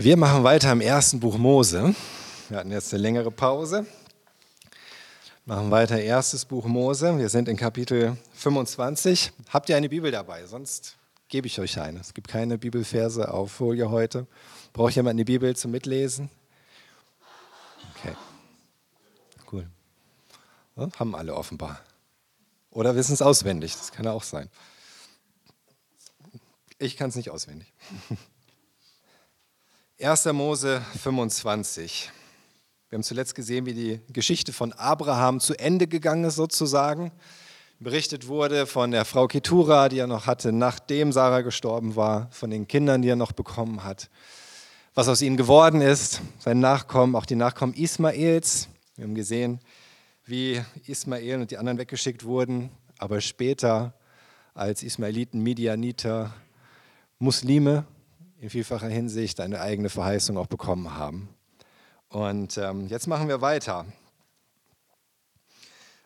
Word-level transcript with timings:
Wir 0.00 0.16
machen 0.16 0.44
weiter 0.44 0.70
im 0.70 0.80
ersten 0.80 1.18
Buch 1.18 1.38
Mose. 1.38 1.92
Wir 2.48 2.58
hatten 2.58 2.70
jetzt 2.70 2.94
eine 2.94 3.02
längere 3.02 3.32
Pause. 3.32 3.84
Machen 5.44 5.72
weiter 5.72 5.98
erstes 6.00 6.44
Buch 6.44 6.66
Mose. 6.66 7.18
Wir 7.18 7.28
sind 7.28 7.48
in 7.48 7.56
Kapitel 7.56 8.16
25. 8.34 9.32
Habt 9.48 9.68
ihr 9.68 9.76
eine 9.76 9.88
Bibel 9.88 10.12
dabei? 10.12 10.46
Sonst 10.46 10.96
gebe 11.26 11.48
ich 11.48 11.58
euch 11.58 11.80
eine. 11.80 11.98
Es 11.98 12.14
gibt 12.14 12.28
keine 12.28 12.58
Bibelverse 12.58 13.34
auf 13.34 13.50
Folie 13.50 13.90
heute. 13.90 14.28
Braucht 14.72 14.94
jemand 14.94 15.16
eine 15.16 15.24
Bibel 15.24 15.56
zum 15.56 15.72
Mitlesen? 15.72 16.30
Okay. 17.96 18.14
Cool. 19.50 19.66
Ja, 20.76 20.88
haben 20.96 21.16
alle 21.16 21.34
offenbar. 21.34 21.80
Oder 22.70 22.94
wissen 22.94 23.14
es 23.14 23.20
auswendig. 23.20 23.72
Das 23.76 23.90
kann 23.90 24.06
auch 24.06 24.22
sein. 24.22 24.48
Ich 26.78 26.96
kann 26.96 27.08
es 27.08 27.16
nicht 27.16 27.30
auswendig. 27.30 27.72
1. 30.00 30.26
Mose 30.26 30.80
25. 31.02 32.12
Wir 32.88 32.96
haben 32.96 33.02
zuletzt 33.02 33.34
gesehen, 33.34 33.66
wie 33.66 33.74
die 33.74 34.00
Geschichte 34.12 34.52
von 34.52 34.72
Abraham 34.74 35.40
zu 35.40 35.58
Ende 35.58 35.88
gegangen 35.88 36.22
ist, 36.22 36.36
sozusagen. 36.36 37.10
Berichtet 37.80 38.28
wurde 38.28 38.66
von 38.66 38.92
der 38.92 39.04
Frau 39.04 39.26
Ketura, 39.26 39.88
die 39.88 39.98
er 39.98 40.06
noch 40.06 40.28
hatte, 40.28 40.52
nachdem 40.52 41.10
Sarah 41.10 41.40
gestorben 41.40 41.96
war, 41.96 42.28
von 42.30 42.48
den 42.48 42.68
Kindern, 42.68 43.02
die 43.02 43.08
er 43.08 43.16
noch 43.16 43.32
bekommen 43.32 43.82
hat, 43.82 44.08
was 44.94 45.08
aus 45.08 45.20
ihnen 45.20 45.36
geworden 45.36 45.80
ist, 45.80 46.20
sein 46.38 46.60
Nachkommen, 46.60 47.16
auch 47.16 47.26
die 47.26 47.34
Nachkommen 47.34 47.74
Ismaels. 47.74 48.68
Wir 48.94 49.04
haben 49.04 49.16
gesehen, 49.16 49.58
wie 50.24 50.62
Ismael 50.86 51.40
und 51.40 51.50
die 51.50 51.58
anderen 51.58 51.78
weggeschickt 51.78 52.22
wurden, 52.22 52.70
aber 52.98 53.20
später 53.20 53.94
als 54.54 54.84
Ismaeliten, 54.84 55.42
Midianiter, 55.42 56.32
Muslime 57.18 57.84
in 58.40 58.50
vielfacher 58.50 58.88
Hinsicht 58.88 59.40
eine 59.40 59.60
eigene 59.60 59.88
Verheißung 59.90 60.38
auch 60.38 60.46
bekommen 60.46 60.94
haben. 60.94 61.28
Und 62.08 62.56
ähm, 62.56 62.86
jetzt 62.86 63.06
machen 63.06 63.28
wir 63.28 63.40
weiter. 63.40 63.84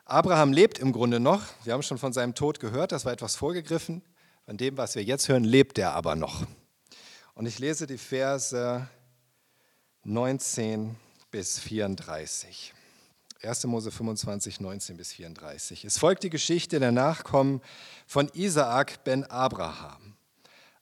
Abraham 0.04 0.52
lebt 0.52 0.78
im 0.78 0.92
Grunde 0.92 1.20
noch. 1.20 1.42
Wir 1.64 1.74
haben 1.74 1.82
schon 1.82 1.98
von 1.98 2.12
seinem 2.12 2.34
Tod 2.34 2.58
gehört, 2.58 2.92
das 2.92 3.04
war 3.04 3.12
etwas 3.12 3.36
vorgegriffen. 3.36 4.02
Von 4.46 4.56
dem, 4.56 4.76
was 4.76 4.94
wir 4.94 5.04
jetzt 5.04 5.28
hören, 5.28 5.44
lebt 5.44 5.78
er 5.78 5.92
aber 5.92 6.16
noch. 6.16 6.44
Und 7.34 7.46
ich 7.46 7.58
lese 7.58 7.86
die 7.86 7.98
Verse 7.98 8.88
19 10.04 10.96
bis 11.30 11.60
34. 11.60 12.74
1. 13.42 13.64
Mose 13.64 13.90
25, 13.90 14.60
19 14.60 14.96
bis 14.96 15.12
34. 15.12 15.84
Es 15.84 15.98
folgt 15.98 16.22
die 16.22 16.30
Geschichte 16.30 16.80
der 16.80 16.92
Nachkommen 16.92 17.60
von 18.06 18.28
Isaak 18.34 19.04
ben 19.04 19.24
Abraham. 19.24 20.01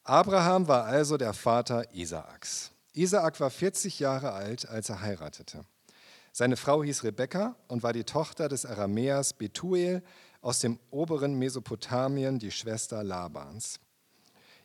Abraham 0.03 0.67
war 0.67 0.85
also 0.85 1.17
der 1.17 1.33
Vater 1.33 1.93
Isaaks. 1.93 2.71
Isaak 2.93 3.39
war 3.39 3.51
40 3.51 3.99
Jahre 3.99 4.31
alt, 4.31 4.67
als 4.67 4.89
er 4.89 5.01
heiratete. 5.01 5.63
Seine 6.33 6.57
Frau 6.57 6.83
hieß 6.83 7.03
Rebekka 7.03 7.55
und 7.67 7.83
war 7.83 7.93
die 7.93 8.03
Tochter 8.03 8.49
des 8.49 8.65
Aramäers 8.65 9.33
Betuel 9.33 10.01
aus 10.41 10.59
dem 10.59 10.79
oberen 10.89 11.37
Mesopotamien, 11.37 12.39
die 12.39 12.51
Schwester 12.51 13.03
Labans. 13.03 13.79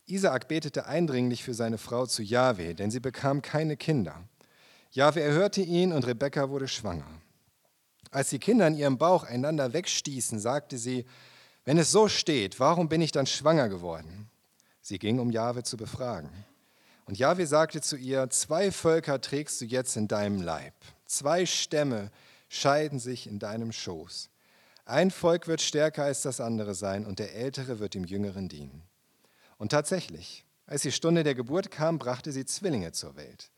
Isaak 0.07 0.49
betete 0.49 0.87
eindringlich 0.87 1.45
für 1.45 1.55
seine 1.55 1.79
Frau 1.79 2.07
zu 2.07 2.23
Jahwe, 2.23 2.75
denn 2.75 2.91
sie 2.91 3.01
bekam 3.01 3.43
keine 3.43 3.77
Kinder. 3.77 4.23
Jahwe 4.91 5.21
erhörte 5.21 5.61
ihn 5.61 5.93
und 5.93 6.07
Rebekka 6.07 6.49
wurde 6.49 6.69
schwanger. 6.69 7.11
Als 8.11 8.31
die 8.31 8.39
Kinder 8.39 8.69
in 8.69 8.77
ihrem 8.77 8.97
Bauch 8.97 9.25
einander 9.25 9.75
wegstießen, 9.75 10.39
sagte 10.39 10.79
sie, 10.79 11.05
wenn 11.65 11.77
es 11.77 11.91
so 11.91 12.09
steht, 12.09 12.59
warum 12.59 12.89
bin 12.89 13.03
ich 13.03 13.13
dann 13.13 13.27
schwanger 13.27 13.69
geworden? 13.69 14.31
Sie 14.89 15.01
ging, 15.01 15.19
um 15.19 15.31
Jahwe 15.31 15.65
zu 15.65 15.77
befragen. 15.77 16.31
Und 17.07 17.19
Jahwe 17.19 17.45
sagte 17.49 17.81
zu 17.81 17.97
ihr, 17.97 18.31
zwei 18.31 18.71
Völker 18.71 19.21
trägst 19.21 19.61
du 19.61 19.65
jetzt 19.65 19.97
in 19.97 20.07
deinem 20.07 20.41
Leib, 20.41 20.75
zwei 21.07 21.45
Stämme 21.45 22.13
scheiden 22.49 23.01
sich 23.01 23.27
in 23.27 23.41
deinem 23.41 23.73
Schoß. 23.73 24.31
Ein 24.85 25.11
Volk 25.11 25.49
wird 25.49 25.61
stärker 25.61 26.05
als 26.05 26.23
das 26.23 26.41
andere 26.41 26.77
sein 26.77 27.05
und 27.05 27.19
der 27.19 27.35
Ältere 27.35 27.81
wird 27.81 27.95
dem 27.95 28.05
Jüngeren 28.05 28.49
dienen. 28.49 28.85
Und 29.59 29.71
tatsächlich, 29.71 30.45
als 30.67 30.83
die 30.83 30.93
Stunde 30.93 31.25
der 31.25 31.35
Geburt 31.35 31.73
kam, 31.73 31.99
brachte 31.99 32.31
sie 32.31 32.45
Zwillinge 32.45 32.93
zur 32.93 33.17
Welt. 33.17 33.51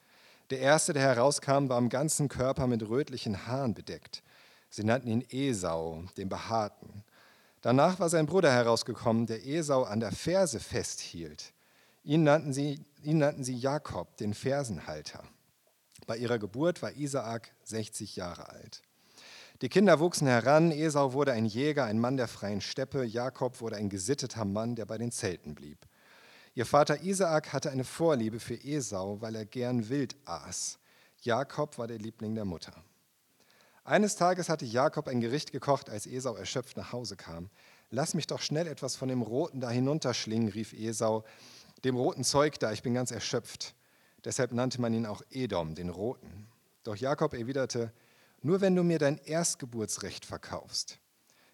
Der 0.49 0.61
erste, 0.61 0.95
der 0.95 1.03
herauskam, 1.03 1.69
war 1.69 1.77
am 1.77 1.91
ganzen 1.91 2.31
Körper 2.31 2.67
mit 2.67 2.89
rötlichen 2.89 3.47
Haaren 3.47 3.75
bedeckt. 3.75 4.23
Sie 4.71 4.83
nannten 4.83 5.11
ihn 5.11 5.27
Esau, 5.29 6.05
den 6.17 6.31
Behaarten. 6.31 7.05
Danach 7.61 7.99
war 7.99 8.09
sein 8.09 8.27
Bruder 8.27 8.53
herausgekommen, 8.53 9.27
der 9.27 9.45
Esau 9.47 9.83
an 9.83 10.01
der 10.01 10.13
Ferse 10.13 10.61
festhielt. 10.61 11.53
Ihn 12.05 12.23
nannten 12.23 12.53
sie, 12.53 12.85
ihn 13.03 13.19
nannten 13.19 13.45
sie 13.45 13.57
Jakob, 13.57 14.17
den 14.17 14.33
Fersenhalter. 14.33 15.25
Bei 16.07 16.17
ihrer 16.17 16.39
Geburt 16.39 16.81
war 16.83 16.93
Isaak 16.93 17.53
60 17.65 18.17
Jahre 18.17 18.49
alt. 18.49 18.83
Die 19.61 19.69
Kinder 19.69 19.99
wuchsen 19.99 20.29
heran. 20.29 20.71
Esau 20.71 21.13
wurde 21.13 21.33
ein 21.33 21.45
Jäger, 21.45 21.85
ein 21.85 21.99
Mann 21.99 22.17
der 22.17 22.29
freien 22.29 22.61
Steppe. 22.61 23.05
Jakob 23.05 23.61
wurde 23.61 23.77
ein 23.77 23.89
gesitteter 23.89 24.45
Mann, 24.45 24.77
der 24.77 24.87
bei 24.87 24.99
den 24.99 25.11
Zelten 25.11 25.57
blieb. 25.57 25.79
Ihr 26.55 26.65
Vater 26.65 27.03
Isaak 27.03 27.53
hatte 27.53 27.71
eine 27.71 27.85
Vorliebe 27.85 28.39
für 28.39 28.55
Esau, 28.55 29.21
weil 29.21 29.35
er 29.35 29.45
gern 29.45 29.89
wild 29.89 30.17
aß. 30.25 30.79
Jakob 31.23 31.77
war 31.77 31.89
der 31.89 31.99
Liebling 31.99 32.37
der 32.37 32.45
Mutter. 32.45 32.73
Eines 33.89 34.17
Tages 34.17 34.51
hatte 34.51 34.67
Jakob 34.67 35.09
ein 35.09 35.23
Gericht 35.23 35.51
gekocht, 35.51 35.89
als 35.89 36.07
Esau 36.07 36.35
erschöpft 36.35 36.77
nach 36.77 36.93
Hause 36.93 37.17
kam. 37.17 37.49
Lass 37.89 38.13
mich 38.13 38.27
doch 38.27 38.43
schnell 38.43 38.67
etwas 38.67 38.97
von 38.97 39.09
dem 39.09 39.23
Roten 39.23 39.61
da 39.61 39.71
hinunterschlingen, 39.71 40.51
rief 40.51 40.75
Esau. 40.75 41.25
Dem 41.85 41.97
roten 41.97 42.23
Zeug 42.23 42.61
da, 42.61 42.71
ich 42.71 42.83
bin 42.83 42.93
ganz 42.93 43.13
erschöpft. 43.13 43.75
Deshalb 44.27 44.53
nannte 44.53 44.79
man 44.83 44.93
ihn 44.93 45.07
auch 45.07 45.23
Edom, 45.31 45.75
den 45.75 45.89
Roten. 45.89 46.49
Doch 46.83 46.97
Jakob 46.97 47.33
erwiderte, 47.33 47.91
nur 48.43 48.61
wenn 48.61 48.77
du 48.77 48.83
mir 48.83 48.99
dein 48.99 49.17
Erstgeburtsrecht 49.17 50.27
verkaufst. 50.27 50.99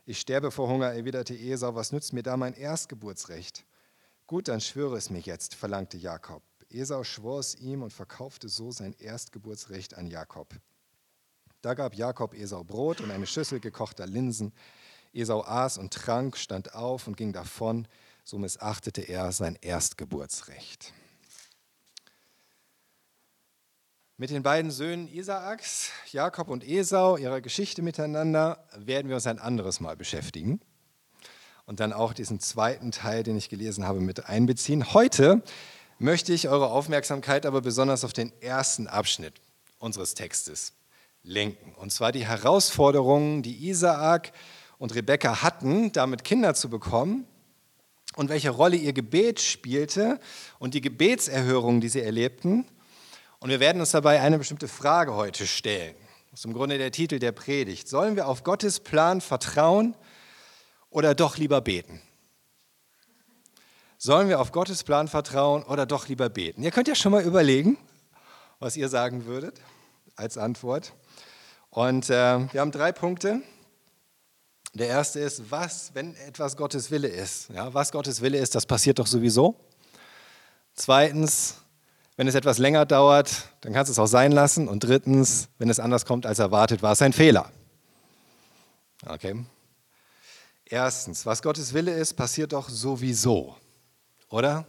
Ich 0.04 0.18
sterbe 0.18 0.50
vor 0.50 0.68
Hunger, 0.68 0.92
erwiderte 0.92 1.36
Esau, 1.36 1.76
was 1.76 1.92
nützt 1.92 2.12
mir 2.12 2.24
da 2.24 2.36
mein 2.36 2.54
Erstgeburtsrecht? 2.54 3.64
Gut, 4.26 4.48
dann 4.48 4.60
schwöre 4.60 4.96
es 4.96 5.08
mir 5.08 5.20
jetzt, 5.20 5.54
verlangte 5.54 5.98
Jakob. 5.98 6.42
Esau 6.68 7.04
schwor 7.04 7.38
es 7.38 7.54
ihm 7.54 7.84
und 7.84 7.92
verkaufte 7.92 8.48
so 8.48 8.72
sein 8.72 8.92
Erstgeburtsrecht 8.98 9.94
an 9.94 10.08
Jakob. 10.08 10.52
Da 11.64 11.72
gab 11.72 11.94
Jakob 11.94 12.34
Esau 12.34 12.62
Brot 12.62 13.00
und 13.00 13.10
eine 13.10 13.26
Schüssel 13.26 13.58
gekochter 13.58 14.06
Linsen. 14.06 14.52
Esau 15.14 15.42
aß 15.44 15.78
und 15.78 15.94
trank, 15.94 16.36
stand 16.36 16.74
auf 16.74 17.06
und 17.06 17.16
ging 17.16 17.32
davon. 17.32 17.88
So 18.22 18.36
missachtete 18.36 19.00
er 19.00 19.32
sein 19.32 19.56
Erstgeburtsrecht. 19.62 20.92
Mit 24.18 24.28
den 24.28 24.42
beiden 24.42 24.70
Söhnen 24.70 25.08
Isaaks, 25.08 25.88
Jakob 26.12 26.48
und 26.48 26.68
Esau, 26.68 27.16
ihrer 27.16 27.40
Geschichte 27.40 27.80
miteinander, 27.80 28.62
werden 28.76 29.08
wir 29.08 29.14
uns 29.14 29.26
ein 29.26 29.38
anderes 29.38 29.80
Mal 29.80 29.96
beschäftigen 29.96 30.60
und 31.64 31.80
dann 31.80 31.94
auch 31.94 32.12
diesen 32.12 32.40
zweiten 32.40 32.90
Teil, 32.90 33.22
den 33.22 33.38
ich 33.38 33.48
gelesen 33.48 33.86
habe, 33.86 34.00
mit 34.00 34.26
einbeziehen. 34.26 34.92
Heute 34.92 35.42
möchte 35.98 36.34
ich 36.34 36.46
eure 36.46 36.68
Aufmerksamkeit 36.68 37.46
aber 37.46 37.62
besonders 37.62 38.04
auf 38.04 38.12
den 38.12 38.38
ersten 38.42 38.86
Abschnitt 38.86 39.40
unseres 39.78 40.12
Textes 40.12 40.74
lenken. 41.24 41.74
Und 41.74 41.90
zwar 41.90 42.12
die 42.12 42.26
Herausforderungen, 42.26 43.42
die 43.42 43.68
Isaak 43.68 44.32
und 44.78 44.94
Rebekka 44.94 45.42
hatten, 45.42 45.90
damit 45.92 46.22
Kinder 46.22 46.54
zu 46.54 46.68
bekommen 46.68 47.26
und 48.14 48.28
welche 48.28 48.50
Rolle 48.50 48.76
ihr 48.76 48.92
Gebet 48.92 49.40
spielte 49.40 50.20
und 50.58 50.74
die 50.74 50.80
Gebetserhörungen, 50.80 51.80
die 51.80 51.88
sie 51.88 52.02
erlebten. 52.02 52.66
Und 53.40 53.50
wir 53.50 53.60
werden 53.60 53.80
uns 53.80 53.90
dabei 53.90 54.20
eine 54.20 54.38
bestimmte 54.38 54.68
Frage 54.68 55.14
heute 55.14 55.46
stellen. 55.46 55.94
Das 56.30 56.40
ist 56.40 56.46
im 56.46 56.52
Grunde 56.52 56.78
der 56.78 56.92
Titel 56.92 57.18
der 57.18 57.32
Predigt. 57.32 57.88
Sollen 57.88 58.16
wir 58.16 58.28
auf 58.28 58.44
Gottes 58.44 58.80
Plan 58.80 59.20
vertrauen 59.20 59.96
oder 60.90 61.14
doch 61.14 61.36
lieber 61.36 61.60
beten? 61.60 62.00
Sollen 63.96 64.28
wir 64.28 64.40
auf 64.40 64.52
Gottes 64.52 64.84
Plan 64.84 65.08
vertrauen 65.08 65.62
oder 65.62 65.86
doch 65.86 66.08
lieber 66.08 66.28
beten? 66.28 66.62
Ihr 66.62 66.70
könnt 66.70 66.88
ja 66.88 66.94
schon 66.94 67.12
mal 67.12 67.22
überlegen, 67.22 67.78
was 68.58 68.76
ihr 68.76 68.88
sagen 68.88 69.24
würdet 69.24 69.60
als 70.16 70.38
Antwort. 70.38 70.92
Und 71.70 72.08
äh, 72.10 72.52
wir 72.52 72.60
haben 72.60 72.70
drei 72.70 72.92
Punkte. 72.92 73.42
Der 74.74 74.88
erste 74.88 75.20
ist, 75.20 75.50
was, 75.50 75.94
wenn 75.94 76.16
etwas 76.16 76.56
Gottes 76.56 76.90
Wille 76.90 77.08
ist. 77.08 77.48
Ja, 77.50 77.72
was 77.74 77.92
Gottes 77.92 78.20
Wille 78.20 78.38
ist, 78.38 78.54
das 78.54 78.66
passiert 78.66 78.98
doch 78.98 79.06
sowieso. 79.06 79.56
Zweitens, 80.74 81.56
wenn 82.16 82.26
es 82.28 82.34
etwas 82.34 82.58
länger 82.58 82.84
dauert, 82.86 83.48
dann 83.60 83.72
kannst 83.72 83.88
du 83.88 83.92
es 83.92 83.98
auch 83.98 84.06
sein 84.06 84.32
lassen. 84.32 84.68
Und 84.68 84.80
drittens, 84.84 85.48
wenn 85.58 85.70
es 85.70 85.80
anders 85.80 86.04
kommt 86.04 86.26
als 86.26 86.38
erwartet, 86.38 86.82
war 86.82 86.92
es 86.92 87.02
ein 87.02 87.12
Fehler. 87.12 87.50
Okay. 89.06 89.44
Erstens, 90.64 91.26
was 91.26 91.42
Gottes 91.42 91.74
Wille 91.74 91.92
ist, 91.92 92.14
passiert 92.14 92.52
doch 92.52 92.68
sowieso. 92.68 93.56
Oder? 94.28 94.66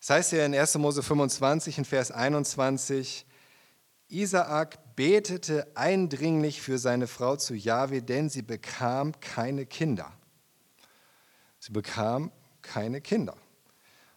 Das 0.00 0.10
heißt 0.10 0.30
hier 0.30 0.46
in 0.46 0.54
1. 0.54 0.78
Mose 0.78 1.02
25 1.02 1.78
in 1.78 1.84
Vers 1.84 2.10
21, 2.10 3.26
Isaak 4.10 4.96
betete 4.96 5.66
eindringlich 5.74 6.60
für 6.60 6.78
seine 6.78 7.06
Frau 7.06 7.36
zu 7.36 7.54
Jahwe, 7.54 8.02
denn 8.02 8.28
sie 8.28 8.42
bekam 8.42 9.18
keine 9.20 9.66
Kinder. 9.66 10.12
Sie 11.58 11.72
bekam 11.72 12.32
keine 12.62 13.00
Kinder. 13.00 13.36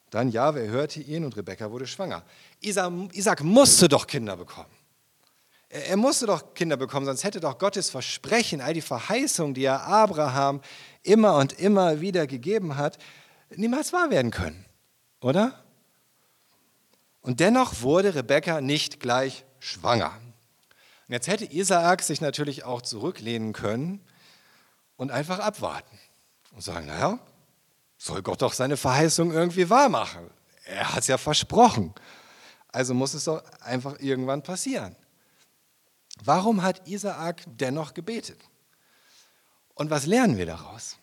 Dann 0.10 0.30
Jahwe 0.30 0.68
hörte 0.68 1.00
ihn 1.00 1.26
und 1.26 1.36
Rebekka 1.36 1.72
wurde 1.72 1.88
schwanger. 1.88 2.24
Isaac 2.60 3.44
musste 3.44 3.88
doch 3.88 4.06
Kinder 4.06 4.38
bekommen. 4.38 4.70
Er 5.70 5.98
musste 5.98 6.28
doch 6.28 6.54
Kinder 6.54 6.78
bekommen, 6.78 7.08
sonst 7.08 7.24
hätte 7.24 7.40
doch 7.40 7.58
Gottes 7.58 7.90
Versprechen, 7.90 8.62
all 8.62 8.76
die 8.76 8.82
Verheißungen, 8.82 9.56
die 9.56 9.64
er 9.64 9.82
Abraham 9.88 10.62
immer 11.02 11.38
und 11.38 11.54
immer 11.54 12.00
wieder 12.00 12.28
gegeben 12.28 12.78
hat, 12.78 13.00
niemals 13.56 13.92
wahr 13.92 14.12
werden 14.12 14.30
können, 14.30 14.66
oder? 15.20 15.64
Und 17.22 17.40
dennoch 17.40 17.82
wurde 17.82 18.14
Rebekka 18.14 18.62
nicht 18.62 19.00
gleich 19.00 19.46
schwanger. 19.64 20.12
Und 21.08 21.14
jetzt 21.14 21.28
hätte 21.28 21.46
Isaak 21.46 22.02
sich 22.04 22.22
natürlich 22.22 22.64
auch 22.64 22.82
zurücklehnen 22.82 23.54
können 23.54 24.02
und 24.98 25.12
einfach 25.12 25.40
abwarten 25.40 25.98
und 26.54 26.62
sagen, 26.62 26.88
naja, 26.88 27.20
soll 27.98 28.22
Gott 28.22 28.42
doch 28.42 28.54
seine 28.54 28.78
Verheißung 28.78 29.32
irgendwie 29.32 29.70
wahr 29.70 29.90
machen. 29.90 30.30
Er 30.66 30.94
hat 30.94 31.00
es 31.00 31.08
ja 31.08 31.18
versprochen. 31.18 31.94
Also 32.70 32.94
muss 32.94 33.14
es 33.14 33.26
doch 33.26 33.44
einfach 33.62 34.00
irgendwann 34.00 34.44
passieren. 34.44 34.96
Warum 36.24 36.62
hat 36.62 36.88
Isaak 36.88 37.44
dennoch 37.46 37.94
gebetet? 37.94 38.40
Und 39.76 39.90
was 39.90 40.06
lernen 40.06 40.38
wir 40.38 40.46
daraus? 40.46 40.98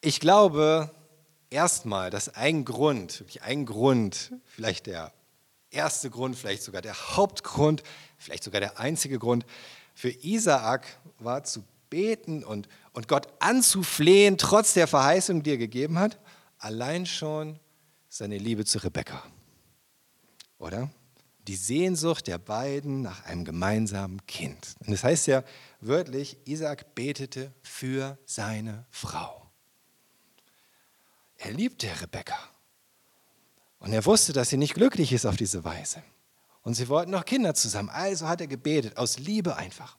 Ich 0.00 0.20
glaube 0.20 0.90
erstmal, 1.50 2.10
dass 2.10 2.28
ein 2.28 2.64
Grund, 2.64 3.20
wirklich 3.20 3.42
ein 3.42 3.66
Grund, 3.66 4.32
vielleicht 4.46 4.86
der 4.86 5.12
erste 5.72 6.10
Grund, 6.10 6.36
vielleicht 6.36 6.62
sogar 6.62 6.82
der 6.82 7.16
Hauptgrund, 7.16 7.82
vielleicht 8.18 8.44
sogar 8.44 8.60
der 8.60 8.78
einzige 8.78 9.18
Grund 9.18 9.44
für 9.94 10.10
Isaak 10.10 10.86
war 11.18 11.44
zu 11.44 11.64
beten 11.90 12.44
und, 12.44 12.68
und 12.92 13.08
Gott 13.08 13.28
anzuflehen, 13.40 14.38
trotz 14.38 14.74
der 14.74 14.86
Verheißung, 14.86 15.42
die 15.42 15.50
er 15.50 15.58
gegeben 15.58 15.98
hat, 15.98 16.18
allein 16.58 17.06
schon 17.06 17.58
seine 18.08 18.38
Liebe 18.38 18.64
zu 18.64 18.78
Rebekka. 18.78 19.22
Oder? 20.58 20.90
die 21.48 21.56
Sehnsucht 21.56 22.26
der 22.26 22.38
beiden 22.38 23.02
nach 23.02 23.24
einem 23.24 23.44
gemeinsamen 23.44 24.24
Kind. 24.26 24.74
Und 24.80 24.90
das 24.90 25.04
heißt 25.04 25.26
ja 25.26 25.42
wörtlich, 25.80 26.36
Isaac 26.44 26.94
betete 26.94 27.52
für 27.62 28.18
seine 28.24 28.86
Frau. 28.90 29.50
Er 31.36 31.52
liebte 31.52 31.88
Rebekka. 32.00 32.38
Und 33.82 33.92
er 33.92 34.06
wusste, 34.06 34.32
dass 34.32 34.48
sie 34.48 34.56
nicht 34.56 34.74
glücklich 34.74 35.12
ist 35.12 35.26
auf 35.26 35.36
diese 35.36 35.64
Weise. 35.64 36.04
Und 36.62 36.74
sie 36.74 36.88
wollten 36.88 37.10
noch 37.10 37.24
Kinder 37.24 37.52
zusammen. 37.54 37.90
Also 37.90 38.28
hat 38.28 38.40
er 38.40 38.46
gebetet, 38.46 38.96
aus 38.96 39.18
Liebe 39.18 39.56
einfach, 39.56 39.96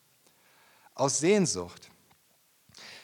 aus 0.95 1.19
Sehnsucht. 1.19 1.89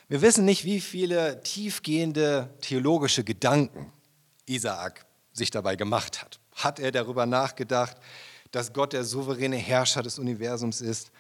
Wir 0.08 0.22
wissen 0.22 0.46
nicht, 0.46 0.64
wie 0.64 0.80
viele 0.80 1.44
tiefgehende 1.44 2.50
theologische 2.62 3.26
Gedanken 3.26 3.92
Isaak 4.46 5.06
sich 5.34 5.52
dabei 5.52 5.76
gemacht 5.76 6.22
hat. 6.22 6.40
Hat 6.56 6.80
er 6.80 6.94
darüber 6.94 7.26
nachgedacht, 7.26 7.98
dass 8.52 8.72
Gott 8.72 8.94
der 8.94 9.04
souveräne 9.04 9.58
Herrscher 9.58 10.02
des 10.02 10.18
Universums 10.18 10.80
ist, 10.80 11.12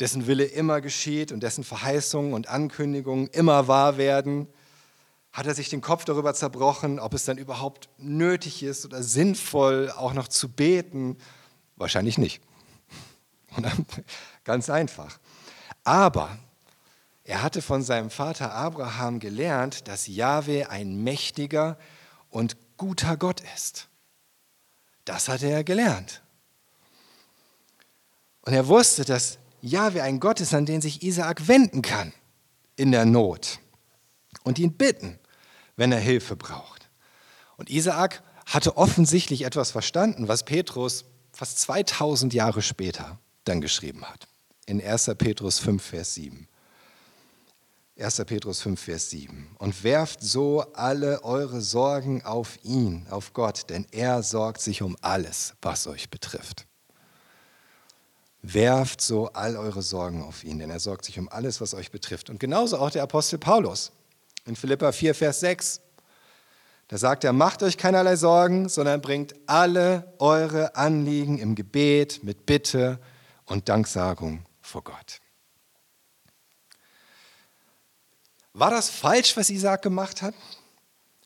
dessen 0.00 0.26
Wille 0.26 0.44
immer 0.44 0.80
geschieht 0.80 1.32
und 1.32 1.42
dessen 1.42 1.64
Verheißungen 1.64 2.32
und 2.32 2.48
Ankündigungen 2.48 3.28
immer 3.28 3.68
wahr 3.68 3.98
werden? 3.98 4.48
Hat 5.32 5.46
er 5.46 5.54
sich 5.54 5.70
den 5.70 5.80
Kopf 5.80 6.04
darüber 6.04 6.34
zerbrochen, 6.34 6.98
ob 6.98 7.14
es 7.14 7.24
dann 7.24 7.38
überhaupt 7.38 7.88
nötig 7.98 8.62
ist 8.62 8.84
oder 8.84 9.02
sinnvoll, 9.02 9.90
auch 9.90 10.12
noch 10.12 10.28
zu 10.28 10.48
beten? 10.48 11.16
Wahrscheinlich 11.76 12.18
nicht. 12.18 12.42
Ganz 14.44 14.68
einfach. 14.68 15.18
Aber 15.84 16.38
er 17.24 17.42
hatte 17.42 17.62
von 17.62 17.82
seinem 17.82 18.10
Vater 18.10 18.52
Abraham 18.52 19.20
gelernt, 19.20 19.88
dass 19.88 20.06
Jahwe 20.06 20.68
ein 20.68 21.02
mächtiger 21.02 21.78
und 22.28 22.56
guter 22.76 23.16
Gott 23.16 23.42
ist. 23.56 23.88
Das 25.04 25.28
hatte 25.28 25.46
er 25.46 25.64
gelernt. 25.64 26.22
Und 28.42 28.52
er 28.52 28.66
wusste, 28.66 29.04
dass 29.04 29.38
Jahwe 29.60 30.02
ein 30.02 30.20
Gott 30.20 30.40
ist, 30.40 30.52
an 30.52 30.66
den 30.66 30.80
sich 30.80 31.02
Isaak 31.02 31.46
wenden 31.46 31.82
kann 31.82 32.12
in 32.76 32.90
der 32.90 33.04
Not 33.04 33.60
und 34.42 34.58
ihn 34.58 34.72
bitten, 34.72 35.18
wenn 35.82 35.90
er 35.90 35.98
Hilfe 35.98 36.36
braucht. 36.36 36.88
Und 37.56 37.68
Isaak 37.68 38.22
hatte 38.46 38.76
offensichtlich 38.76 39.42
etwas 39.42 39.72
verstanden, 39.72 40.28
was 40.28 40.44
Petrus 40.44 41.06
fast 41.32 41.58
2000 41.58 42.32
Jahre 42.32 42.62
später 42.62 43.18
dann 43.42 43.60
geschrieben 43.60 44.04
hat. 44.04 44.28
In 44.66 44.80
1. 44.80 45.10
Petrus 45.18 45.58
5, 45.58 45.82
Vers 45.82 46.14
7. 46.14 46.46
1. 47.98 48.22
Petrus 48.26 48.60
5, 48.60 48.80
Vers 48.80 49.10
7. 49.10 49.56
Und 49.58 49.82
werft 49.82 50.22
so 50.22 50.60
alle 50.72 51.24
eure 51.24 51.60
Sorgen 51.60 52.24
auf 52.24 52.60
ihn, 52.62 53.08
auf 53.10 53.32
Gott, 53.32 53.68
denn 53.68 53.84
er 53.90 54.22
sorgt 54.22 54.60
sich 54.60 54.82
um 54.82 54.96
alles, 55.00 55.54
was 55.62 55.88
euch 55.88 56.10
betrifft. 56.10 56.68
Werft 58.40 59.00
so 59.00 59.32
all 59.32 59.56
eure 59.56 59.82
Sorgen 59.82 60.22
auf 60.22 60.44
ihn, 60.44 60.60
denn 60.60 60.70
er 60.70 60.78
sorgt 60.78 61.06
sich 61.06 61.18
um 61.18 61.28
alles, 61.28 61.60
was 61.60 61.74
euch 61.74 61.90
betrifft. 61.90 62.30
Und 62.30 62.38
genauso 62.38 62.78
auch 62.78 62.90
der 62.90 63.02
Apostel 63.02 63.40
Paulus 63.40 63.90
in 64.44 64.56
Philippa 64.56 64.92
4, 64.92 65.14
Vers 65.14 65.40
6. 65.40 65.80
Da 66.88 66.98
sagt 66.98 67.24
er, 67.24 67.32
macht 67.32 67.62
euch 67.62 67.78
keinerlei 67.78 68.16
Sorgen, 68.16 68.68
sondern 68.68 69.00
bringt 69.00 69.34
alle 69.46 70.12
eure 70.18 70.76
Anliegen 70.76 71.38
im 71.38 71.54
Gebet 71.54 72.22
mit 72.22 72.44
Bitte 72.44 72.98
und 73.46 73.68
Danksagung 73.68 74.44
vor 74.60 74.84
Gott. 74.84 75.20
War 78.52 78.70
das 78.70 78.90
falsch, 78.90 79.36
was 79.36 79.48
Isaac 79.48 79.80
gemacht 79.80 80.20
hat? 80.20 80.34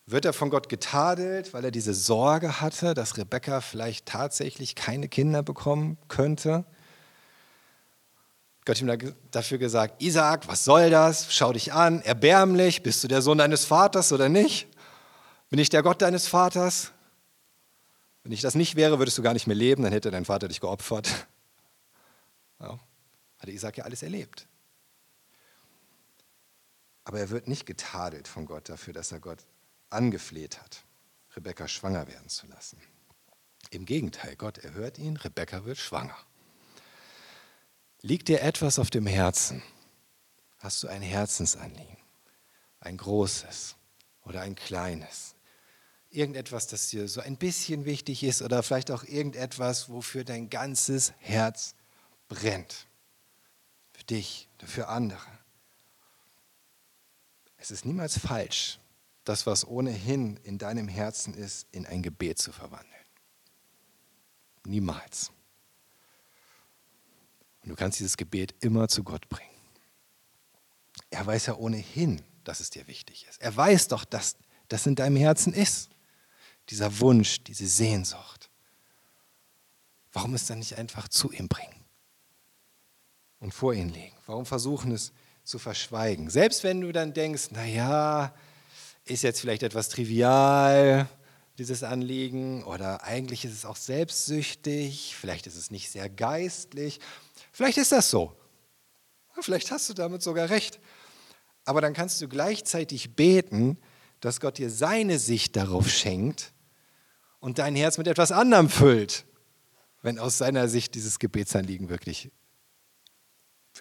Wird 0.07 0.25
er 0.25 0.33
von 0.33 0.51
Gott 0.51 0.69
getadelt, 0.69 1.53
weil 1.53 1.65
er 1.65 1.73
diese 1.73 1.93
Sorge 1.93 2.61
hatte, 2.61 2.95
dass 2.95 3.17
Rebekka 3.17 3.61
vielleicht 3.61 4.07
tatsächlich 4.07 4.77
keine 4.77 5.09
Kinder 5.09 5.43
bekommen 5.43 5.99
könnte? 6.07 6.65
Gott 8.67 8.83
hat 8.83 9.01
ihm 9.01 9.15
dafür 9.31 9.59
gesagt, 9.59 10.03
Isaac, 10.03 10.49
was 10.49 10.65
soll 10.65 10.91
das? 10.91 11.33
Schau 11.33 11.53
dich 11.53 11.73
an, 11.73 12.03
erbärmlich, 12.03 12.83
bist 12.83 13.03
du 13.05 13.09
der 13.09 13.23
Sohn 13.23 13.39
deines 13.39 13.65
Vaters 13.65 14.13
oder 14.13 14.29
nicht? 14.29 14.67
Bin 15.51 15.61
ich 15.61 15.69
der 15.69 15.85
Gott 15.85 16.03
deines 16.03 16.27
Vaters? 16.27 16.91
Wenn 18.25 18.33
ich 18.33 18.41
das 18.41 18.57
nicht 18.57 18.75
wäre, 18.75 18.99
würdest 18.99 19.17
du 19.17 19.23
gar 19.23 19.35
nicht 19.35 19.47
mehr 19.47 19.55
leben, 19.55 19.85
dann 19.85 19.93
hätte 19.93 20.11
dein 20.11 20.25
Vater 20.25 20.49
dich 20.49 20.61
geopfert. 20.61 21.09
Ja, 22.59 22.81
hatte 23.37 23.53
Isaac 23.53 23.77
ja 23.77 23.85
alles 23.85 24.03
erlebt. 24.03 24.47
Aber 27.05 27.21
er 27.21 27.29
wird 27.29 27.49
nicht 27.49 27.67
getadelt 27.67 28.27
von 28.27 28.47
Gott 28.47 28.71
dafür, 28.71 28.95
dass 28.95 29.13
er 29.13 29.21
Gott 29.21 29.41
angefleht 29.91 30.59
hat, 30.59 30.85
Rebekka 31.37 31.69
schwanger 31.69 32.09
werden 32.09 32.31
zu 32.31 32.47
lassen. 32.47 32.81
Im 33.69 33.85
Gegenteil, 33.85 34.37
Gott 34.37 34.57
erhört 34.57 34.97
ihn, 34.97 35.19
Rebekka 35.19 35.67
wird 35.67 35.77
schwanger. 35.77 36.17
Liegt 38.03 38.29
dir 38.29 38.43
etwas 38.43 38.79
auf 38.79 38.91
dem 38.91 39.06
Herzen? 39.06 39.62
Hast 40.58 40.82
du 40.82 40.88
ein 40.88 41.03
Herzensanliegen? 41.03 41.96
Ein 42.81 42.96
großes 42.96 43.76
oder 44.24 44.43
ein 44.43 44.55
kleines? 44.55 45.34
Irgendetwas, 46.10 46.67
das 46.67 46.88
dir 46.88 47.08
so 47.08 47.20
ein 47.20 47.36
bisschen 47.36 47.84
wichtig 47.84 48.22
ist 48.22 48.43
oder 48.43 48.62
vielleicht 48.62 48.91
auch 48.91 49.05
irgendetwas, 49.05 49.88
wofür 49.88 50.24
dein 50.24 50.50
ganzes 50.50 51.12
Herz 51.19 51.74
brennt. 52.29 52.86
Für 53.93 54.05
dich 54.05 54.48
oder 54.58 54.67
für 54.67 54.88
andere. 54.88 55.26
Es 57.56 57.70
ist 57.70 57.84
niemals 57.84 58.19
falsch, 58.19 58.79
das, 59.24 59.46
was 59.46 59.67
ohnehin 59.67 60.36
in 60.44 60.58
deinem 60.58 60.88
Herzen 60.88 61.34
ist, 61.34 61.67
in 61.72 61.86
ein 61.86 62.03
Gebet 62.03 62.38
zu 62.38 62.53
verwandeln. 62.53 62.93
Niemals. 64.65 65.32
Und 67.67 67.70
du 67.70 67.77
kannst 67.77 67.99
dieses 67.99 68.17
Gebet 68.17 68.55
immer 68.61 68.87
zu 68.87 69.03
Gott 69.03 69.29
bringen. 69.29 69.51
Er 71.11 71.27
weiß 71.27 71.46
ja 71.46 71.56
ohnehin, 71.56 72.23
dass 72.44 72.61
es 72.61 72.70
dir 72.70 72.87
wichtig 72.87 73.27
ist. 73.29 73.43
Er 73.43 73.56
weiß 73.56 73.89
doch, 73.89 74.05
dass 74.05 74.37
das 74.69 74.87
in 74.87 74.94
deinem 74.94 75.17
Herzen 75.17 75.53
ist. 75.53 75.91
Dieser 76.69 77.01
Wunsch, 77.01 77.43
diese 77.43 77.67
Sehnsucht. 77.67 78.51
Warum 80.13 80.35
es 80.35 80.46
dann 80.46 80.61
nicht 80.61 80.79
einfach 80.79 81.08
zu 81.08 81.32
ihm 81.32 81.49
bringen 81.49 81.85
und 83.41 83.53
vor 83.53 83.75
ihn 83.75 83.89
legen? 83.89 84.17
Warum 84.27 84.46
versuchen 84.46 84.93
es 84.93 85.13
zu 85.43 85.58
verschweigen? 85.58 86.31
Selbst 86.31 86.63
wenn 86.63 86.81
du 86.81 86.93
dann 86.93 87.15
denkst, 87.15 87.51
naja, 87.51 88.32
ist 89.05 89.25
jetzt 89.25 89.41
vielleicht 89.41 89.65
etwas 89.65 89.89
trivial, 89.89 91.08
dieses 91.58 91.82
Anliegen, 91.82 92.63
oder 92.63 93.03
eigentlich 93.03 93.44
ist 93.44 93.55
es 93.55 93.65
auch 93.65 93.77
selbstsüchtig, 93.77 95.17
vielleicht 95.19 95.49
ist 95.49 95.56
es 95.56 95.73
nicht 95.73 95.91
sehr 95.91 96.08
geistlich. 96.08 97.01
Vielleicht 97.56 97.79
ist 97.79 97.91
das 97.91 98.10
so. 98.10 98.36
Vielleicht 99.41 99.70
hast 99.70 99.89
du 99.89 99.94
damit 99.94 100.20
sogar 100.20 100.51
recht. 100.51 100.79
Aber 101.65 101.81
dann 101.81 101.94
kannst 101.94 102.20
du 102.20 102.29
gleichzeitig 102.29 103.17
beten, 103.17 103.79
dass 104.20 104.41
Gott 104.41 104.58
dir 104.58 104.69
seine 104.69 105.19
Sicht 105.19 105.56
darauf 105.56 105.89
schenkt 105.89 106.53
und 107.41 107.58
dein 107.58 107.75
Herz 107.75 107.96
mit 107.96 108.08
etwas 108.08 108.31
anderem 108.31 108.69
füllt, 108.69 109.25
wenn 110.03 110.19
aus 110.19 110.36
seiner 110.36 110.69
Sicht 110.69 110.94
dieses 110.94 111.19
Gebetsanliegen 111.19 111.89
wirklich 111.89 112.31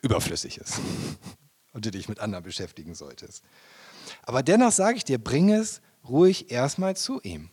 überflüssig 0.02 0.58
ist 0.58 0.80
und 1.74 1.86
du 1.86 1.92
dich 1.92 2.08
mit 2.08 2.22
anderen 2.22 2.46
beschäftigen 2.46 2.96
solltest. 2.96 3.44
Aber 4.24 4.42
dennoch 4.42 4.72
sage 4.72 4.96
ich 4.96 5.04
dir, 5.04 5.18
bring 5.18 5.52
es 5.52 5.82
ruhig 6.08 6.50
erstmal 6.50 6.96
zu 6.96 7.20
ihm. 7.24 7.50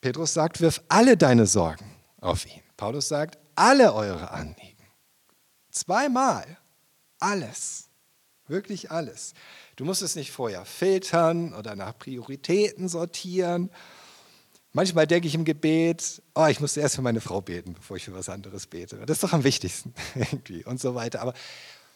Petrus 0.00 0.32
sagt, 0.32 0.60
wirf 0.60 0.80
alle 0.88 1.16
deine 1.16 1.46
Sorgen 1.46 1.90
auf 2.20 2.46
ihn. 2.46 2.62
Paulus 2.76 3.08
sagt, 3.08 3.38
alle 3.56 3.94
eure 3.94 4.30
Anliegen. 4.30 4.84
Zweimal. 5.70 6.58
Alles. 7.18 7.88
Wirklich 8.46 8.90
alles. 8.90 9.34
Du 9.74 9.84
musst 9.84 10.02
es 10.02 10.14
nicht 10.14 10.30
vorher 10.30 10.64
filtern 10.64 11.52
oder 11.54 11.74
nach 11.74 11.98
Prioritäten 11.98 12.88
sortieren. 12.88 13.70
Manchmal 14.72 15.06
denke 15.06 15.26
ich 15.26 15.34
im 15.34 15.44
Gebet, 15.44 16.22
oh, 16.34 16.46
ich 16.46 16.60
muss 16.60 16.76
erst 16.76 16.96
für 16.96 17.02
meine 17.02 17.20
Frau 17.20 17.40
beten, 17.40 17.74
bevor 17.74 17.96
ich 17.96 18.04
für 18.04 18.14
was 18.14 18.28
anderes 18.28 18.66
bete. 18.66 18.96
Das 19.06 19.16
ist 19.16 19.22
doch 19.22 19.32
am 19.32 19.42
wichtigsten 19.42 19.94
irgendwie 20.14 20.64
und 20.64 20.80
so 20.80 20.94
weiter. 20.94 21.22
Aber 21.22 21.34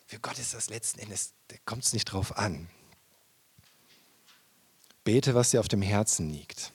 für 0.07 0.19
Gott 0.19 0.39
ist 0.39 0.55
das 0.55 0.71
letzten 0.71 0.99
Endes, 1.01 1.35
da 1.49 1.57
kommt 1.65 1.85
es 1.85 1.93
nicht 1.93 2.07
drauf 2.07 2.37
an. 2.37 2.69
Bete, 5.05 5.35
was 5.35 5.51
dir 5.51 5.61
auf 5.61 5.69
dem 5.69 5.83
Herzen 5.83 6.31
liegt. 6.31 6.73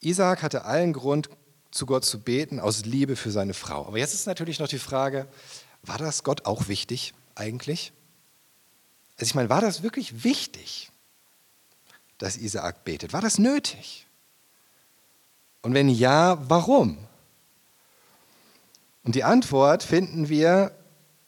Isaac 0.00 0.42
hatte 0.42 0.64
allen 0.64 0.92
Grund, 0.92 1.28
zu 1.74 1.86
Gott 1.86 2.04
zu 2.04 2.20
beten, 2.20 2.60
aus 2.60 2.84
Liebe 2.84 3.16
für 3.16 3.32
seine 3.32 3.52
Frau. 3.52 3.86
Aber 3.86 3.98
jetzt 3.98 4.14
ist 4.14 4.26
natürlich 4.26 4.60
noch 4.60 4.68
die 4.68 4.78
Frage, 4.78 5.26
war 5.82 5.98
das 5.98 6.22
Gott 6.22 6.46
auch 6.46 6.68
wichtig 6.68 7.14
eigentlich? 7.34 7.92
Also 9.18 9.30
ich 9.30 9.34
meine, 9.34 9.50
war 9.50 9.60
das 9.60 9.82
wirklich 9.82 10.22
wichtig, 10.22 10.92
dass 12.18 12.36
Isaak 12.36 12.84
betet? 12.84 13.12
War 13.12 13.20
das 13.20 13.38
nötig? 13.38 14.06
Und 15.62 15.74
wenn 15.74 15.88
ja, 15.88 16.38
warum? 16.48 16.96
Und 19.02 19.16
die 19.16 19.24
Antwort 19.24 19.82
finden 19.82 20.28
wir 20.28 20.70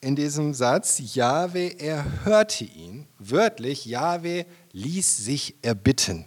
in 0.00 0.14
diesem 0.14 0.54
Satz, 0.54 1.00
Jahwe 1.14 1.80
erhörte 1.80 2.64
ihn. 2.64 3.08
Wörtlich, 3.18 3.84
Jahwe 3.84 4.46
ließ 4.70 5.16
sich 5.16 5.56
erbitten. 5.62 6.24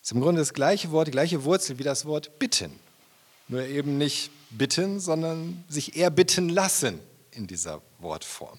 Das 0.00 0.08
ist 0.08 0.12
im 0.12 0.20
Grunde 0.20 0.40
das 0.40 0.52
gleiche 0.52 0.90
Wort, 0.90 1.06
die 1.06 1.12
gleiche 1.12 1.44
Wurzel 1.44 1.78
wie 1.78 1.84
das 1.84 2.06
Wort 2.06 2.40
bitten. 2.40 2.80
Nur 3.48 3.62
eben 3.62 3.98
nicht 3.98 4.30
bitten, 4.50 5.00
sondern 5.00 5.64
sich 5.68 5.96
erbitten 5.96 6.48
lassen 6.48 7.00
in 7.32 7.46
dieser 7.46 7.82
Wortform. 7.98 8.58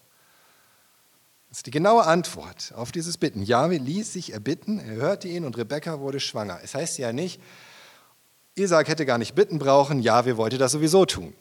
Das 1.49 1.59
ist 1.59 1.67
die 1.67 1.71
genaue 1.71 2.05
Antwort 2.05 2.73
auf 2.75 2.91
dieses 2.91 3.17
Bitten. 3.17 3.41
Jahwe 3.41 3.77
ließ 3.77 4.11
sich 4.11 4.33
erbitten, 4.33 4.79
er 4.79 4.95
hörte 4.95 5.27
ihn 5.27 5.45
und 5.45 5.57
Rebekka 5.57 5.99
wurde 5.99 6.19
schwanger. 6.19 6.59
Es 6.63 6.75
heißt 6.75 6.97
ja 6.97 7.13
nicht, 7.13 7.39
Isaac 8.55 8.87
hätte 8.87 9.05
gar 9.05 9.17
nicht 9.17 9.35
bitten 9.35 9.59
brauchen, 9.59 10.01
Jahwe 10.01 10.37
wollte 10.37 10.57
das 10.57 10.73
sowieso 10.73 11.05
tun. 11.05 11.33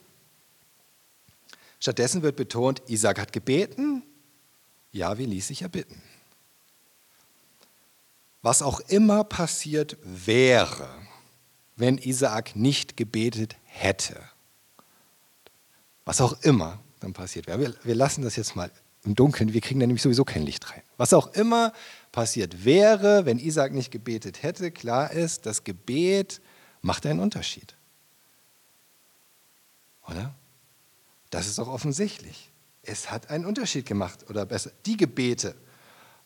Stattdessen 1.79 2.23
wird 2.23 2.35
betont, 2.35 2.81
Isaac 2.87 3.19
hat 3.19 3.33
gebeten, 3.33 4.03
Jahwe 4.91 5.23
ließ 5.25 5.47
sich 5.47 5.61
erbitten. 5.61 6.01
Was 8.41 8.61
auch 8.61 8.79
immer 8.79 9.23
passiert 9.23 9.97
wäre, 10.03 10.87
wenn 11.75 11.97
Isaak 11.97 12.55
nicht 12.55 12.97
gebetet 12.97 13.55
hätte. 13.65 14.21
Was 16.05 16.21
auch 16.21 16.41
immer 16.41 16.79
dann 16.99 17.13
passiert 17.13 17.47
wäre. 17.47 17.59
Wir, 17.59 17.75
wir 17.83 17.95
lassen 17.95 18.23
das 18.23 18.35
jetzt 18.35 18.55
mal 18.55 18.71
im 19.03 19.15
Dunkeln, 19.15 19.53
wir 19.53 19.61
kriegen 19.61 19.79
da 19.79 19.85
nämlich 19.85 20.01
sowieso 20.01 20.25
kein 20.25 20.43
Licht 20.43 20.71
rein. 20.71 20.81
Was 20.97 21.13
auch 21.13 21.33
immer 21.33 21.73
passiert 22.11 22.65
wäre, 22.65 23.25
wenn 23.25 23.37
Isaak 23.37 23.71
nicht 23.73 23.91
gebetet 23.91 24.41
hätte, 24.41 24.71
klar 24.71 25.11
ist, 25.11 25.45
das 25.45 25.63
Gebet 25.63 26.41
macht 26.81 27.05
einen 27.05 27.19
Unterschied. 27.19 27.75
Oder? 30.07 30.33
Das 31.29 31.47
ist 31.47 31.59
doch 31.59 31.67
offensichtlich. 31.67 32.51
Es 32.81 33.11
hat 33.11 33.29
einen 33.29 33.45
Unterschied 33.45 33.85
gemacht, 33.85 34.29
oder 34.29 34.45
besser, 34.45 34.71
die 34.85 34.97
Gebete 34.97 35.55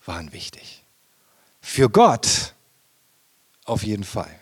waren 0.06 0.32
wichtig. 0.32 0.86
Für 1.62 1.89
Gott 1.89 2.53
auf 3.65 3.84
jeden 3.84 4.03
Fall. 4.03 4.39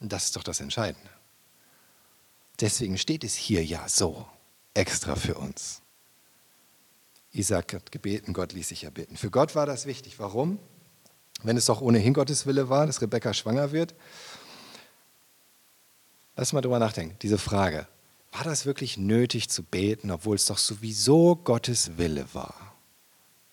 Das 0.00 0.24
ist 0.24 0.36
doch 0.36 0.42
das 0.42 0.60
Entscheidende. 0.60 1.10
Deswegen 2.58 2.98
steht 2.98 3.22
es 3.22 3.34
hier 3.34 3.64
ja 3.64 3.88
so 3.88 4.26
extra 4.74 5.14
für 5.14 5.34
uns. 5.34 5.82
Isaac 7.32 7.74
hat 7.74 7.92
gebeten, 7.92 8.32
Gott 8.32 8.52
ließ 8.52 8.68
sich 8.68 8.84
erbitten. 8.84 9.16
Für 9.16 9.30
Gott 9.30 9.54
war 9.54 9.66
das 9.66 9.86
wichtig. 9.86 10.18
Warum? 10.18 10.58
Wenn 11.42 11.56
es 11.56 11.66
doch 11.66 11.80
ohnehin 11.80 12.12
Gottes 12.12 12.46
Wille 12.46 12.68
war, 12.68 12.86
dass 12.86 13.00
Rebekka 13.00 13.32
schwanger 13.34 13.72
wird. 13.72 13.94
Lass 16.36 16.52
mal 16.52 16.60
drüber 16.60 16.78
nachdenken. 16.78 17.16
Diese 17.22 17.38
Frage, 17.38 17.86
war 18.32 18.44
das 18.44 18.66
wirklich 18.66 18.96
nötig 18.96 19.48
zu 19.48 19.62
beten, 19.62 20.10
obwohl 20.10 20.36
es 20.36 20.46
doch 20.46 20.58
sowieso 20.58 21.36
Gottes 21.36 21.98
Wille 21.98 22.26
war, 22.32 22.74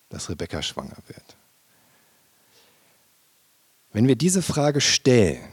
dass 0.09 0.29
Rebekka 0.29 0.61
schwanger 0.61 0.97
wird? 1.07 1.37
Wenn 3.91 4.07
wir 4.07 4.15
diese 4.15 4.41
Frage 4.41 4.81
stellen, 4.81 5.43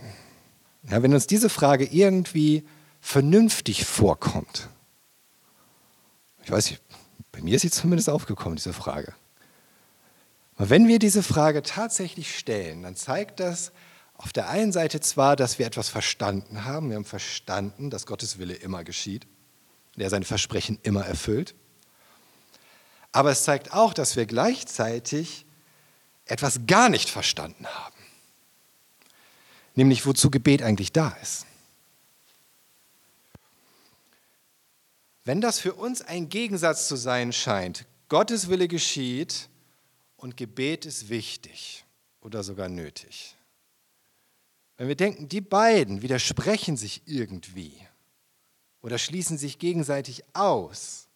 ja, 0.91 1.03
wenn 1.03 1.15
uns 1.15 1.27
diese 1.27 1.49
Frage 1.49 1.85
irgendwie 1.85 2.65
vernünftig 3.01 3.85
vorkommt, 3.85 4.69
ich 6.43 6.51
weiß 6.51 6.71
nicht, 6.71 6.83
bei 7.33 7.41
mir 7.41 7.57
ist 7.57 7.63
sie 7.63 7.71
zumindest 7.71 8.11
aufgekommen, 8.11 8.57
diese 8.57 8.73
Frage. 8.73 9.15
Aber 10.57 10.71
wenn 10.71 10.87
wir 10.87 10.99
diese 10.99 11.23
Frage 11.23 11.63
tatsächlich 11.63 12.37
stellen, 12.37 12.83
dann 12.83 12.97
zeigt 12.97 13.41
das 13.41 13.73
auf 14.17 14.33
der 14.33 14.49
einen 14.49 14.73
Seite 14.73 15.01
zwar, 15.01 15.37
dass 15.37 15.59
wir 15.59 15.67
etwas 15.67 15.89
verstanden 15.89 16.65
haben, 16.65 16.91
wir 16.91 16.97
haben 16.97 17.05
verstanden, 17.05 17.91
dass 17.91 18.07
Gottes 18.07 18.39
Wille 18.39 18.55
immer 18.55 18.85
geschieht, 18.85 19.27
der 19.97 20.11
seine 20.11 20.25
Versprechen 20.25 20.79
immer 20.83 21.05
erfüllt, 21.05 21.55
aber 23.11 23.31
es 23.31 23.45
zeigt 23.45 23.73
auch, 23.73 23.95
dass 23.95 24.17
wir 24.17 24.27
gleichzeitig 24.27 25.47
etwas 26.27 26.61
gar 26.67 26.89
nicht 26.89 27.11
verstanden 27.11 27.67
haben 27.67 27.94
nämlich 29.75 30.07
wozu 30.07 30.31
Gebet 30.31 30.63
eigentlich 30.63 30.93
da 30.93 31.09
ist. 31.23 31.47
Wenn 35.25 35.41
das 35.41 35.59
für 35.59 35.75
uns 35.75 36.03
ein 36.03 36.29
Gegensatz 36.29 36.87
zu 36.87 36.97
sein 36.97 37.33
scheint, 37.33 37.87
Gottes 38.09 38.49
Wille 38.49 38.69
geschieht 38.69 39.49
und 40.17 40.37
Gebet 40.37 40.85
ist 40.85 41.09
wichtig 41.09 41.85
oder 42.21 42.43
sogar 42.43 42.69
nötig. 42.69 43.35
Wenn 44.77 44.89
wir 44.89 44.97
denken, 44.97 45.29
die 45.29 45.41
beiden 45.41 46.03
widersprechen 46.03 46.77
sich 46.77 47.03
irgendwie 47.07 47.75
oder 48.83 48.99
schließen 48.99 49.39
sich 49.39 49.59
gegenseitig 49.59 50.25
aus, 50.35 51.09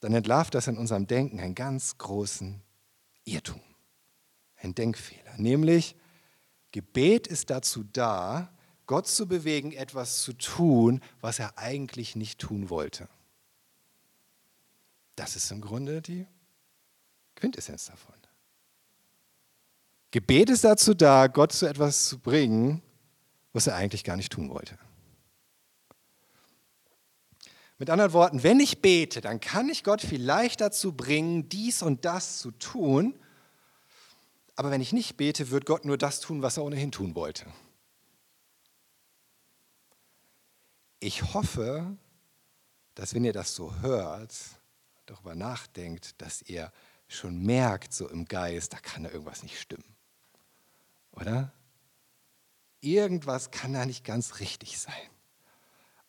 dann 0.00 0.12
entlarvt 0.12 0.54
das 0.54 0.66
in 0.66 0.76
unserem 0.76 1.06
Denken 1.06 1.40
einen 1.40 1.54
ganz 1.54 1.96
großen 1.96 2.60
Irrtum, 3.24 3.62
einen 4.56 4.74
Denkfehler, 4.74 5.36
nämlich 5.38 5.96
Gebet 6.76 7.26
ist 7.26 7.48
dazu 7.48 7.84
da, 7.84 8.52
Gott 8.84 9.06
zu 9.06 9.26
bewegen, 9.26 9.72
etwas 9.72 10.20
zu 10.20 10.34
tun, 10.34 11.00
was 11.22 11.38
er 11.38 11.56
eigentlich 11.56 12.16
nicht 12.16 12.38
tun 12.38 12.68
wollte. 12.68 13.08
Das 15.14 15.36
ist 15.36 15.50
im 15.50 15.62
Grunde 15.62 16.02
die 16.02 16.26
Quintessenz 17.34 17.86
davon. 17.86 18.14
Gebet 20.10 20.50
ist 20.50 20.64
dazu 20.64 20.92
da, 20.92 21.28
Gott 21.28 21.52
zu 21.52 21.64
etwas 21.64 22.10
zu 22.10 22.18
bringen, 22.18 22.82
was 23.54 23.66
er 23.66 23.74
eigentlich 23.74 24.04
gar 24.04 24.18
nicht 24.18 24.32
tun 24.32 24.50
wollte. 24.50 24.78
Mit 27.78 27.88
anderen 27.88 28.12
Worten, 28.12 28.42
wenn 28.42 28.60
ich 28.60 28.82
bete, 28.82 29.22
dann 29.22 29.40
kann 29.40 29.70
ich 29.70 29.82
Gott 29.82 30.02
vielleicht 30.02 30.60
dazu 30.60 30.92
bringen, 30.92 31.48
dies 31.48 31.80
und 31.80 32.04
das 32.04 32.38
zu 32.38 32.50
tun, 32.50 33.18
aber 34.56 34.70
wenn 34.70 34.80
ich 34.80 34.92
nicht 34.92 35.16
bete, 35.16 35.50
wird 35.50 35.66
Gott 35.66 35.84
nur 35.84 35.98
das 35.98 36.20
tun, 36.20 36.42
was 36.42 36.56
er 36.56 36.64
ohnehin 36.64 36.90
tun 36.90 37.14
wollte. 37.14 37.46
Ich 40.98 41.34
hoffe, 41.34 41.96
dass 42.94 43.14
wenn 43.14 43.24
ihr 43.24 43.34
das 43.34 43.54
so 43.54 43.74
hört, 43.80 44.34
darüber 45.04 45.34
nachdenkt, 45.34 46.20
dass 46.20 46.42
ihr 46.42 46.72
schon 47.06 47.42
merkt, 47.42 47.92
so 47.92 48.08
im 48.08 48.24
Geist, 48.24 48.72
da 48.72 48.78
kann 48.78 49.04
da 49.04 49.10
irgendwas 49.10 49.42
nicht 49.42 49.60
stimmen. 49.60 49.84
Oder? 51.12 51.52
Irgendwas 52.80 53.50
kann 53.50 53.74
da 53.74 53.84
nicht 53.86 54.04
ganz 54.04 54.40
richtig 54.40 54.78
sein 54.78 54.92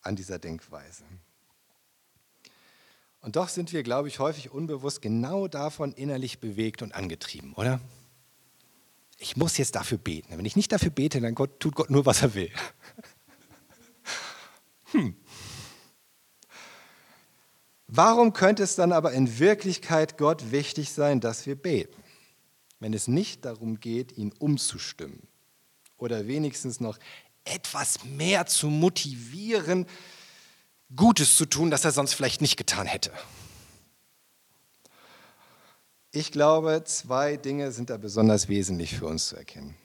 an 0.01 0.15
dieser 0.15 0.39
Denkweise. 0.39 1.03
Und 3.19 3.35
doch 3.35 3.49
sind 3.49 3.73
wir, 3.73 3.83
glaube 3.83 4.07
ich, 4.07 4.19
häufig 4.19 4.51
unbewusst 4.51 5.01
genau 5.01 5.49
davon 5.49 5.91
innerlich 5.91 6.39
bewegt 6.39 6.81
und 6.81 6.95
angetrieben, 6.95 7.53
oder? 7.53 7.81
Ich 9.17 9.35
muss 9.35 9.57
jetzt 9.57 9.75
dafür 9.75 9.97
beten. 9.97 10.37
Wenn 10.37 10.45
ich 10.45 10.55
nicht 10.55 10.71
dafür 10.71 10.91
bete, 10.91 11.19
dann 11.21 11.35
Gott, 11.35 11.59
tut 11.59 11.75
Gott 11.75 11.89
nur, 11.89 12.05
was 12.05 12.21
er 12.21 12.33
will. 12.33 12.51
Hm. 14.91 15.17
Warum 17.87 18.31
könnte 18.31 18.63
es 18.63 18.75
dann 18.75 18.93
aber 18.93 19.11
in 19.11 19.37
Wirklichkeit 19.37 20.17
Gott 20.17 20.51
wichtig 20.51 20.91
sein, 20.91 21.19
dass 21.19 21.45
wir 21.45 21.55
beten, 21.55 22.01
wenn 22.79 22.93
es 22.93 23.09
nicht 23.09 23.43
darum 23.43 23.81
geht, 23.81 24.17
ihn 24.17 24.31
umzustimmen 24.31 25.27
oder 25.97 26.27
wenigstens 26.27 26.79
noch 26.79 26.97
etwas 27.43 28.05
mehr 28.05 28.45
zu 28.45 28.67
motivieren, 28.67 29.87
Gutes 30.95 31.35
zu 31.35 31.45
tun, 31.45 31.69
das 31.69 31.83
er 31.83 31.91
sonst 31.91 32.13
vielleicht 32.13 32.39
nicht 32.39 32.55
getan 32.55 32.87
hätte? 32.87 33.11
Ich 36.17 36.31
glaube, 36.31 36.81
zwei 36.83 37.37
Dinge 37.37 37.71
sind 37.71 37.91
da 37.91 37.97
besonders 37.97 38.49
wesentlich 38.49 38.97
für 38.97 39.05
uns 39.05 39.27
zu 39.27 39.35
erkennen. 39.35 39.75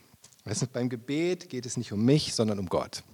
Du, 0.46 0.66
beim 0.72 0.88
Gebet 0.88 1.50
geht 1.50 1.66
es 1.66 1.76
nicht 1.76 1.92
um 1.92 2.02
mich, 2.06 2.34
sondern 2.34 2.58
um 2.58 2.70
Gott. 2.70 3.04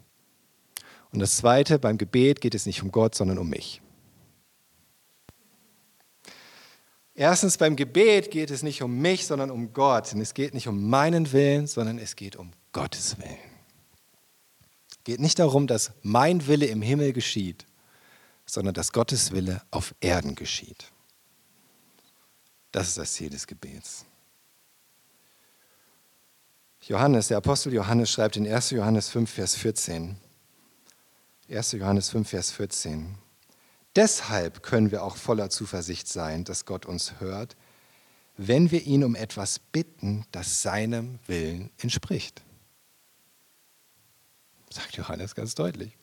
Und 1.10 1.18
das 1.18 1.36
Zweite, 1.36 1.80
beim 1.80 1.98
Gebet 1.98 2.40
geht 2.40 2.54
es 2.54 2.64
nicht 2.64 2.80
um 2.80 2.92
Gott, 2.92 3.16
sondern 3.16 3.38
um 3.38 3.48
mich. 3.48 3.82
Erstens, 7.16 7.56
beim 7.56 7.74
Gebet 7.74 8.30
geht 8.30 8.52
es 8.52 8.62
nicht 8.62 8.82
um 8.82 8.96
mich, 9.00 9.26
sondern 9.26 9.50
um 9.50 9.72
Gott. 9.72 10.14
Und 10.14 10.20
es 10.20 10.32
geht 10.32 10.54
nicht 10.54 10.68
um 10.68 10.88
meinen 10.88 11.32
Willen, 11.32 11.66
sondern 11.66 11.98
es 11.98 12.14
geht 12.14 12.36
um 12.36 12.52
Gottes 12.70 13.18
Willen. 13.18 13.36
Es 14.92 15.02
geht 15.02 15.18
nicht 15.18 15.40
darum, 15.40 15.66
dass 15.66 15.90
mein 16.02 16.46
Wille 16.46 16.66
im 16.66 16.82
Himmel 16.82 17.12
geschieht, 17.12 17.66
sondern 18.46 18.74
dass 18.74 18.92
Gottes 18.92 19.32
Wille 19.32 19.60
auf 19.72 19.92
Erden 20.00 20.36
geschieht. 20.36 20.92
Das 22.72 22.88
ist 22.88 22.98
das 22.98 23.12
Ziel 23.12 23.30
des 23.30 23.46
Gebets. 23.46 24.04
Johannes, 26.82 27.28
der 27.28 27.38
Apostel 27.38 27.72
Johannes 27.74 28.10
schreibt 28.10 28.36
in 28.36 28.46
1. 28.46 28.70
Johannes 28.70 29.08
5, 29.10 29.30
Vers 29.30 29.56
14. 29.56 30.16
1. 31.50 31.72
Johannes 31.72 32.10
5, 32.10 32.28
Vers 32.28 32.50
14. 32.52 33.16
Deshalb 33.96 34.62
können 34.62 34.90
wir 34.90 35.02
auch 35.02 35.16
voller 35.16 35.50
Zuversicht 35.50 36.08
sein, 36.08 36.44
dass 36.44 36.66
Gott 36.66 36.86
uns 36.86 37.20
hört, 37.20 37.56
wenn 38.36 38.70
wir 38.70 38.82
ihn 38.82 39.02
um 39.02 39.16
etwas 39.16 39.58
bitten, 39.58 40.24
das 40.30 40.62
seinem 40.62 41.18
Willen 41.26 41.70
entspricht. 41.78 42.42
Sagt 44.70 44.96
Johannes 44.96 45.34
ganz 45.34 45.54
deutlich. 45.54 45.98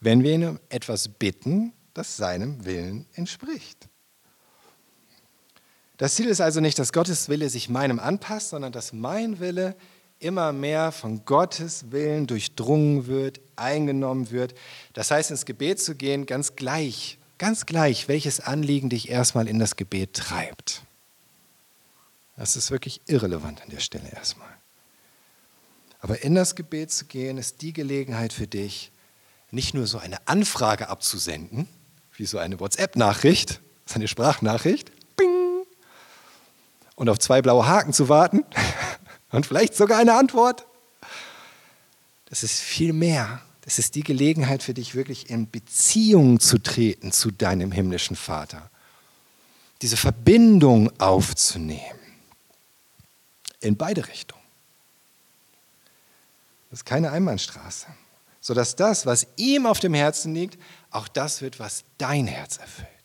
Wenn 0.00 0.22
wir 0.22 0.34
ihn 0.34 0.44
um 0.44 0.60
etwas 0.68 1.08
bitten, 1.08 1.72
das 1.92 2.16
seinem 2.16 2.64
Willen 2.64 3.06
entspricht. 3.14 3.88
Das 5.96 6.16
Ziel 6.16 6.26
ist 6.26 6.40
also 6.40 6.60
nicht, 6.60 6.78
dass 6.78 6.92
Gottes 6.92 7.28
Wille 7.28 7.48
sich 7.48 7.68
meinem 7.68 8.00
anpasst, 8.00 8.50
sondern 8.50 8.72
dass 8.72 8.92
mein 8.92 9.38
Wille 9.38 9.76
immer 10.18 10.52
mehr 10.52 10.90
von 10.90 11.24
Gottes 11.24 11.90
Willen 11.90 12.26
durchdrungen 12.26 13.06
wird, 13.06 13.40
eingenommen 13.56 14.30
wird. 14.30 14.54
Das 14.92 15.10
heißt, 15.10 15.30
ins 15.30 15.44
Gebet 15.44 15.80
zu 15.80 15.94
gehen, 15.94 16.26
ganz 16.26 16.56
gleich, 16.56 17.18
ganz 17.38 17.66
gleich, 17.66 18.08
welches 18.08 18.40
Anliegen 18.40 18.88
dich 18.88 19.08
erstmal 19.08 19.48
in 19.48 19.58
das 19.58 19.76
Gebet 19.76 20.14
treibt. 20.14 20.82
Das 22.36 22.56
ist 22.56 22.70
wirklich 22.70 23.00
irrelevant 23.06 23.62
an 23.62 23.70
der 23.70 23.80
Stelle 23.80 24.10
erstmal. 24.10 24.48
Aber 26.00 26.22
in 26.22 26.34
das 26.34 26.54
Gebet 26.54 26.90
zu 26.90 27.04
gehen, 27.04 27.38
ist 27.38 27.62
die 27.62 27.72
Gelegenheit 27.72 28.32
für 28.32 28.46
dich, 28.46 28.90
nicht 29.50 29.72
nur 29.72 29.86
so 29.86 29.98
eine 29.98 30.26
Anfrage 30.26 30.88
abzusenden, 30.88 31.68
wie 32.16 32.26
so 32.26 32.38
eine 32.38 32.58
WhatsApp-Nachricht, 32.58 33.60
so 33.86 33.94
eine 33.94 34.08
Sprachnachricht, 34.08 34.90
und 36.94 37.08
auf 37.08 37.18
zwei 37.18 37.42
blaue 37.42 37.66
Haken 37.66 37.92
zu 37.92 38.08
warten, 38.08 38.44
und 39.30 39.46
vielleicht 39.46 39.74
sogar 39.74 39.98
eine 39.98 40.14
Antwort. 40.14 40.66
Das 42.26 42.42
ist 42.42 42.60
viel 42.60 42.92
mehr. 42.92 43.40
Das 43.62 43.78
ist 43.78 43.94
die 43.94 44.02
Gelegenheit 44.02 44.62
für 44.62 44.74
dich, 44.74 44.94
wirklich 44.94 45.30
in 45.30 45.50
Beziehung 45.50 46.38
zu 46.38 46.58
treten 46.58 47.12
zu 47.12 47.30
deinem 47.30 47.72
himmlischen 47.72 48.16
Vater. 48.16 48.70
Diese 49.82 49.96
Verbindung 49.96 50.90
aufzunehmen. 51.00 51.98
In 53.60 53.76
beide 53.76 54.06
Richtungen. 54.06 54.42
Das 56.70 56.80
ist 56.80 56.84
keine 56.84 57.10
Einbahnstraße. 57.10 57.86
Sodass 58.40 58.76
das, 58.76 59.06
was 59.06 59.26
ihm 59.36 59.64
auf 59.64 59.80
dem 59.80 59.94
Herzen 59.94 60.34
liegt, 60.34 60.58
auch 60.90 61.08
das 61.08 61.40
wird, 61.40 61.58
was 61.58 61.84
dein 61.96 62.26
Herz 62.26 62.58
erfüllt. 62.58 63.03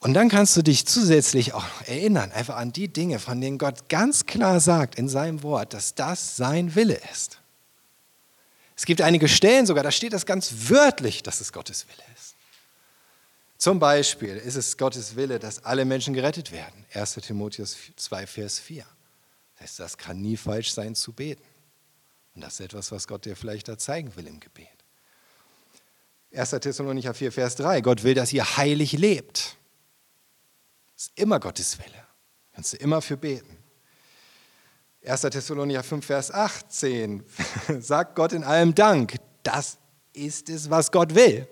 Und 0.00 0.14
dann 0.14 0.28
kannst 0.28 0.56
du 0.56 0.62
dich 0.62 0.86
zusätzlich 0.86 1.54
auch 1.54 1.64
erinnern, 1.86 2.30
einfach 2.30 2.56
an 2.56 2.72
die 2.72 2.88
Dinge, 2.88 3.18
von 3.18 3.40
denen 3.40 3.58
Gott 3.58 3.88
ganz 3.88 4.26
klar 4.26 4.60
sagt 4.60 4.94
in 4.96 5.08
seinem 5.08 5.42
Wort, 5.42 5.74
dass 5.74 5.94
das 5.94 6.36
sein 6.36 6.74
Wille 6.76 7.00
ist. 7.12 7.38
Es 8.76 8.86
gibt 8.86 9.00
einige 9.00 9.26
Stellen 9.28 9.66
sogar, 9.66 9.82
da 9.82 9.90
steht 9.90 10.12
das 10.12 10.24
ganz 10.24 10.52
wörtlich, 10.68 11.24
dass 11.24 11.40
es 11.40 11.52
Gottes 11.52 11.86
Wille 11.88 12.04
ist. 12.14 12.36
Zum 13.58 13.80
Beispiel 13.80 14.36
ist 14.36 14.54
es 14.54 14.76
Gottes 14.76 15.16
Wille, 15.16 15.40
dass 15.40 15.64
alle 15.64 15.84
Menschen 15.84 16.14
gerettet 16.14 16.52
werden. 16.52 16.86
1 16.94 17.14
Timotheus 17.14 17.76
2, 17.96 18.28
Vers 18.28 18.60
4. 18.60 18.86
Das 19.54 19.62
heißt, 19.62 19.80
das 19.80 19.98
kann 19.98 20.22
nie 20.22 20.36
falsch 20.36 20.72
sein 20.72 20.94
zu 20.94 21.12
beten. 21.12 21.42
Und 22.36 22.42
das 22.42 22.54
ist 22.54 22.60
etwas, 22.60 22.92
was 22.92 23.08
Gott 23.08 23.24
dir 23.24 23.34
vielleicht 23.34 23.66
da 23.66 23.76
zeigen 23.76 24.14
will 24.14 24.28
im 24.28 24.38
Gebet. 24.38 24.68
1. 26.32 26.50
Thessalonicher 26.50 27.14
4, 27.14 27.32
Vers 27.32 27.56
3. 27.56 27.80
Gott 27.80 28.04
will, 28.04 28.14
dass 28.14 28.32
ihr 28.32 28.56
heilig 28.56 28.92
lebt. 28.92 29.57
Ist 30.98 31.12
immer 31.14 31.38
Gottes 31.38 31.78
Wille. 31.78 32.04
Kannst 32.52 32.72
du 32.72 32.76
immer 32.78 33.00
für 33.00 33.16
beten. 33.16 33.56
1. 35.06 35.20
Thessalonicher 35.20 35.84
5, 35.84 36.04
Vers 36.04 36.32
18 36.32 37.22
sagt 37.78 38.16
Gott 38.16 38.32
in 38.32 38.42
allem 38.42 38.74
Dank. 38.74 39.14
Das 39.44 39.78
ist 40.12 40.48
es, 40.48 40.68
was 40.68 40.90
Gott 40.90 41.14
will, 41.14 41.46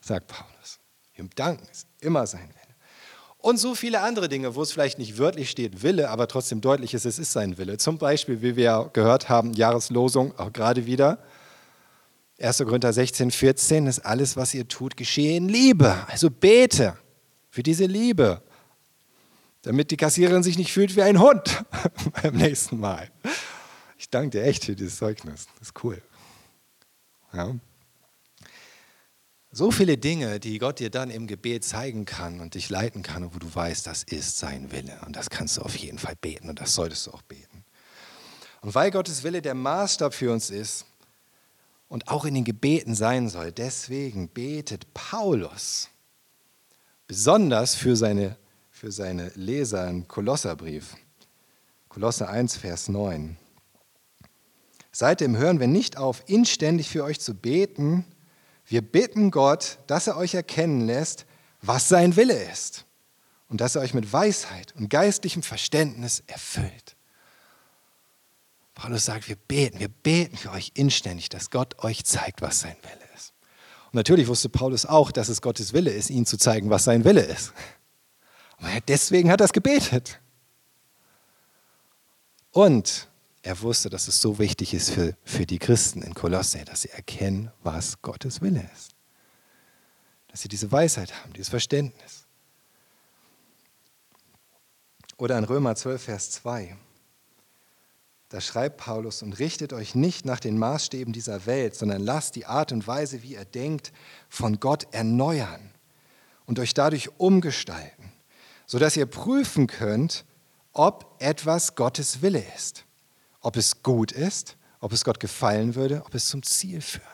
sagt 0.00 0.28
Paulus. 0.28 0.80
Im 1.12 1.28
Danken 1.34 1.68
ist 1.70 1.86
immer 2.00 2.26
sein 2.26 2.48
Wille. 2.48 2.74
Und 3.36 3.58
so 3.58 3.74
viele 3.74 4.00
andere 4.00 4.30
Dinge, 4.30 4.54
wo 4.54 4.62
es 4.62 4.72
vielleicht 4.72 4.98
nicht 4.98 5.18
wörtlich 5.18 5.50
steht 5.50 5.82
Wille, 5.82 6.08
aber 6.08 6.26
trotzdem 6.26 6.62
deutlich 6.62 6.94
ist, 6.94 7.04
es 7.04 7.18
ist 7.18 7.32
sein 7.32 7.58
Wille. 7.58 7.76
Zum 7.76 7.98
Beispiel, 7.98 8.40
wie 8.40 8.56
wir 8.56 8.88
gehört 8.94 9.28
haben, 9.28 9.52
Jahreslosung, 9.52 10.38
auch 10.38 10.54
gerade 10.54 10.86
wieder. 10.86 11.18
1. 12.40 12.56
Korinther 12.60 12.94
16, 12.94 13.30
14 13.30 13.86
ist 13.88 13.98
alles, 14.00 14.38
was 14.38 14.54
ihr 14.54 14.66
tut, 14.66 14.96
geschehe 14.96 15.36
in 15.36 15.50
Liebe. 15.50 15.94
Also 16.08 16.30
bete 16.30 16.96
für 17.50 17.62
diese 17.62 17.84
Liebe 17.84 18.42
damit 19.62 19.90
die 19.90 19.96
Kassiererin 19.96 20.42
sich 20.42 20.58
nicht 20.58 20.72
fühlt 20.72 20.96
wie 20.96 21.02
ein 21.02 21.20
Hund 21.20 21.64
beim 22.22 22.36
nächsten 22.36 22.78
Mal. 22.78 23.10
Ich 23.98 24.08
danke 24.08 24.30
dir 24.30 24.44
echt 24.44 24.64
für 24.64 24.74
dieses 24.74 24.96
Zeugnis. 24.96 25.46
Das 25.58 25.68
ist 25.68 25.84
cool. 25.84 26.00
Ja. 27.32 27.54
So 29.52 29.70
viele 29.72 29.98
Dinge, 29.98 30.38
die 30.38 30.58
Gott 30.58 30.78
dir 30.78 30.90
dann 30.90 31.10
im 31.10 31.26
Gebet 31.26 31.64
zeigen 31.64 32.04
kann 32.04 32.40
und 32.40 32.54
dich 32.54 32.70
leiten 32.70 33.02
kann, 33.02 33.34
wo 33.34 33.38
du 33.38 33.52
weißt, 33.52 33.86
das 33.86 34.04
ist 34.04 34.38
sein 34.38 34.70
Wille. 34.70 34.98
Und 35.04 35.16
das 35.16 35.28
kannst 35.28 35.56
du 35.56 35.62
auf 35.62 35.76
jeden 35.76 35.98
Fall 35.98 36.14
beten 36.20 36.48
und 36.48 36.60
das 36.60 36.74
solltest 36.74 37.06
du 37.06 37.10
auch 37.10 37.22
beten. 37.22 37.64
Und 38.62 38.74
weil 38.74 38.90
Gottes 38.90 39.22
Wille 39.24 39.42
der 39.42 39.54
Maßstab 39.54 40.14
für 40.14 40.32
uns 40.32 40.50
ist 40.50 40.86
und 41.88 42.08
auch 42.08 42.24
in 42.24 42.34
den 42.34 42.44
Gebeten 42.44 42.94
sein 42.94 43.28
soll, 43.28 43.52
deswegen 43.52 44.28
betet 44.28 44.94
Paulus 44.94 45.88
besonders 47.08 47.74
für 47.74 47.96
seine 47.96 48.36
für 48.80 48.90
seine 48.90 49.30
Leser 49.34 49.86
im 49.90 50.08
Kolosserbrief. 50.08 50.96
Kolosser 51.90 52.30
1, 52.30 52.56
Vers 52.56 52.88
9. 52.88 53.36
Seitdem 54.90 55.36
hören 55.36 55.60
wir 55.60 55.66
nicht 55.66 55.98
auf, 55.98 56.22
inständig 56.28 56.88
für 56.88 57.04
euch 57.04 57.20
zu 57.20 57.34
beten. 57.34 58.06
Wir 58.64 58.80
bitten 58.80 59.30
Gott, 59.30 59.80
dass 59.86 60.06
er 60.06 60.16
euch 60.16 60.32
erkennen 60.32 60.86
lässt, 60.86 61.26
was 61.60 61.90
sein 61.90 62.16
Wille 62.16 62.42
ist 62.50 62.86
und 63.50 63.60
dass 63.60 63.74
er 63.74 63.82
euch 63.82 63.92
mit 63.92 64.14
Weisheit 64.14 64.74
und 64.74 64.88
geistlichem 64.88 65.42
Verständnis 65.42 66.22
erfüllt. 66.26 66.96
Paulus 68.72 69.04
sagt, 69.04 69.28
wir 69.28 69.36
beten, 69.36 69.78
wir 69.78 69.88
beten 69.90 70.38
für 70.38 70.52
euch 70.52 70.72
inständig, 70.72 71.28
dass 71.28 71.50
Gott 71.50 71.84
euch 71.84 72.06
zeigt, 72.06 72.40
was 72.40 72.60
sein 72.60 72.76
Wille 72.80 73.10
ist. 73.14 73.34
Und 73.88 73.96
natürlich 73.96 74.26
wusste 74.26 74.48
Paulus 74.48 74.86
auch, 74.86 75.12
dass 75.12 75.28
es 75.28 75.42
Gottes 75.42 75.74
Wille 75.74 75.90
ist, 75.90 76.08
ihm 76.08 76.24
zu 76.24 76.38
zeigen, 76.38 76.70
was 76.70 76.84
sein 76.84 77.04
Wille 77.04 77.20
ist. 77.20 77.52
Deswegen 78.88 79.30
hat 79.30 79.40
er 79.40 79.46
es 79.46 79.52
gebetet. 79.52 80.20
Und 82.52 83.08
er 83.42 83.60
wusste, 83.62 83.88
dass 83.88 84.08
es 84.08 84.20
so 84.20 84.38
wichtig 84.38 84.74
ist 84.74 84.90
für, 84.90 85.16
für 85.24 85.46
die 85.46 85.58
Christen 85.58 86.02
in 86.02 86.14
Kolosse, 86.14 86.64
dass 86.64 86.82
sie 86.82 86.90
erkennen, 86.90 87.50
was 87.62 88.02
Gottes 88.02 88.42
Wille 88.42 88.68
ist. 88.74 88.94
Dass 90.28 90.42
sie 90.42 90.48
diese 90.48 90.70
Weisheit 90.70 91.14
haben, 91.22 91.32
dieses 91.32 91.48
Verständnis. 91.48 92.26
Oder 95.16 95.38
in 95.38 95.44
Römer 95.44 95.74
12, 95.74 96.02
Vers 96.02 96.30
2. 96.32 96.76
Da 98.28 98.40
schreibt 98.40 98.76
Paulus, 98.76 99.22
und 99.22 99.38
richtet 99.38 99.72
euch 99.72 99.94
nicht 99.94 100.24
nach 100.24 100.38
den 100.38 100.58
Maßstäben 100.58 101.12
dieser 101.12 101.46
Welt, 101.46 101.74
sondern 101.74 102.02
lasst 102.02 102.36
die 102.36 102.46
Art 102.46 102.72
und 102.72 102.86
Weise, 102.86 103.22
wie 103.22 103.34
ihr 103.34 103.44
denkt, 103.44 103.92
von 104.28 104.60
Gott 104.60 104.86
erneuern 104.92 105.70
und 106.46 106.58
euch 106.58 106.74
dadurch 106.74 107.10
umgestalten 107.18 108.12
sodass 108.70 108.96
ihr 108.96 109.06
prüfen 109.06 109.66
könnt, 109.66 110.24
ob 110.72 111.16
etwas 111.18 111.74
Gottes 111.74 112.22
Wille 112.22 112.44
ist, 112.54 112.84
ob 113.40 113.56
es 113.56 113.82
gut 113.82 114.12
ist, 114.12 114.56
ob 114.78 114.92
es 114.92 115.02
Gott 115.02 115.18
gefallen 115.18 115.74
würde, 115.74 116.04
ob 116.06 116.14
es 116.14 116.28
zum 116.28 116.44
Ziel 116.44 116.80
führt. 116.80 117.04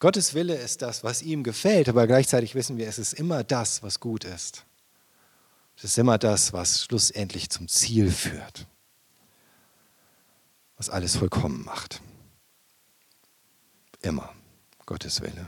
Gottes 0.00 0.34
Wille 0.34 0.56
ist 0.56 0.82
das, 0.82 1.04
was 1.04 1.22
ihm 1.22 1.44
gefällt, 1.44 1.88
aber 1.88 2.08
gleichzeitig 2.08 2.56
wissen 2.56 2.78
wir, 2.78 2.88
es 2.88 2.98
ist 2.98 3.12
immer 3.12 3.44
das, 3.44 3.84
was 3.84 4.00
gut 4.00 4.24
ist. 4.24 4.64
Es 5.76 5.84
ist 5.84 5.98
immer 5.98 6.18
das, 6.18 6.52
was 6.52 6.82
schlussendlich 6.82 7.48
zum 7.48 7.68
Ziel 7.68 8.10
führt, 8.10 8.66
was 10.76 10.90
alles 10.90 11.14
vollkommen 11.14 11.64
macht. 11.64 12.02
Immer 14.02 14.34
Gottes 14.84 15.20
Wille. 15.20 15.46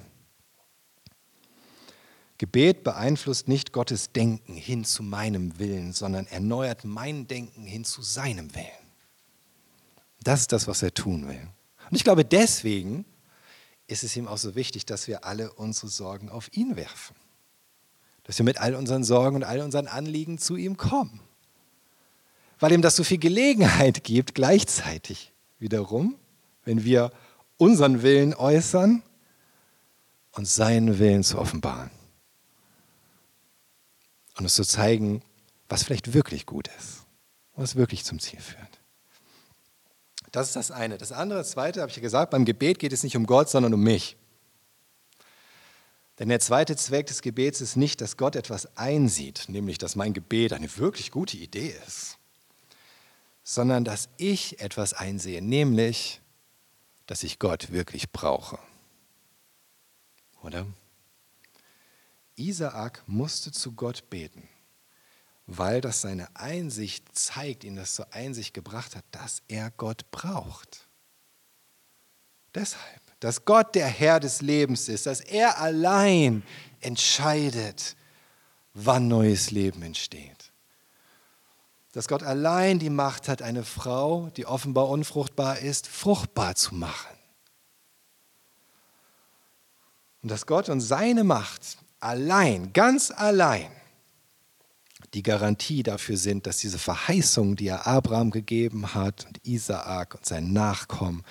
Gebet 2.39 2.85
beeinflusst 2.85 3.49
nicht 3.49 3.73
Gottes 3.73 4.13
Denken 4.13 4.55
hin 4.55 4.85
zu 4.85 5.03
meinem 5.03 5.59
Willen, 5.59 5.93
sondern 5.93 6.27
erneuert 6.29 6.85
mein 6.85 7.27
Denken 7.27 7.65
hin 7.65 7.85
zu 7.85 8.01
seinem 8.01 8.55
Willen. 8.55 8.67
Das 10.23 10.41
ist 10.41 10.53
das, 10.53 10.69
was 10.69 10.83
er 10.83 10.95
tun 10.95 11.29
will. 11.29 11.49
Und 11.91 11.97
ich 11.97 12.05
glaube, 12.05 12.25
deswegen 12.25 13.05
ist 13.89 14.05
es 14.05 14.17
ihm 14.17 14.29
auch 14.29 14.39
so 14.39 14.55
wichtig, 14.55 14.87
dass 14.87 15.09
wir 15.09 15.25
alle 15.25 15.53
unsere 15.53 15.89
Sorgen 15.89 16.29
auf 16.29 16.55
ihn 16.57 16.77
werfen. 16.77 17.17
Dass 18.23 18.39
wir 18.39 18.45
mit 18.45 18.61
all 18.61 18.75
unseren 18.75 19.03
Sorgen 19.03 19.37
und 19.37 19.45
all 19.45 19.61
unseren 19.61 19.89
Anliegen 19.89 20.39
zu 20.39 20.57
ihm 20.57 20.77
kommen. 20.77 21.21
Weil 22.61 22.73
ihm 22.73 22.83
das 22.83 22.97
so 22.97 23.05
viel 23.05 23.19
Gelegenheit 23.19 24.05
gibt, 24.05 24.35
gleichzeitig 24.35 25.33
wiederum, 25.59 26.17
wenn 26.65 26.85
wir 26.85 27.11
unseren 27.57 28.03
Willen 28.03 28.35
äußern, 28.35 29.03
und 30.33 30.47
seinen 30.47 31.01
Willen 31.01 31.25
zu 31.25 31.37
offenbaren 31.37 31.91
und 34.39 34.45
uns 34.45 34.55
zu 34.55 34.65
zeigen, 34.65 35.23
was 35.69 35.83
vielleicht 35.83 36.15
wirklich 36.15 36.47
gut 36.47 36.69
ist, 36.79 37.05
was 37.57 37.77
wirklich 37.77 38.05
zum 38.05 38.21
Ziel 38.21 38.41
führt. 38.41 38.81
Das 40.33 40.49
ist 40.49 40.57
das 40.57 40.71
eine. 40.71 40.99
Das 40.99 41.13
andere, 41.13 41.41
das 41.41 41.51
zweite, 41.51 41.81
habe 41.81 41.91
ich 41.91 41.97
ja 41.97 42.03
gesagt, 42.03 42.31
beim 42.31 42.45
Gebet 42.45 42.79
geht 42.79 42.93
es 42.93 43.03
nicht 43.03 43.17
um 43.17 43.27
Gott, 43.27 43.49
sondern 43.49 43.75
um 43.75 43.83
mich. 43.83 44.17
Denn 46.19 46.29
der 46.29 46.41
zweite 46.41 46.77
Zweck 46.77 47.07
des 47.07 47.23
Gebets 47.23 47.61
ist 47.61 47.77
nicht, 47.77 48.01
dass 48.01 48.17
Gott 48.17 48.37
etwas 48.37 48.77
einsieht, 48.77 49.45
nämlich 49.49 49.79
dass 49.79 49.97
mein 49.97 50.15
Gebet 50.15 50.53
eine 50.53 50.77
wirklich 50.77 51.11
gute 51.11 51.37
Idee 51.37 51.75
ist, 51.87 52.19
sondern 53.45 53.85
dass 53.85 54.09
ich 54.17 54.61
etwas 54.61 54.95
einsehe, 54.95 55.41
nämlich, 55.43 56.21
dass 57.07 57.23
ich 57.23 57.39
Gott 57.39 57.71
wirklich 57.73 58.11
brauche. 58.11 58.59
Oder? 60.43 60.67
Isaak 62.39 63.03
musste 63.07 63.53
zu 63.53 63.73
Gott 63.73 64.09
beten, 64.11 64.49
weil 65.47 65.81
das 65.81 66.01
seine 66.01 66.35
Einsicht 66.37 67.17
zeigt, 67.17 67.65
ihn 67.65 67.77
das 67.77 67.95
zur 67.95 68.13
Einsicht 68.13 68.55
gebracht 68.55 68.97
hat, 68.97 69.05
dass 69.11 69.43
er 69.49 69.71
Gott 69.73 70.11
braucht. 70.11 70.89
Deshalb, 72.55 73.01
dass 73.21 73.45
Gott 73.45 73.75
der 73.75 73.89
Herr 73.89 74.21
des 74.21 74.41
Lebens 74.43 74.89
ist, 74.89 75.07
dass 75.07 75.21
er 75.21 75.61
allein 75.61 76.43
entscheidet, 76.81 77.97
wann 78.75 79.09
neues 79.09 79.51
Leben 79.51 79.83
entsteht. 79.83 80.53
Dass 81.93 82.07
Gott 82.07 82.23
allein 82.23 82.79
die 82.79 82.91
Macht 82.91 83.29
hat, 83.29 83.43
eine 83.43 83.65
Frau, 83.65 84.31
die 84.31 84.47
offenbar 84.47 84.89
unfruchtbar 84.89 85.59
ist, 85.59 85.87
fruchtbar 85.87 86.55
zu 86.55 86.75
machen. 86.75 87.17
Und 90.23 90.31
dass 90.31 90.47
Gott 90.47 90.69
und 90.69 90.81
seine 90.81 91.25
Macht 91.25 91.79
allein, 92.01 92.73
ganz 92.73 93.11
allein 93.11 93.71
die 95.15 95.23
Garantie 95.23 95.83
dafür 95.83 96.17
sind, 96.17 96.47
dass 96.47 96.59
diese 96.59 96.79
Verheißungen, 96.79 97.57
die 97.57 97.69
er 97.69 97.87
Abraham 97.87 98.31
gegeben 98.31 98.95
hat 98.95 99.27
und 99.27 99.41
Isaak 99.47 100.15
und 100.15 100.27
seinen 100.27 100.53
Nachkommen, 100.53 101.23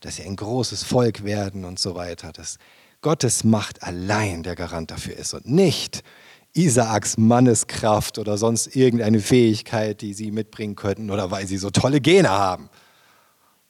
dass 0.00 0.16
sie 0.16 0.22
ein 0.22 0.36
großes 0.36 0.84
Volk 0.84 1.24
werden 1.24 1.64
und 1.64 1.78
so 1.78 1.94
weiter, 1.94 2.32
dass 2.32 2.58
Gottes 3.00 3.44
Macht 3.44 3.82
allein 3.82 4.42
der 4.42 4.54
Garant 4.54 4.90
dafür 4.90 5.16
ist 5.16 5.34
und 5.34 5.46
nicht 5.46 6.02
Isaaks 6.54 7.18
Manneskraft 7.18 8.18
oder 8.18 8.38
sonst 8.38 8.74
irgendeine 8.74 9.20
Fähigkeit, 9.20 10.00
die 10.00 10.14
sie 10.14 10.30
mitbringen 10.30 10.76
könnten 10.76 11.10
oder 11.10 11.30
weil 11.30 11.46
sie 11.46 11.58
so 11.58 11.70
tolle 11.70 12.00
Gene 12.00 12.30
haben 12.30 12.70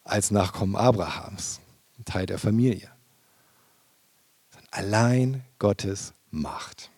als 0.05 0.31
Nachkommen 0.31 0.77
Abrahams, 0.77 1.61
Teil 2.05 2.27
der 2.27 2.39
Familie. 2.39 2.89
Allein 4.71 5.43
Gottes 5.59 6.13
Macht. 6.37 6.91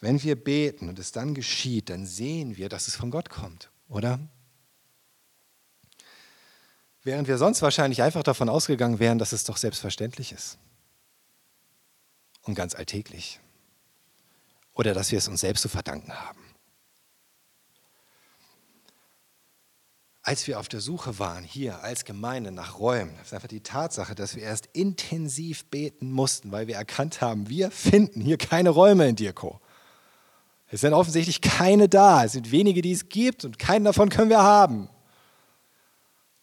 Wenn 0.00 0.22
wir 0.22 0.36
beten 0.36 0.88
und 0.88 0.98
es 0.98 1.12
dann 1.12 1.34
geschieht, 1.34 1.90
dann 1.90 2.06
sehen 2.06 2.56
wir, 2.56 2.68
dass 2.68 2.88
es 2.88 2.94
von 2.94 3.10
Gott 3.10 3.30
kommt, 3.30 3.70
oder? 3.88 4.20
Während 7.02 7.26
wir 7.26 7.38
sonst 7.38 7.62
wahrscheinlich 7.62 8.02
einfach 8.02 8.22
davon 8.22 8.48
ausgegangen 8.48 8.98
wären, 8.98 9.18
dass 9.18 9.32
es 9.32 9.44
doch 9.44 9.56
selbstverständlich 9.56 10.32
ist 10.32 10.58
und 12.42 12.54
ganz 12.54 12.74
alltäglich. 12.74 13.40
Oder 14.74 14.94
dass 14.94 15.10
wir 15.10 15.18
es 15.18 15.28
uns 15.28 15.40
selbst 15.40 15.62
zu 15.62 15.68
verdanken 15.68 16.12
haben. 16.12 16.47
Als 20.28 20.46
wir 20.46 20.60
auf 20.60 20.68
der 20.68 20.82
Suche 20.82 21.18
waren, 21.18 21.42
hier 21.42 21.82
als 21.82 22.04
Gemeinde 22.04 22.52
nach 22.52 22.78
Räumen, 22.78 23.18
ist 23.22 23.32
einfach 23.32 23.48
die 23.48 23.62
Tatsache, 23.62 24.14
dass 24.14 24.36
wir 24.36 24.42
erst 24.42 24.66
intensiv 24.74 25.64
beten 25.64 26.12
mussten, 26.12 26.52
weil 26.52 26.66
wir 26.66 26.74
erkannt 26.76 27.22
haben, 27.22 27.48
wir 27.48 27.70
finden 27.70 28.20
hier 28.20 28.36
keine 28.36 28.68
Räume 28.68 29.08
in 29.08 29.16
Dirko. 29.16 29.58
Es 30.66 30.82
sind 30.82 30.92
offensichtlich 30.92 31.40
keine 31.40 31.88
da. 31.88 32.24
Es 32.24 32.32
sind 32.32 32.50
wenige, 32.50 32.82
die 32.82 32.92
es 32.92 33.08
gibt 33.08 33.46
und 33.46 33.58
keinen 33.58 33.86
davon 33.86 34.10
können 34.10 34.28
wir 34.28 34.42
haben. 34.42 34.90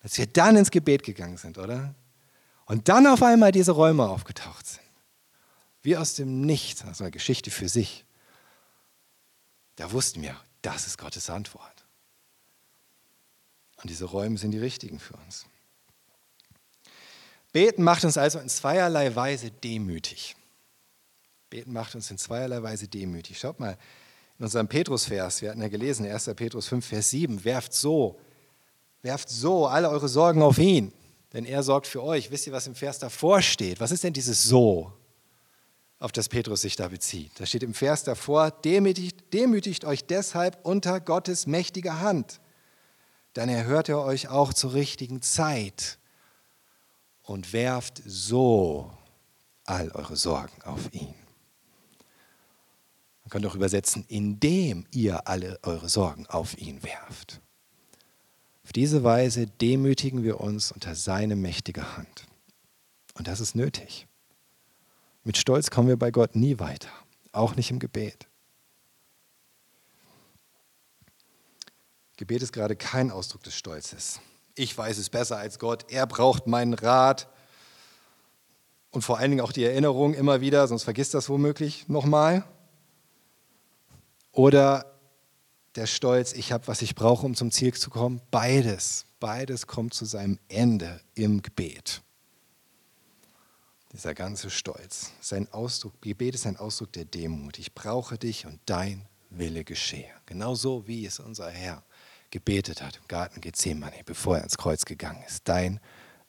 Dass 0.02 0.18
wir 0.18 0.26
dann 0.26 0.56
ins 0.56 0.72
Gebet 0.72 1.04
gegangen 1.04 1.38
sind, 1.38 1.60
oder? 1.60 1.94
Und 2.66 2.90
dann 2.90 3.06
auf 3.06 3.22
einmal 3.22 3.52
diese 3.52 3.74
Räume 3.74 4.10
aufgetaucht 4.10 4.66
sind. 4.66 4.82
Wie 5.84 5.96
aus 5.96 6.16
dem 6.16 6.42
Nichts, 6.42 6.84
also 6.84 7.04
eine 7.04 7.12
Geschichte 7.12 7.52
für 7.52 7.70
sich. 7.70 8.04
Da 9.76 9.92
wussten 9.92 10.24
wir, 10.24 10.36
das 10.64 10.88
ist 10.88 10.98
Gottes 10.98 11.30
Antwort. 11.30 11.75
Und 13.86 13.90
diese 13.90 14.06
Räume 14.06 14.36
sind 14.40 14.50
die 14.50 14.58
richtigen 14.58 14.98
für 14.98 15.14
uns. 15.28 15.46
Beten 17.54 17.84
macht 17.84 18.04
uns 18.04 18.18
also 18.18 18.40
in 18.40 18.50
zweierlei 18.50 19.16
Weise 19.16 19.52
demütig. 19.52 20.36
Beten 21.52 21.72
macht 21.72 21.94
uns 21.94 22.10
in 22.10 22.18
zweierlei 22.18 22.64
Weise 22.64 22.88
demütig. 22.88 23.38
Schaut 23.38 23.60
mal 23.60 23.78
in 24.40 24.46
unserem 24.46 24.68
Petrusvers, 24.68 25.44
wir 25.44 25.52
hatten 25.52 25.62
ja 25.62 25.68
gelesen, 25.68 26.04
1. 26.08 26.32
Petrus 26.36 26.68
5, 26.68 26.84
Vers 26.84 27.12
7, 27.12 27.46
werft 27.46 27.74
so, 27.74 28.20
werft 29.04 29.30
so 29.30 29.68
alle 29.68 29.92
eure 29.92 30.10
Sorgen 30.10 30.42
auf 30.42 30.58
ihn, 30.58 30.92
denn 31.34 31.46
er 31.46 31.62
sorgt 31.62 31.86
für 31.86 32.02
euch. 32.02 32.32
Wisst 32.32 32.48
ihr, 32.48 32.54
was 32.54 32.66
im 32.66 32.74
Vers 32.74 32.98
davor 32.98 33.44
steht? 33.44 33.80
Was 33.80 33.92
ist 33.92 34.04
denn 34.04 34.14
dieses 34.14 34.46
so, 34.46 34.92
auf 36.00 36.12
das 36.12 36.28
Petrus 36.28 36.62
sich 36.62 36.76
da 36.76 36.88
bezieht? 36.88 37.40
Da 37.40 37.46
steht 37.46 37.62
im 37.62 37.76
Vers 37.76 38.04
davor, 38.04 38.50
demütigt, 38.50 39.32
demütigt 39.32 39.86
euch 39.86 40.04
deshalb 40.06 40.58
unter 40.66 41.00
Gottes 41.00 41.46
mächtiger 41.46 42.00
Hand 42.00 42.40
dann 43.36 43.50
erhört 43.50 43.90
er 43.90 44.00
euch 44.00 44.30
auch 44.30 44.54
zur 44.54 44.74
richtigen 44.74 45.22
Zeit 45.22 46.00
und 47.22 47.52
werft 47.52 48.02
so 48.06 48.92
all 49.66 49.92
eure 49.92 50.16
Sorgen 50.16 50.62
auf 50.64 50.94
ihn. 50.94 51.14
Man 53.24 53.30
kann 53.30 53.46
auch 53.46 53.56
übersetzen, 53.56 54.06
indem 54.08 54.86
ihr 54.92 55.28
alle 55.28 55.60
eure 55.64 55.90
Sorgen 55.90 56.28
auf 56.28 56.58
ihn 56.58 56.82
werft. 56.82 57.42
Auf 58.64 58.72
diese 58.72 59.04
Weise 59.04 59.48
demütigen 59.48 60.24
wir 60.24 60.40
uns 60.40 60.72
unter 60.72 60.96
seine 60.96 61.36
mächtige 61.36 61.98
Hand. 61.98 62.28
Und 63.16 63.28
das 63.28 63.42
ist 63.42 63.54
nötig. 63.54 64.08
Mit 65.26 65.38
Stolz 65.38 65.70
kommen 65.70 65.90
wir 65.90 65.98
bei 65.98 66.12
Gott 66.12 66.38
nie 66.38 66.60
weiter, 66.60 66.90
auch 67.34 67.56
nicht 67.58 67.70
im 67.70 67.80
Gebet. 67.80 68.28
Gebet 72.18 72.42
ist 72.42 72.54
gerade 72.54 72.76
kein 72.76 73.12
Ausdruck 73.12 73.44
des 73.44 73.56
Stolzes. 73.56 74.20
Ich 74.56 74.78
weiß 74.78 74.98
es 74.98 75.10
besser 75.10 75.38
als 75.38 75.60
Gott, 75.60 75.92
er 75.92 76.08
braucht 76.08 76.48
meinen 76.48 76.74
Rat 76.74 77.28
und 78.92 79.02
vor 79.02 79.18
allen 79.18 79.32
Dingen 79.32 79.42
auch 79.42 79.52
die 79.52 79.66
Erinnerung 79.66 80.14
immer 80.14 80.40
wieder, 80.40 80.68
sonst 80.68 80.84
vergisst 80.84 81.14
das 81.14 81.28
womöglich 81.28 81.90
nochmal. 81.90 82.46
Oder 84.32 84.96
der 85.76 85.88
Stolz, 85.88 86.32
ich 86.32 86.54
habe, 86.54 86.68
was 86.68 86.82
ich 86.82 86.96
brauche, 86.96 87.26
um 87.26 87.36
zum 87.36 87.52
Ziel 87.52 87.74
zu 87.74 87.90
kommen. 87.90 88.22
Beides, 88.32 89.06
beides 89.20 89.68
kommt 89.68 89.94
zu 89.94 90.06
seinem 90.06 90.40
Ende 90.48 91.02
im 91.14 91.42
Gebet. 91.42 92.02
Dieser 93.92 94.14
ganze 94.14 94.50
Stolz, 94.50 95.12
sein 95.20 95.52
Ausdruck, 95.52 96.02
Gebet 96.02 96.36
ist 96.36 96.46
ein 96.46 96.58
Ausdruck 96.58 96.94
der 96.94 97.06
Demut. 97.06 97.60
Ich 97.60 97.74
brauche 97.74 98.18
dich 98.18 98.46
und 98.46 98.60
dein 98.66 99.06
Wille 99.30 99.66
geschehe. 99.66 100.12
Genauso 100.26 100.88
wie 100.88 101.06
es 101.06 101.20
unser 101.20 101.50
Herr 101.50 101.84
gebetet 102.32 102.82
hat 102.82 102.98
im 102.98 103.08
Garten 103.08 103.42
Gethsemane, 103.42 104.02
bevor 104.06 104.36
er 104.36 104.42
ans 104.42 104.58
Kreuz 104.58 104.86
gegangen 104.86 105.24
ist. 105.28 105.48
Dein 105.48 105.80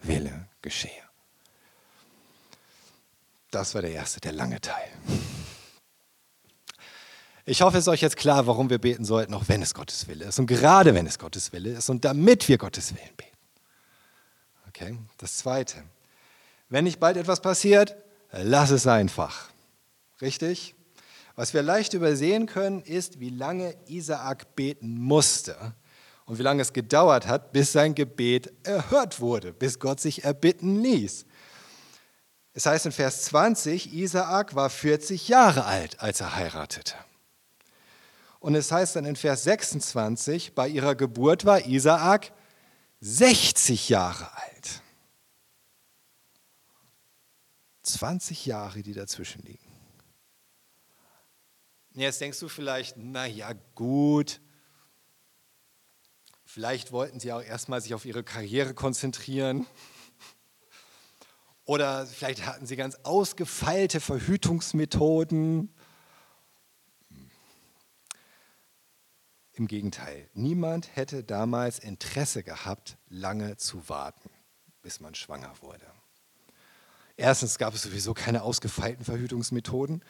Wille 0.01 0.49
geschehe. 0.63 0.91
Das 3.51 3.75
war 3.75 3.83
der 3.83 3.93
erste, 3.93 4.21
der 4.21 4.33
lange 4.33 4.61
Teil. 4.61 4.89
Ich 7.49 7.63
hoffe, 7.63 7.79
es 7.79 7.85
ist 7.85 7.89
euch 7.89 8.01
jetzt 8.01 8.17
klar, 8.17 8.49
warum 8.49 8.71
wir 8.71 8.79
beten 8.79 9.05
sollten, 9.05 9.33
auch 9.33 9.45
wenn 9.47 9.63
es 9.63 9.73
Gottes 9.73 10.09
Wille 10.09 10.25
ist. 10.25 10.41
Und 10.41 10.47
gerade 10.47 10.95
wenn 10.95 11.07
es 11.07 11.19
Gottes 11.19 11.53
Wille 11.53 11.71
ist 11.71 11.89
und 11.89 12.05
damit 12.05 12.49
wir 12.49 12.59
Gottes 12.59 12.93
Willen 12.95 13.15
beten. 13.17 13.37
Okay, 14.69 14.99
das 15.17 15.37
Zweite. 15.39 15.85
Wenn 16.69 16.85
nicht 16.85 16.99
bald 16.99 17.17
etwas 17.17 17.41
passiert, 17.41 17.97
lass 18.33 18.71
es 18.71 18.89
einfach. 18.89 19.49
Richtig? 20.21 20.75
Was 21.37 21.55
wir 21.55 21.63
leicht 21.63 21.95
übersehen 21.95 22.47
können, 22.47 22.83
ist, 22.83 23.21
wie 23.21 23.31
lange 23.31 23.77
Isaak 23.87 24.57
beten 24.57 24.99
musste, 25.01 25.75
und 26.27 26.39
wie 26.39 26.43
lange 26.43 26.61
es 26.61 26.73
gedauert 26.73 27.27
hat, 27.27 27.53
bis 27.53 27.73
sein 27.73 27.95
Gebet 27.95 28.53
erhört 28.65 29.21
wurde, 29.21 29.53
bis 29.53 29.79
Gott 29.79 30.01
sich 30.01 30.25
erbitten 30.25 30.83
ließ. 30.83 31.25
Es 32.53 32.67
heißt 32.67 32.87
in 32.87 32.93
Vers 32.93 33.25
20, 33.25 33.95
Isaak 33.95 34.55
war 34.55 34.69
40 34.69 35.29
Jahre 35.29 35.65
alt, 35.65 36.01
als 36.01 36.21
er 36.21 36.35
heiratete. 36.35 36.95
Und 38.41 38.55
es 38.55 38.71
heißt 38.71 38.97
dann 38.97 39.05
in 39.05 39.17
Vers 39.17 39.45
26, 39.45 40.55
bei 40.55 40.69
ihrer 40.69 40.95
Geburt 40.95 41.45
war 41.45 41.65
Isaak 41.67 42.33
60 43.01 43.89
Jahre 43.89 44.29
alt. 44.37 44.83
20 47.83 48.47
Jahre, 48.47 48.83
die 48.83 48.95
dazwischen 48.95 49.43
liegen. 49.43 49.67
Jetzt 51.95 52.21
denkst 52.21 52.41
du 52.41 52.49
vielleicht, 52.49 52.97
na 52.97 53.27
ja, 53.27 53.53
gut. 53.75 54.41
Vielleicht 56.57 56.91
wollten 56.91 57.21
sie 57.21 57.35
auch 57.35 57.43
erstmal 57.43 57.83
sich 57.83 57.93
auf 57.93 58.07
ihre 58.07 58.25
Karriere 58.25 58.73
konzentrieren. 58.73 59.67
Oder 61.67 62.07
vielleicht 62.07 62.47
hatten 62.47 62.65
sie 62.65 62.77
ganz 62.77 62.95
ausgefeilte 63.03 64.01
Verhütungsmethoden. 64.01 65.69
Im 69.53 69.67
Gegenteil, 69.67 70.31
niemand 70.33 70.97
hätte 70.97 71.23
damals 71.25 71.79
Interesse 71.79 72.43
gehabt, 72.43 72.97
lange 73.11 73.59
zu 73.59 73.91
warten, 73.91 74.31
bis 74.81 74.99
man 74.99 75.15
schwanger 75.15 75.53
wurde. 75.61 75.85
Erstens 77.19 77.59
gab 77.59 77.75
es 77.75 77.83
sowieso 77.83 78.15
keine 78.15 78.43
ausgefeilten 78.43 79.05
Verhütungsmethoden. 79.05 80.03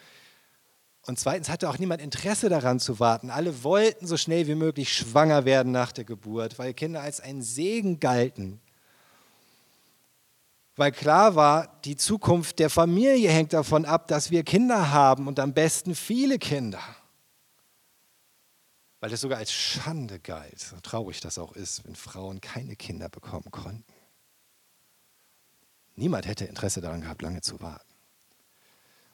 Und 1.07 1.17
zweitens 1.17 1.47
hatte 1.47 1.69
auch 1.69 1.79
niemand 1.79 2.01
Interesse 2.01 2.49
daran 2.49 2.81
zu 2.81 2.99
warten. 2.99 3.29
Alle 3.29 3.63
wollten 3.63 4.05
so 4.05 4.17
schnell 4.17 4.45
wie 4.47 4.55
möglich 4.55 4.91
schwanger 4.91 5.45
werden 5.45 5.71
nach 5.71 5.93
der 5.93 6.03
Geburt, 6.03 6.59
weil 6.59 6.73
Kinder 6.73 7.01
als 7.01 7.21
ein 7.21 7.41
Segen 7.41 8.01
galten. 8.01 8.59
Weil 10.75 10.91
klar 10.91 11.35
war, 11.35 11.79
die 11.85 11.95
Zukunft 11.95 12.59
der 12.59 12.69
Familie 12.69 13.31
hängt 13.31 13.53
davon 13.53 13.85
ab, 13.85 14.09
dass 14.09 14.31
wir 14.31 14.43
Kinder 14.43 14.91
haben 14.91 15.27
und 15.27 15.39
am 15.39 15.53
besten 15.53 15.95
viele 15.95 16.39
Kinder. 16.39 16.83
Weil 18.99 19.13
es 19.13 19.21
sogar 19.21 19.37
als 19.37 19.53
Schande 19.53 20.19
galt, 20.19 20.59
so 20.59 20.75
traurig 20.81 21.21
das 21.21 21.39
auch 21.39 21.53
ist, 21.53 21.85
wenn 21.85 21.95
Frauen 21.95 22.41
keine 22.41 22.75
Kinder 22.75 23.07
bekommen 23.07 23.49
konnten. 23.49 23.85
Niemand 25.95 26.27
hätte 26.27 26.43
Interesse 26.43 26.81
daran 26.81 26.99
gehabt, 26.99 27.21
lange 27.21 27.39
zu 27.39 27.61
warten. 27.61 27.95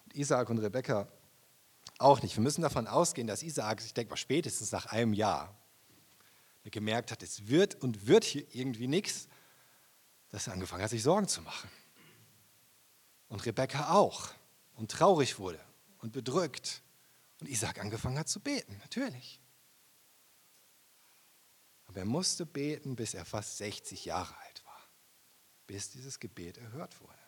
Und 0.05 0.15
Isaac 0.15 0.49
und 0.49 0.57
Rebekka 0.57 1.07
auch 2.03 2.21
nicht. 2.21 2.35
Wir 2.35 2.43
müssen 2.43 2.61
davon 2.61 2.87
ausgehen, 2.87 3.27
dass 3.27 3.43
Isaac, 3.43 3.83
ich 3.83 3.93
denke 3.93 4.11
mal 4.11 4.17
spätestens 4.17 4.71
nach 4.71 4.87
einem 4.87 5.13
Jahr, 5.13 5.55
gemerkt 6.71 7.11
hat, 7.11 7.23
es 7.23 7.47
wird 7.47 7.75
und 7.75 8.07
wird 8.07 8.23
hier 8.23 8.45
irgendwie 8.55 8.87
nichts, 8.87 9.27
dass 10.29 10.47
er 10.47 10.53
angefangen 10.53 10.83
hat, 10.83 10.89
sich 10.89 11.03
Sorgen 11.03 11.27
zu 11.27 11.41
machen. 11.41 11.69
Und 13.27 13.45
Rebekka 13.45 13.93
auch. 13.93 14.29
Und 14.75 14.91
traurig 14.91 15.37
wurde 15.37 15.59
und 15.99 16.11
bedrückt. 16.11 16.81
Und 17.39 17.47
Isaac 17.47 17.79
angefangen 17.79 18.17
hat 18.17 18.27
zu 18.27 18.39
beten, 18.39 18.77
natürlich. 18.79 19.39
Aber 21.85 21.99
er 21.99 22.05
musste 22.05 22.45
beten, 22.45 22.95
bis 22.95 23.13
er 23.13 23.25
fast 23.25 23.57
60 23.57 24.05
Jahre 24.05 24.35
alt 24.37 24.65
war, 24.65 24.89
bis 25.67 25.91
dieses 25.91 26.19
Gebet 26.19 26.57
erhört 26.57 26.99
wurde. 27.01 27.22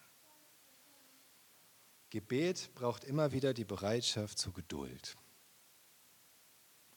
Gebet 2.09 2.73
braucht 2.75 3.03
immer 3.03 3.31
wieder 3.31 3.53
die 3.53 3.65
Bereitschaft 3.65 4.37
zur 4.37 4.53
Geduld. 4.53 5.15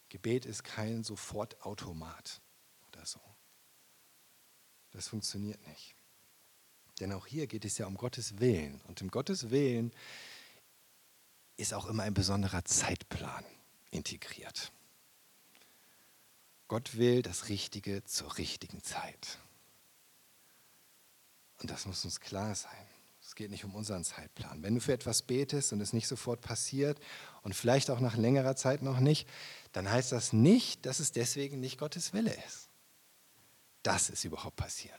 Gebet 0.08 0.46
ist 0.46 0.64
kein 0.64 1.04
Sofortautomat 1.04 2.40
oder 2.88 3.04
so. 3.04 3.20
Das 4.90 5.08
funktioniert 5.08 5.64
nicht. 5.66 5.94
Denn 7.00 7.12
auch 7.12 7.26
hier 7.26 7.46
geht 7.46 7.64
es 7.64 7.78
ja 7.78 7.86
um 7.86 7.96
Gottes 7.96 8.38
Willen. 8.38 8.80
Und 8.82 9.00
im 9.00 9.10
Gottes 9.10 9.50
Willen 9.50 9.92
ist 11.56 11.74
auch 11.74 11.86
immer 11.86 12.04
ein 12.04 12.14
besonderer 12.14 12.64
Zeitplan 12.64 13.44
integriert. 13.90 14.72
Gott 16.68 16.96
will 16.96 17.22
das 17.22 17.48
Richtige 17.48 18.04
zur 18.04 18.36
richtigen 18.38 18.82
Zeit. 18.82 19.38
Und 21.60 21.70
das 21.70 21.86
muss 21.86 22.04
uns 22.04 22.20
klar 22.20 22.54
sein. 22.54 22.87
Geht 23.38 23.52
nicht 23.52 23.64
um 23.64 23.76
unseren 23.76 24.02
Zeitplan. 24.02 24.64
Wenn 24.64 24.74
du 24.74 24.80
für 24.80 24.92
etwas 24.92 25.22
betest 25.22 25.72
und 25.72 25.80
es 25.80 25.92
nicht 25.92 26.08
sofort 26.08 26.40
passiert 26.40 26.98
und 27.42 27.54
vielleicht 27.54 27.88
auch 27.88 28.00
nach 28.00 28.16
längerer 28.16 28.56
Zeit 28.56 28.82
noch 28.82 28.98
nicht, 28.98 29.28
dann 29.70 29.88
heißt 29.88 30.10
das 30.10 30.32
nicht, 30.32 30.84
dass 30.86 30.98
es 30.98 31.12
deswegen 31.12 31.60
nicht 31.60 31.78
Gottes 31.78 32.12
Wille 32.12 32.34
ist. 32.48 32.68
Dass 33.84 34.10
es 34.10 34.24
überhaupt 34.24 34.56
passiert. 34.56 34.98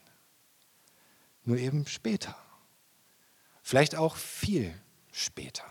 Nur 1.44 1.58
eben 1.58 1.86
später. 1.86 2.34
Vielleicht 3.62 3.96
auch 3.96 4.16
viel 4.16 4.74
später. 5.12 5.70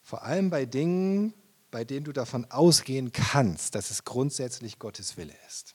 Vor 0.00 0.22
allem 0.22 0.48
bei 0.48 0.64
Dingen, 0.64 1.34
bei 1.72 1.82
denen 1.82 2.04
du 2.04 2.12
davon 2.12 2.48
ausgehen 2.52 3.10
kannst, 3.10 3.74
dass 3.74 3.90
es 3.90 4.04
grundsätzlich 4.04 4.78
Gottes 4.78 5.16
Wille 5.16 5.34
ist. 5.48 5.74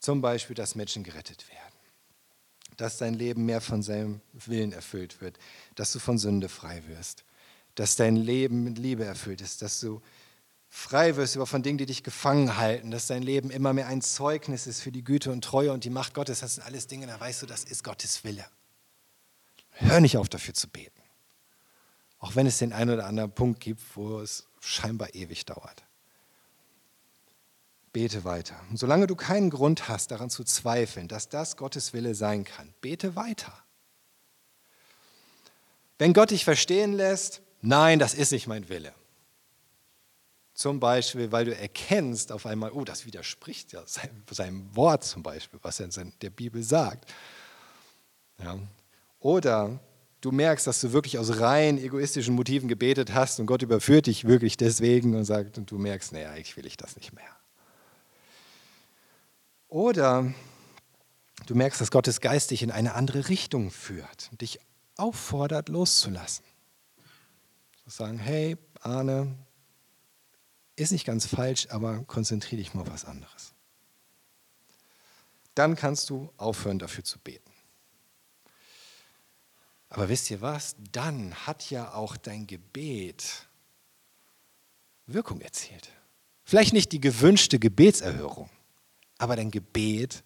Zum 0.00 0.20
Beispiel, 0.20 0.54
dass 0.54 0.74
Menschen 0.74 1.02
gerettet 1.02 1.48
werden 1.48 1.71
dass 2.76 2.98
dein 2.98 3.14
Leben 3.14 3.44
mehr 3.44 3.60
von 3.60 3.82
seinem 3.82 4.20
Willen 4.32 4.72
erfüllt 4.72 5.20
wird, 5.20 5.38
dass 5.74 5.92
du 5.92 5.98
von 5.98 6.18
Sünde 6.18 6.48
frei 6.48 6.82
wirst, 6.88 7.24
dass 7.74 7.96
dein 7.96 8.16
Leben 8.16 8.64
mit 8.64 8.78
Liebe 8.78 9.04
erfüllt 9.04 9.40
ist, 9.40 9.62
dass 9.62 9.80
du 9.80 10.00
frei 10.68 11.16
wirst 11.16 11.36
über 11.36 11.46
von 11.46 11.62
Dingen, 11.62 11.78
die 11.78 11.86
dich 11.86 12.02
gefangen 12.02 12.56
halten, 12.56 12.90
dass 12.90 13.06
dein 13.06 13.22
Leben 13.22 13.50
immer 13.50 13.72
mehr 13.72 13.88
ein 13.88 14.00
Zeugnis 14.00 14.66
ist 14.66 14.80
für 14.80 14.90
die 14.90 15.04
Güte 15.04 15.30
und 15.30 15.44
Treue 15.44 15.72
und 15.72 15.84
die 15.84 15.90
Macht 15.90 16.14
Gottes. 16.14 16.40
Das 16.40 16.54
sind 16.54 16.64
alles 16.64 16.86
Dinge, 16.86 17.06
da 17.06 17.20
weißt 17.20 17.42
du, 17.42 17.46
das 17.46 17.64
ist 17.64 17.84
Gottes 17.84 18.24
Wille. 18.24 18.44
Hör 19.72 20.00
nicht 20.00 20.16
auf 20.16 20.28
dafür 20.28 20.54
zu 20.54 20.68
beten. 20.68 21.00
Auch 22.18 22.36
wenn 22.36 22.46
es 22.46 22.58
den 22.58 22.72
einen 22.72 22.90
oder 22.90 23.06
anderen 23.06 23.32
Punkt 23.32 23.60
gibt, 23.60 23.82
wo 23.94 24.20
es 24.20 24.46
scheinbar 24.60 25.14
ewig 25.14 25.44
dauert. 25.44 25.84
Bete 27.92 28.24
weiter. 28.24 28.54
Und 28.70 28.78
solange 28.78 29.06
du 29.06 29.14
keinen 29.14 29.50
Grund 29.50 29.88
hast, 29.88 30.10
daran 30.10 30.30
zu 30.30 30.44
zweifeln, 30.44 31.08
dass 31.08 31.28
das 31.28 31.56
Gottes 31.56 31.92
Wille 31.92 32.14
sein 32.14 32.44
kann, 32.44 32.72
bete 32.80 33.16
weiter. 33.16 33.52
Wenn 35.98 36.14
Gott 36.14 36.30
dich 36.30 36.44
verstehen 36.44 36.94
lässt, 36.94 37.42
nein, 37.60 37.98
das 37.98 38.14
ist 38.14 38.32
nicht 38.32 38.46
mein 38.46 38.68
Wille. 38.68 38.92
Zum 40.54 40.80
Beispiel, 40.80 41.32
weil 41.32 41.44
du 41.44 41.56
erkennst 41.56 42.32
auf 42.32 42.46
einmal, 42.46 42.72
oh, 42.72 42.84
das 42.84 43.06
widerspricht 43.06 43.72
ja 43.72 43.82
seinem, 43.86 44.22
seinem 44.30 44.76
Wort 44.76 45.04
zum 45.04 45.22
Beispiel, 45.22 45.60
was 45.62 45.80
er 45.80 45.86
in 45.96 46.12
der 46.20 46.30
Bibel 46.30 46.62
sagt. 46.62 47.10
Ja. 48.42 48.58
Oder 49.20 49.78
du 50.20 50.32
merkst, 50.32 50.66
dass 50.66 50.80
du 50.80 50.92
wirklich 50.92 51.18
aus 51.18 51.40
rein 51.40 51.78
egoistischen 51.78 52.34
Motiven 52.34 52.68
gebetet 52.68 53.14
hast 53.14 53.38
und 53.38 53.46
Gott 53.46 53.62
überführt 53.62 54.06
dich 54.06 54.26
wirklich 54.26 54.56
deswegen 54.56 55.14
und 55.14 55.24
sagt, 55.24 55.58
und 55.58 55.70
du 55.70 55.78
merkst, 55.78 56.12
naja, 56.12 56.36
ich 56.36 56.56
will 56.56 56.66
ich 56.66 56.76
das 56.76 56.96
nicht 56.96 57.12
mehr. 57.12 57.24
Oder 59.72 60.34
du 61.46 61.54
merkst, 61.54 61.80
dass 61.80 61.90
Gottes 61.90 62.20
Geist 62.20 62.50
dich 62.50 62.62
in 62.62 62.70
eine 62.70 62.92
andere 62.92 63.30
Richtung 63.30 63.70
führt 63.70 64.28
und 64.30 64.42
dich 64.42 64.60
auffordert, 64.98 65.70
loszulassen. 65.70 66.44
Zu 67.82 67.88
sagen, 67.88 68.18
hey, 68.18 68.58
Arne, 68.82 69.34
ist 70.76 70.92
nicht 70.92 71.06
ganz 71.06 71.24
falsch, 71.24 71.68
aber 71.70 72.04
konzentriere 72.04 72.60
dich 72.60 72.74
mal 72.74 72.82
auf 72.82 72.90
was 72.90 73.06
anderes. 73.06 73.54
Dann 75.54 75.74
kannst 75.74 76.10
du 76.10 76.30
aufhören, 76.36 76.78
dafür 76.78 77.04
zu 77.04 77.18
beten. 77.18 77.50
Aber 79.88 80.10
wisst 80.10 80.30
ihr 80.30 80.42
was? 80.42 80.76
Dann 80.92 81.34
hat 81.46 81.70
ja 81.70 81.94
auch 81.94 82.18
dein 82.18 82.46
Gebet 82.46 83.48
Wirkung 85.06 85.40
erzielt. 85.40 85.88
Vielleicht 86.44 86.74
nicht 86.74 86.92
die 86.92 87.00
gewünschte 87.00 87.58
Gebetserhörung, 87.58 88.50
aber 89.22 89.36
dein 89.36 89.52
Gebet 89.52 90.24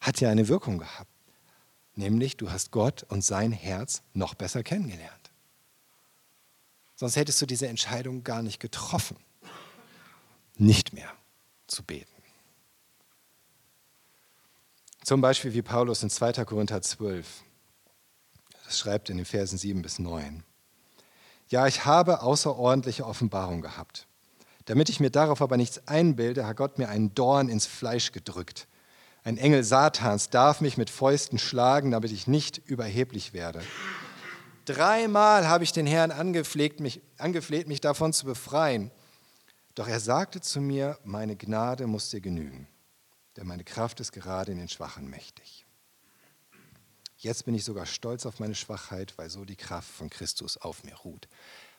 hat 0.00 0.20
ja 0.20 0.28
eine 0.28 0.48
Wirkung 0.48 0.76
gehabt. 0.76 1.10
Nämlich, 1.94 2.36
du 2.36 2.50
hast 2.50 2.72
Gott 2.72 3.02
und 3.04 3.24
sein 3.24 3.52
Herz 3.52 4.02
noch 4.12 4.34
besser 4.34 4.62
kennengelernt. 4.62 5.32
Sonst 6.94 7.16
hättest 7.16 7.40
du 7.40 7.46
diese 7.46 7.68
Entscheidung 7.68 8.22
gar 8.22 8.42
nicht 8.42 8.60
getroffen, 8.60 9.16
nicht 10.56 10.92
mehr 10.92 11.10
zu 11.66 11.82
beten. 11.84 12.12
Zum 15.02 15.22
Beispiel 15.22 15.54
wie 15.54 15.62
Paulus 15.62 16.02
in 16.02 16.10
2. 16.10 16.44
Korinther 16.44 16.82
12. 16.82 17.44
Das 18.66 18.78
schreibt 18.78 19.08
in 19.08 19.16
den 19.16 19.26
Versen 19.26 19.56
7 19.56 19.80
bis 19.80 19.98
9. 19.98 20.44
Ja, 21.48 21.66
ich 21.66 21.86
habe 21.86 22.20
außerordentliche 22.20 23.06
Offenbarung 23.06 23.62
gehabt. 23.62 24.06
Damit 24.66 24.88
ich 24.88 25.00
mir 25.00 25.10
darauf 25.10 25.42
aber 25.42 25.56
nichts 25.56 25.86
einbilde, 25.86 26.46
hat 26.46 26.56
Gott 26.56 26.78
mir 26.78 26.88
einen 26.88 27.14
Dorn 27.14 27.48
ins 27.48 27.66
Fleisch 27.66 28.12
gedrückt. 28.12 28.66
Ein 29.22 29.38
Engel 29.38 29.64
Satans 29.64 30.30
darf 30.30 30.60
mich 30.60 30.76
mit 30.76 30.90
Fäusten 30.90 31.38
schlagen, 31.38 31.90
damit 31.90 32.12
ich 32.12 32.26
nicht 32.26 32.58
überheblich 32.58 33.32
werde. 33.32 33.62
Dreimal 34.64 35.48
habe 35.48 35.64
ich 35.64 35.72
den 35.72 35.86
Herrn 35.86 36.10
angefleht 36.10 36.80
mich, 36.80 37.02
angefleht, 37.18 37.68
mich 37.68 37.80
davon 37.80 38.12
zu 38.12 38.24
befreien. 38.26 38.90
Doch 39.74 39.88
er 39.88 40.00
sagte 40.00 40.40
zu 40.40 40.60
mir, 40.60 40.98
meine 41.04 41.36
Gnade 41.36 41.86
muss 41.86 42.10
dir 42.10 42.20
genügen, 42.20 42.68
denn 43.36 43.46
meine 43.46 43.64
Kraft 43.64 44.00
ist 44.00 44.12
gerade 44.12 44.52
in 44.52 44.58
den 44.58 44.68
Schwachen 44.68 45.08
mächtig. 45.10 45.66
Jetzt 47.16 47.44
bin 47.44 47.54
ich 47.54 47.64
sogar 47.64 47.86
stolz 47.86 48.26
auf 48.26 48.40
meine 48.40 48.54
Schwachheit, 48.54 49.16
weil 49.16 49.30
so 49.30 49.44
die 49.44 49.56
Kraft 49.56 49.90
von 49.90 50.10
Christus 50.10 50.56
auf 50.58 50.84
mir 50.84 50.94
ruht. 50.96 51.28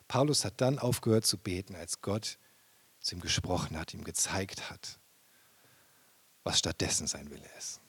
Paulus 0.08 0.46
hat 0.46 0.60
dann 0.62 0.80
aufgehört 0.80 1.26
zu 1.26 1.38
beten, 1.38 1.76
als 1.76 2.02
Gott 2.02 2.38
zu 3.06 3.14
ihm 3.14 3.22
gesprochen 3.22 3.78
hat, 3.78 3.94
ihm 3.94 4.04
gezeigt 4.04 4.72
hat, 4.72 4.98
was 6.44 6.58
stattdessen 6.58 7.06
sein 7.06 7.30
Wille 7.30 7.48
ist. 7.56 7.80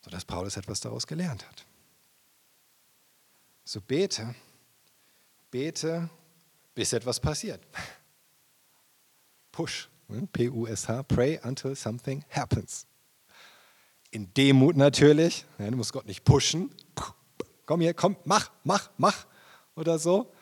Sodass 0.00 0.24
Paulus 0.24 0.56
etwas 0.56 0.80
daraus 0.80 1.06
gelernt 1.06 1.46
hat. 1.46 1.64
So 3.64 3.80
bete, 3.80 4.34
bete, 5.52 6.10
bis 6.74 6.92
etwas 6.92 7.20
passiert. 7.20 7.64
Push, 9.52 9.88
ne? 10.08 10.26
P-U-S-H, 10.32 11.04
pray 11.04 11.38
until 11.44 11.76
something 11.76 12.24
happens. 12.30 12.84
In 14.10 14.34
Demut 14.34 14.76
natürlich, 14.76 15.46
du 15.58 15.76
musst 15.76 15.92
Gott 15.92 16.06
nicht 16.06 16.24
pushen. 16.24 16.74
Komm 17.64 17.80
hier, 17.80 17.94
komm, 17.94 18.16
mach, 18.24 18.50
mach, 18.64 18.90
mach 18.98 19.24
oder 19.76 20.00
so. 20.00 20.33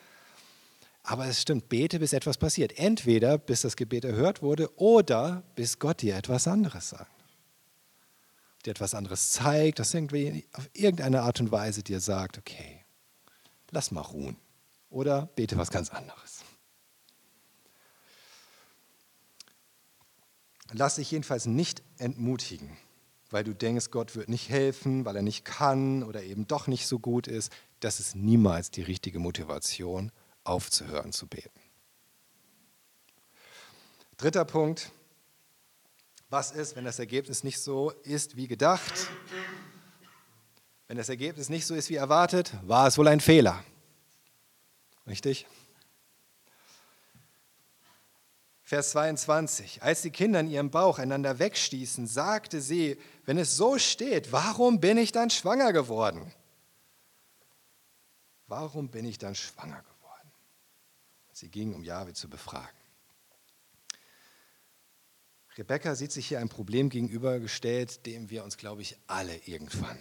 Aber 1.03 1.27
es 1.27 1.41
stimmt, 1.43 1.69
bete, 1.69 1.99
bis 1.99 2.12
etwas 2.12 2.38
passiert. 2.38 2.79
Entweder 2.79 3.38
bis 3.38 3.62
das 3.62 3.77
Gebet 3.77 4.05
erhört 4.05 4.41
wurde 4.43 4.75
oder 4.79 5.43
bis 5.57 5.79
Gott 5.79 6.03
dir 6.03 6.17
etwas 6.17 6.47
anderes 6.47 6.91
sagt. 6.91 7.11
Dir 8.65 8.71
etwas 8.71 8.95
anderes 8.95 9.33
zeigt, 9.33 9.81
das 9.81 9.93
irgendwie 9.93 10.47
auf 10.53 10.71
irgendeine 10.73 11.23
Art 11.23 11.41
und 11.41 11.51
Weise 11.51 11.83
dir 11.83 11.99
sagt, 11.99 12.38
okay, 12.38 12.85
lass 13.71 13.91
mal 13.91 14.03
ruhen. 14.03 14.37
Oder 14.91 15.27
bete 15.35 15.57
was 15.57 15.71
ganz 15.71 15.91
anderes. 15.91 16.45
Lass 20.71 20.97
dich 20.97 21.11
jedenfalls 21.11 21.47
nicht 21.47 21.83
entmutigen, 21.99 22.77
weil 23.31 23.43
du 23.43 23.55
denkst, 23.55 23.91
Gott 23.91 24.15
wird 24.15 24.29
nicht 24.29 24.49
helfen, 24.49 25.05
weil 25.05 25.17
er 25.17 25.23
nicht 25.23 25.45
kann 25.45 26.03
oder 26.03 26.23
eben 26.23 26.47
doch 26.47 26.67
nicht 26.69 26.87
so 26.87 26.99
gut 26.99 27.27
ist. 27.27 27.53
Das 27.81 27.99
ist 27.99 28.15
niemals 28.15 28.71
die 28.71 28.83
richtige 28.83 29.19
Motivation 29.19 30.12
aufzuhören 30.45 31.13
zu 31.13 31.27
beten. 31.27 31.61
Dritter 34.17 34.45
Punkt. 34.45 34.93
Was 36.29 36.51
ist, 36.51 36.77
wenn 36.77 36.85
das 36.85 36.99
Ergebnis 36.99 37.45
nicht 37.45 37.61
so 37.61 37.91
ist 37.91 38.37
wie 38.37 38.49
gedacht? 38.49 39.09
Wenn 40.89 40.97
das 40.97 41.09
Ergebnis 41.09 41.49
nicht 41.49 41.67
so 41.67 41.75
ist 41.75 41.91
wie 41.91 41.97
erwartet, 41.97 42.53
war 42.63 42.87
es 42.87 42.99
wohl 42.99 43.09
ein 43.09 43.21
Fehler. 43.21 43.65
Richtig? 45.07 45.47
Vers 48.63 48.93
22. 48.93 49.83
Als 49.83 50.01
die 50.01 50.11
Kinder 50.11 50.41
in 50.41 50.49
ihrem 50.49 50.71
Bauch 50.71 50.99
einander 50.99 51.39
wegstießen, 51.39 52.07
sagte 52.07 52.63
sie, 52.63 52.99
wenn 53.27 53.37
es 53.37 53.57
so 53.57 53.79
steht, 53.79 54.33
warum 54.33 54.81
bin 54.81 54.97
ich 54.97 55.13
dann 55.13 55.29
schwanger 55.29 55.75
geworden? 55.75 56.33
Warum 58.47 58.89
bin 58.89 59.05
ich 59.05 59.19
dann 59.19 59.35
schwanger 59.35 59.81
geworden? 59.81 59.92
Sie 61.43 61.49
ging, 61.49 61.75
um 61.75 61.83
Jahwe 61.83 62.13
zu 62.13 62.31
befragen. 62.31 62.79
Rebecca 65.59 65.97
sieht 65.97 66.13
sich 66.13 66.29
hier 66.29 66.39
ein 66.39 66.49
Problem 66.49 66.89
gegenübergestellt, 66.89 68.07
dem 68.07 68.31
wir 68.31 68.45
uns, 68.45 68.57
glaube 68.57 68.83
ich, 68.83 68.97
alle 69.09 69.37
irgendwann 69.39 69.99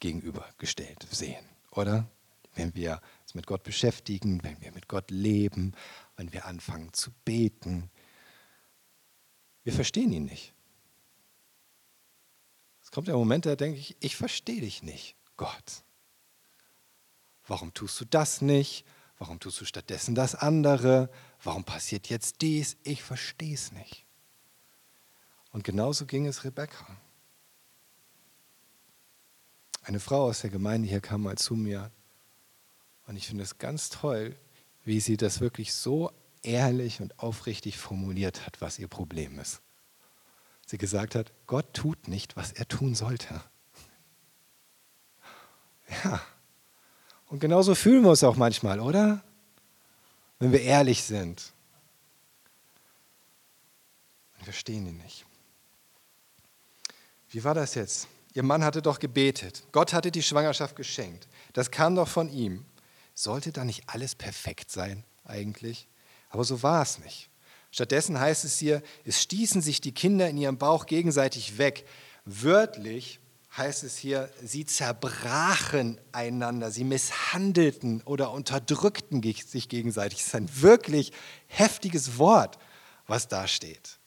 gegenübergestellt 0.00 1.06
sehen, 1.10 1.44
oder? 1.72 2.10
Wenn 2.54 2.74
wir 2.74 3.02
uns 3.20 3.34
mit 3.34 3.46
Gott 3.46 3.64
beschäftigen, 3.64 4.42
wenn 4.44 4.58
wir 4.62 4.72
mit 4.72 4.88
Gott 4.88 5.10
leben, 5.10 5.74
wenn 6.16 6.32
wir 6.32 6.46
anfangen 6.46 6.90
zu 6.94 7.10
beten. 7.26 7.90
Wir 9.62 9.74
verstehen 9.74 10.10
ihn 10.10 10.24
nicht. 10.24 10.54
Es 12.82 12.90
kommt 12.90 13.08
der 13.08 13.16
Moment, 13.16 13.44
da 13.44 13.56
denke 13.56 13.78
ich, 13.78 13.94
ich 14.00 14.16
verstehe 14.16 14.62
dich 14.62 14.82
nicht, 14.82 15.16
Gott. 15.36 15.84
Warum 17.46 17.74
tust 17.74 18.00
du 18.00 18.06
das 18.06 18.40
nicht? 18.40 18.86
Warum 19.18 19.40
tust 19.40 19.60
du 19.60 19.64
stattdessen 19.64 20.14
das 20.14 20.34
andere? 20.34 21.10
Warum 21.42 21.64
passiert 21.64 22.08
jetzt 22.08 22.42
dies? 22.42 22.76
Ich 22.82 23.02
verstehe 23.02 23.54
es 23.54 23.72
nicht. 23.72 24.04
Und 25.52 25.64
genauso 25.64 26.04
ging 26.04 26.26
es 26.26 26.44
Rebecca. 26.44 26.86
Eine 29.82 30.00
Frau 30.00 30.24
aus 30.24 30.40
der 30.40 30.50
Gemeinde 30.50 30.88
hier 30.88 31.00
kam 31.00 31.22
mal 31.22 31.38
zu 31.38 31.54
mir 31.54 31.90
und 33.06 33.16
ich 33.16 33.28
finde 33.28 33.44
es 33.44 33.58
ganz 33.58 33.88
toll, 33.88 34.36
wie 34.84 35.00
sie 35.00 35.16
das 35.16 35.40
wirklich 35.40 35.72
so 35.72 36.12
ehrlich 36.42 37.00
und 37.00 37.18
aufrichtig 37.18 37.78
formuliert 37.78 38.46
hat, 38.46 38.60
was 38.60 38.78
ihr 38.78 38.88
Problem 38.88 39.38
ist. 39.38 39.62
Sie 40.66 40.78
gesagt 40.78 41.14
hat, 41.14 41.32
Gott 41.46 41.72
tut 41.72 42.08
nicht, 42.08 42.36
was 42.36 42.52
er 42.52 42.66
tun 42.66 42.94
sollte. 42.94 43.40
Ja, 46.04 46.20
und 47.28 47.40
genauso 47.40 47.74
fühlen 47.74 48.02
wir 48.02 48.10
uns 48.10 48.22
auch 48.24 48.36
manchmal, 48.36 48.80
oder? 48.80 49.22
Wenn 50.38 50.52
wir 50.52 50.62
ehrlich 50.62 51.02
sind. 51.02 51.52
Wir 54.38 54.44
verstehen 54.44 54.86
ihn 54.86 54.98
nicht. 54.98 55.24
Wie 57.30 57.42
war 57.42 57.54
das 57.54 57.74
jetzt? 57.74 58.08
Ihr 58.34 58.42
Mann 58.42 58.62
hatte 58.62 58.82
doch 58.82 58.98
gebetet. 58.98 59.64
Gott 59.72 59.92
hatte 59.92 60.10
die 60.10 60.22
Schwangerschaft 60.22 60.76
geschenkt. 60.76 61.26
Das 61.54 61.70
kam 61.70 61.94
doch 61.96 62.08
von 62.08 62.30
ihm. 62.30 62.64
Sollte 63.14 63.50
da 63.50 63.64
nicht 63.64 63.84
alles 63.88 64.14
perfekt 64.14 64.70
sein 64.70 65.04
eigentlich? 65.24 65.88
Aber 66.28 66.44
so 66.44 66.62
war 66.62 66.82
es 66.82 66.98
nicht. 66.98 67.30
Stattdessen 67.70 68.20
heißt 68.20 68.44
es 68.44 68.58
hier, 68.58 68.82
es 69.04 69.22
stießen 69.22 69.62
sich 69.62 69.80
die 69.80 69.92
Kinder 69.92 70.28
in 70.28 70.36
ihrem 70.36 70.58
Bauch 70.58 70.86
gegenseitig 70.86 71.58
weg. 71.58 71.86
Wörtlich 72.24 73.20
heißt 73.56 73.84
es 73.84 73.96
hier, 73.96 74.30
sie 74.42 74.66
zerbrachen 74.66 76.00
einander, 76.12 76.70
sie 76.70 76.84
misshandelten 76.84 78.02
oder 78.02 78.30
unterdrückten 78.32 79.22
sich 79.22 79.68
gegenseitig. 79.68 80.18
Das 80.18 80.28
ist 80.28 80.34
ein 80.34 80.62
wirklich 80.62 81.12
heftiges 81.46 82.18
Wort, 82.18 82.58
was 83.06 83.28
da 83.28 83.48
steht. 83.48 83.98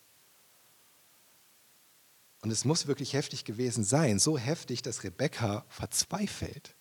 Und 2.41 2.51
es 2.51 2.63
muss 2.63 2.87
wirklich 2.87 3.13
heftig 3.13 3.43
gewesen 3.43 3.83
sein, 3.83 4.19
so 4.19 4.37
heftig, 4.37 4.81
dass 4.81 5.03
Rebekka 5.03 5.65
verzweifelt. 5.67 6.75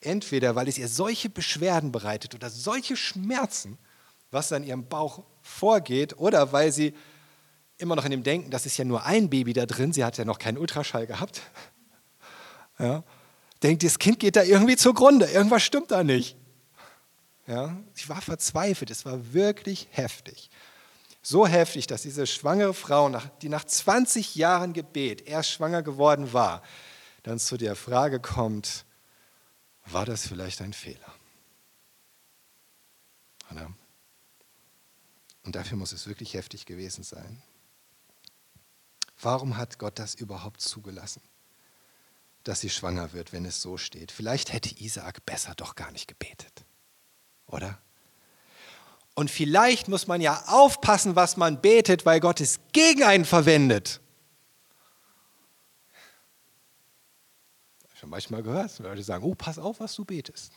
Entweder 0.00 0.54
weil 0.54 0.68
es 0.68 0.78
ihr 0.78 0.88
solche 0.88 1.28
Beschwerden 1.28 1.90
bereitet 1.90 2.34
oder 2.34 2.50
solche 2.50 2.96
Schmerzen, 2.96 3.78
was 4.30 4.52
an 4.52 4.62
ihrem 4.62 4.86
Bauch 4.86 5.24
vorgeht, 5.42 6.18
oder 6.18 6.52
weil 6.52 6.70
sie 6.70 6.94
immer 7.78 7.96
noch 7.96 8.04
in 8.04 8.10
dem 8.10 8.22
Denken, 8.22 8.50
das 8.50 8.66
ist 8.66 8.76
ja 8.76 8.84
nur 8.84 9.04
ein 9.04 9.30
Baby 9.30 9.52
da 9.52 9.66
drin, 9.66 9.92
sie 9.92 10.04
hat 10.04 10.18
ja 10.18 10.24
noch 10.24 10.38
keinen 10.38 10.58
Ultraschall 10.58 11.06
gehabt. 11.06 11.42
Ja, 12.78 13.02
denkt, 13.62 13.82
das 13.82 13.98
Kind 13.98 14.20
geht 14.20 14.36
da 14.36 14.42
irgendwie 14.42 14.76
zugrunde, 14.76 15.26
irgendwas 15.26 15.62
stimmt 15.62 15.90
da 15.90 16.04
nicht. 16.04 16.36
Ja, 17.46 17.76
sie 17.94 18.08
war 18.08 18.20
verzweifelt, 18.20 18.90
es 18.90 19.04
war 19.04 19.32
wirklich 19.32 19.88
heftig. 19.90 20.50
So 21.22 21.46
heftig, 21.46 21.86
dass 21.86 22.02
diese 22.02 22.26
schwangere 22.26 22.74
Frau, 22.74 23.10
die 23.42 23.48
nach 23.48 23.64
20 23.64 24.34
Jahren 24.36 24.74
Gebet 24.74 25.26
erst 25.26 25.50
schwanger 25.50 25.82
geworden 25.82 26.32
war, 26.32 26.62
dann 27.22 27.38
zu 27.38 27.56
der 27.56 27.74
Frage 27.74 28.20
kommt, 28.20 28.84
war 29.86 30.04
das 30.06 30.26
vielleicht 30.26 30.60
ein 30.60 30.72
Fehler? 30.72 31.12
Und 35.48 35.56
dafür 35.56 35.78
muss 35.78 35.92
es 35.92 36.06
wirklich 36.06 36.34
heftig 36.34 36.66
gewesen 36.66 37.02
sein. 37.02 37.42
Warum 39.20 39.56
hat 39.56 39.78
Gott 39.78 39.98
das 39.98 40.14
überhaupt 40.14 40.60
zugelassen, 40.60 41.22
dass 42.44 42.60
sie 42.60 42.70
schwanger 42.70 43.12
wird, 43.12 43.32
wenn 43.32 43.44
es 43.44 43.60
so 43.60 43.76
steht? 43.76 44.12
Vielleicht 44.12 44.52
hätte 44.52 44.80
Isaak 44.80 45.26
besser 45.26 45.54
doch 45.56 45.74
gar 45.74 45.90
nicht 45.90 46.06
gebetet, 46.06 46.64
oder? 47.46 47.80
Und 49.14 49.32
vielleicht 49.32 49.88
muss 49.88 50.06
man 50.06 50.20
ja 50.20 50.44
aufpassen, 50.46 51.16
was 51.16 51.36
man 51.36 51.60
betet, 51.60 52.06
weil 52.06 52.20
Gott 52.20 52.40
es 52.40 52.60
gegen 52.72 53.02
einen 53.02 53.24
verwendet. 53.24 54.00
Ich 57.80 57.84
habe 57.86 57.96
schon 57.96 58.10
manchmal 58.10 58.44
gehört, 58.44 58.78
Leute 58.78 59.02
sagen, 59.02 59.24
oh, 59.24 59.34
pass 59.34 59.58
auf, 59.58 59.80
was 59.80 59.96
du 59.96 60.04
betest. 60.04 60.52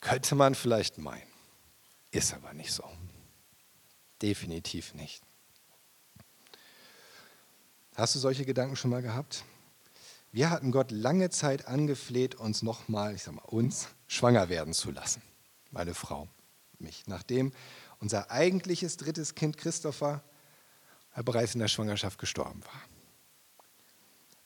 Könnte 0.00 0.34
man 0.34 0.54
vielleicht 0.54 0.98
meinen, 0.98 1.32
ist 2.10 2.34
aber 2.34 2.52
nicht 2.52 2.72
so. 2.72 2.84
Definitiv 4.22 4.94
nicht. 4.94 5.22
Hast 7.96 8.14
du 8.14 8.20
solche 8.20 8.44
Gedanken 8.44 8.76
schon 8.76 8.90
mal 8.90 9.02
gehabt? 9.02 9.44
Wir 10.30 10.48
hatten 10.48 10.70
Gott 10.70 10.90
lange 10.90 11.28
Zeit 11.28 11.66
angefleht, 11.66 12.36
uns 12.36 12.62
nochmal, 12.62 13.14
ich 13.14 13.24
sag 13.24 13.34
mal, 13.34 13.42
uns 13.42 13.88
schwanger 14.06 14.48
werden 14.48 14.72
zu 14.72 14.90
lassen. 14.90 15.20
Meine 15.72 15.92
Frau, 15.92 16.28
mich. 16.78 17.02
Nachdem 17.06 17.52
unser 17.98 18.30
eigentliches 18.30 18.96
drittes 18.96 19.34
Kind 19.34 19.58
Christopher 19.58 20.22
bereits 21.24 21.54
in 21.54 21.60
der 21.60 21.68
Schwangerschaft 21.68 22.18
gestorben 22.18 22.64
war. 22.64 22.82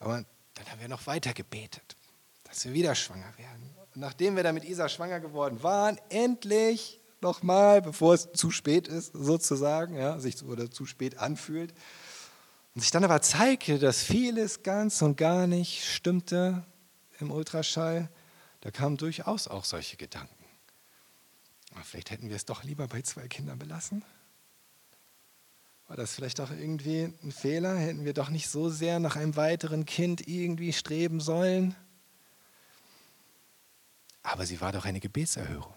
Aber 0.01 0.24
dann 0.55 0.70
haben 0.70 0.81
wir 0.81 0.89
noch 0.89 1.07
weiter 1.07 1.33
gebetet, 1.33 1.97
dass 2.45 2.64
wir 2.64 2.72
wieder 2.72 2.95
schwanger 2.95 3.33
werden. 3.39 3.77
Und 3.95 4.01
nachdem 4.01 4.35
wir 4.35 4.43
dann 4.43 4.55
mit 4.55 4.64
Isa 4.64 4.89
schwanger 4.89 5.20
geworden 5.20 5.62
waren, 5.62 6.01
endlich 6.09 7.01
nochmal, 7.27 7.83
bevor 7.83 8.14
es 8.14 8.31
zu 8.33 8.53
spät 8.53 8.87
ist, 8.87 9.12
sozusagen, 9.12 9.97
ja, 9.97 10.20
sich 10.20 10.45
oder 10.45 10.70
zu 10.70 10.87
spät 10.87 11.18
anfühlt, 11.18 11.74
Und 12.74 12.83
sich 12.83 12.91
dann 12.91 13.05
aber 13.05 13.20
zeigte, 13.20 13.79
dass 13.79 14.03
vieles 14.03 14.62
ganz 14.62 15.03
und 15.03 15.16
gar 15.16 15.47
nicht 15.47 15.85
stimmte 15.85 16.64
im 17.18 17.31
Ultraschall, 17.31 18.11
da 18.61 18.70
kamen 18.70 18.97
durchaus 18.97 19.49
auch 19.49 19.64
solche 19.64 19.97
Gedanken. 19.97 20.45
Aber 21.72 21.83
vielleicht 21.83 22.11
hätten 22.11 22.29
wir 22.29 22.37
es 22.37 22.45
doch 22.45 22.64
lieber 22.64 22.87
bei 22.87 23.03
zwei 23.03 23.27
Kindern 23.29 23.59
belassen. 23.59 24.05
War 25.89 25.97
das 25.97 26.14
vielleicht 26.14 26.41
auch 26.41 26.51
irgendwie 26.51 27.12
ein 27.22 27.33
Fehler? 27.33 27.77
Hätten 27.77 28.05
wir 28.05 28.12
doch 28.12 28.29
nicht 28.29 28.49
so 28.49 28.68
sehr 28.70 29.01
nach 29.01 29.16
einem 29.16 29.37
weiteren 29.37 29.85
Kind 29.87 30.29
irgendwie 30.29 30.72
streben 30.72 31.20
sollen? 31.20 31.74
Aber 34.22 34.45
sie 34.45 34.61
war 34.61 34.72
doch 34.72 34.85
eine 34.85 35.01
Gebetserhörung. 35.01 35.74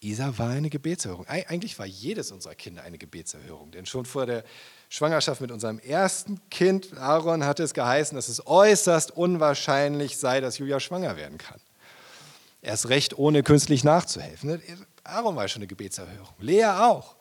Isa 0.00 0.38
war 0.38 0.50
eine 0.50 0.70
Gebetserhörung. 0.70 1.26
Eigentlich 1.26 1.76
war 1.78 1.86
jedes 1.86 2.30
unserer 2.30 2.54
Kinder 2.54 2.84
eine 2.84 2.98
Gebetserhörung. 2.98 3.72
Denn 3.72 3.84
schon 3.84 4.04
vor 4.04 4.26
der 4.26 4.44
Schwangerschaft 4.88 5.40
mit 5.40 5.50
unserem 5.50 5.80
ersten 5.80 6.40
Kind, 6.50 6.96
Aaron, 6.96 7.44
hatte 7.44 7.64
es 7.64 7.74
geheißen, 7.74 8.14
dass 8.14 8.28
es 8.28 8.46
äußerst 8.46 9.10
unwahrscheinlich 9.16 10.16
sei, 10.16 10.40
dass 10.40 10.58
Julia 10.58 10.78
schwanger 10.78 11.16
werden 11.16 11.38
kann. 11.38 11.60
Erst 12.62 12.88
recht 12.88 13.18
ohne 13.18 13.42
künstlich 13.42 13.82
nachzuhelfen. 13.82 14.62
Aaron 15.02 15.34
war 15.34 15.48
schon 15.48 15.62
eine 15.62 15.66
Gebetserhörung. 15.66 16.34
Lea 16.38 16.66
auch. 16.66 17.16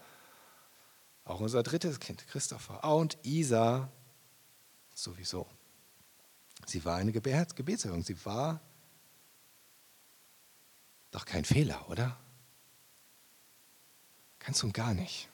Auch 1.25 1.39
unser 1.39 1.63
drittes 1.63 1.99
Kind, 1.99 2.27
Christopher. 2.27 2.83
Und 2.83 3.17
Isa 3.23 3.89
sowieso. 4.93 5.47
Sie 6.67 6.85
war 6.85 6.97
eine 6.97 7.11
Gebetserhörung. 7.11 8.03
Sie 8.03 8.23
war 8.23 8.61
doch 11.09 11.25
kein 11.25 11.43
Fehler, 11.43 11.89
oder? 11.89 12.17
Ganz 14.47 14.63
und 14.63 14.73
gar 14.73 14.93
nicht. 14.93 15.27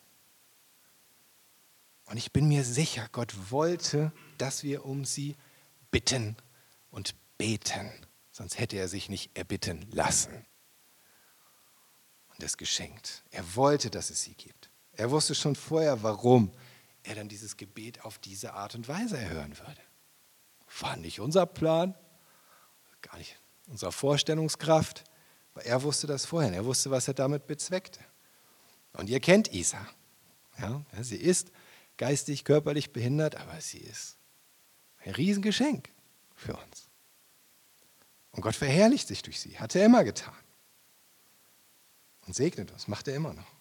Und 2.05 2.17
ich 2.17 2.31
bin 2.31 2.47
mir 2.47 2.63
sicher, 2.63 3.07
Gott 3.11 3.51
wollte, 3.51 4.11
dass 4.39 4.63
wir 4.63 4.85
um 4.85 5.05
sie 5.05 5.35
bitten 5.91 6.35
und 6.89 7.13
beten. 7.37 7.91
Sonst 8.31 8.57
hätte 8.57 8.75
er 8.77 8.87
sich 8.87 9.09
nicht 9.09 9.37
erbitten 9.37 9.87
lassen. 9.91 10.47
Und 12.29 12.41
es 12.41 12.57
geschenkt. 12.57 13.23
Er 13.29 13.55
wollte, 13.55 13.91
dass 13.91 14.09
es 14.09 14.23
sie 14.23 14.33
gibt. 14.33 14.71
Er 14.93 15.11
wusste 15.11 15.35
schon 15.35 15.55
vorher, 15.55 16.01
warum 16.01 16.51
er 17.03 17.13
dann 17.13 17.29
dieses 17.29 17.55
Gebet 17.55 18.03
auf 18.05 18.17
diese 18.17 18.55
Art 18.55 18.73
und 18.73 18.87
Weise 18.87 19.19
erhören 19.19 19.55
würde. 19.59 19.81
War 20.79 20.95
nicht 20.97 21.19
unser 21.19 21.45
Plan, 21.45 21.93
gar 23.03 23.19
nicht 23.19 23.39
unserer 23.67 23.91
Vorstellungskraft, 23.91 25.03
aber 25.53 25.65
er 25.65 25.83
wusste 25.83 26.07
das 26.07 26.25
vorher. 26.25 26.51
Er 26.51 26.65
wusste, 26.65 26.89
was 26.89 27.07
er 27.07 27.13
damit 27.13 27.45
bezweckte. 27.45 28.03
Und 28.93 29.09
ihr 29.09 29.19
kennt 29.19 29.53
Isa. 29.53 29.87
Ja, 30.59 30.83
sie 31.01 31.17
ist 31.17 31.51
geistig, 31.97 32.45
körperlich 32.45 32.93
behindert, 32.93 33.35
aber 33.35 33.59
sie 33.59 33.79
ist 33.79 34.17
ein 34.99 35.13
Riesengeschenk 35.13 35.89
für 36.35 36.55
uns. 36.55 36.89
Und 38.31 38.41
Gott 38.41 38.55
verherrlicht 38.55 39.07
sich 39.07 39.21
durch 39.21 39.39
sie, 39.39 39.59
hat 39.59 39.75
er 39.75 39.85
immer 39.85 40.03
getan. 40.03 40.33
Und 42.25 42.35
segnet 42.35 42.71
uns, 42.71 42.87
macht 42.87 43.07
er 43.07 43.15
immer 43.15 43.33
noch. 43.33 43.51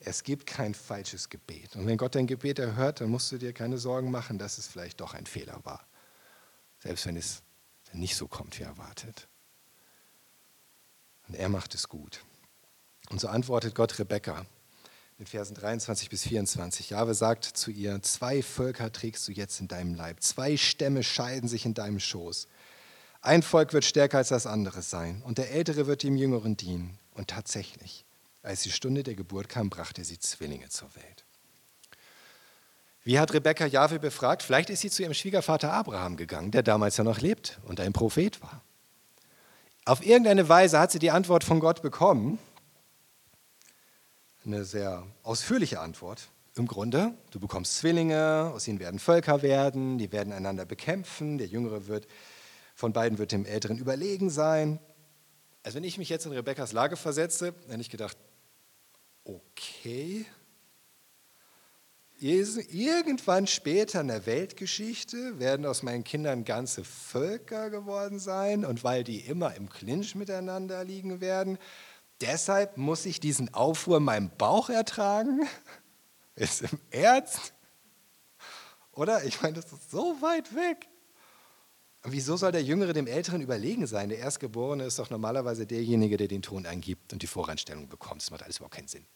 Es 0.00 0.22
gibt 0.22 0.46
kein 0.46 0.74
falsches 0.74 1.28
Gebet. 1.28 1.74
Und 1.74 1.86
wenn 1.86 1.98
Gott 1.98 2.14
dein 2.14 2.28
Gebet 2.28 2.58
erhört, 2.58 3.00
dann 3.00 3.10
musst 3.10 3.32
du 3.32 3.38
dir 3.38 3.52
keine 3.52 3.78
Sorgen 3.78 4.10
machen, 4.10 4.38
dass 4.38 4.58
es 4.58 4.68
vielleicht 4.68 5.00
doch 5.00 5.12
ein 5.12 5.26
Fehler 5.26 5.64
war. 5.64 5.86
Selbst 6.78 7.06
wenn 7.06 7.16
es 7.16 7.42
nicht 7.92 8.14
so 8.14 8.28
kommt, 8.28 8.58
wie 8.58 8.62
erwartet. 8.62 9.28
Und 11.26 11.34
er 11.34 11.48
macht 11.48 11.74
es 11.74 11.88
gut. 11.88 12.22
Und 13.10 13.20
so 13.20 13.28
antwortet 13.28 13.74
Gott 13.74 13.98
Rebekka 13.98 14.44
in 15.18 15.26
Versen 15.26 15.54
23 15.54 16.10
bis 16.10 16.22
24. 16.22 16.90
Jahwe 16.90 17.12
sagt 17.12 17.44
zu 17.44 17.70
ihr, 17.70 18.00
zwei 18.02 18.40
Völker 18.42 18.92
trägst 18.92 19.26
du 19.26 19.32
jetzt 19.32 19.60
in 19.60 19.66
deinem 19.66 19.94
Leib, 19.94 20.22
zwei 20.22 20.56
Stämme 20.56 21.02
scheiden 21.02 21.48
sich 21.48 21.66
in 21.66 21.74
deinem 21.74 21.98
Schoß. 21.98 22.46
Ein 23.20 23.42
Volk 23.42 23.72
wird 23.72 23.84
stärker 23.84 24.18
als 24.18 24.28
das 24.28 24.46
andere 24.46 24.80
sein 24.82 25.22
und 25.24 25.38
der 25.38 25.50
Ältere 25.50 25.88
wird 25.88 26.04
dem 26.04 26.16
Jüngeren 26.16 26.56
dienen. 26.56 26.98
Und 27.14 27.28
tatsächlich, 27.28 28.04
als 28.44 28.62
die 28.62 28.70
Stunde 28.70 29.02
der 29.02 29.16
Geburt 29.16 29.48
kam, 29.48 29.70
brachte 29.70 30.04
sie 30.04 30.20
Zwillinge 30.20 30.68
zur 30.68 30.94
Welt. 30.94 31.24
Wie 33.02 33.18
hat 33.18 33.32
Rebekka 33.32 33.66
Jahwe 33.66 33.98
befragt? 33.98 34.44
Vielleicht 34.44 34.70
ist 34.70 34.82
sie 34.82 34.90
zu 34.90 35.02
ihrem 35.02 35.14
Schwiegervater 35.14 35.72
Abraham 35.72 36.16
gegangen, 36.16 36.52
der 36.52 36.62
damals 36.62 36.96
ja 36.96 37.02
noch 37.02 37.20
lebt 37.20 37.58
und 37.64 37.80
ein 37.80 37.92
Prophet 37.92 38.40
war. 38.40 38.62
Auf 39.84 40.04
irgendeine 40.04 40.48
Weise 40.48 40.78
hat 40.78 40.92
sie 40.92 40.98
die 41.00 41.10
Antwort 41.10 41.42
von 41.42 41.58
Gott 41.58 41.82
bekommen 41.82 42.38
eine 44.48 44.64
sehr 44.64 45.06
ausführliche 45.22 45.80
Antwort. 45.80 46.30
Im 46.56 46.66
Grunde, 46.66 47.14
du 47.30 47.38
bekommst 47.38 47.76
Zwillinge, 47.76 48.50
aus 48.52 48.66
ihnen 48.66 48.80
werden 48.80 48.98
Völker 48.98 49.42
werden, 49.42 49.98
die 49.98 50.10
werden 50.10 50.32
einander 50.32 50.64
bekämpfen, 50.64 51.38
der 51.38 51.46
Jüngere 51.46 51.86
wird, 51.86 52.08
von 52.74 52.92
beiden 52.92 53.18
wird 53.18 53.30
dem 53.30 53.44
Älteren 53.44 53.78
überlegen 53.78 54.30
sein. 54.30 54.80
Also 55.62 55.76
wenn 55.76 55.84
ich 55.84 55.98
mich 55.98 56.08
jetzt 56.08 56.26
in 56.26 56.32
Rebekkas 56.32 56.72
Lage 56.72 56.96
versetze, 56.96 57.54
hätte 57.68 57.80
ich 57.80 57.90
gedacht, 57.90 58.16
okay, 59.24 60.24
irgendwann 62.18 63.46
später 63.46 64.00
in 64.00 64.08
der 64.08 64.26
Weltgeschichte 64.26 65.38
werden 65.38 65.66
aus 65.66 65.82
meinen 65.82 66.02
Kindern 66.02 66.44
ganze 66.44 66.82
Völker 66.82 67.70
geworden 67.70 68.18
sein 68.18 68.64
und 68.64 68.82
weil 68.82 69.04
die 69.04 69.20
immer 69.20 69.54
im 69.54 69.68
Clinch 69.68 70.14
miteinander 70.14 70.82
liegen 70.84 71.20
werden, 71.20 71.58
Deshalb 72.20 72.76
muss 72.76 73.06
ich 73.06 73.20
diesen 73.20 73.54
Aufruhr 73.54 73.98
in 73.98 74.04
meinem 74.04 74.30
Bauch 74.30 74.70
ertragen. 74.70 75.46
Ist 76.34 76.62
im 76.62 76.78
Ernst? 76.90 77.52
Oder? 78.92 79.24
Ich 79.24 79.42
meine, 79.42 79.54
das 79.54 79.72
ist 79.72 79.90
so 79.90 80.16
weit 80.20 80.54
weg. 80.54 80.88
Und 82.04 82.12
wieso 82.12 82.36
soll 82.36 82.52
der 82.52 82.62
Jüngere 82.62 82.92
dem 82.92 83.06
Älteren 83.06 83.40
überlegen 83.40 83.86
sein? 83.86 84.08
Der 84.08 84.18
Erstgeborene 84.18 84.84
ist 84.84 84.98
doch 84.98 85.10
normalerweise 85.10 85.66
derjenige, 85.66 86.16
der 86.16 86.28
den 86.28 86.42
Ton 86.42 86.64
eingibt 86.64 87.12
und 87.12 87.22
die 87.22 87.26
Voreinstellung 87.26 87.88
bekommt. 87.88 88.22
Das 88.22 88.30
macht 88.30 88.42
alles 88.42 88.58
überhaupt 88.58 88.76
keinen 88.76 88.88
Sinn. 88.88 89.06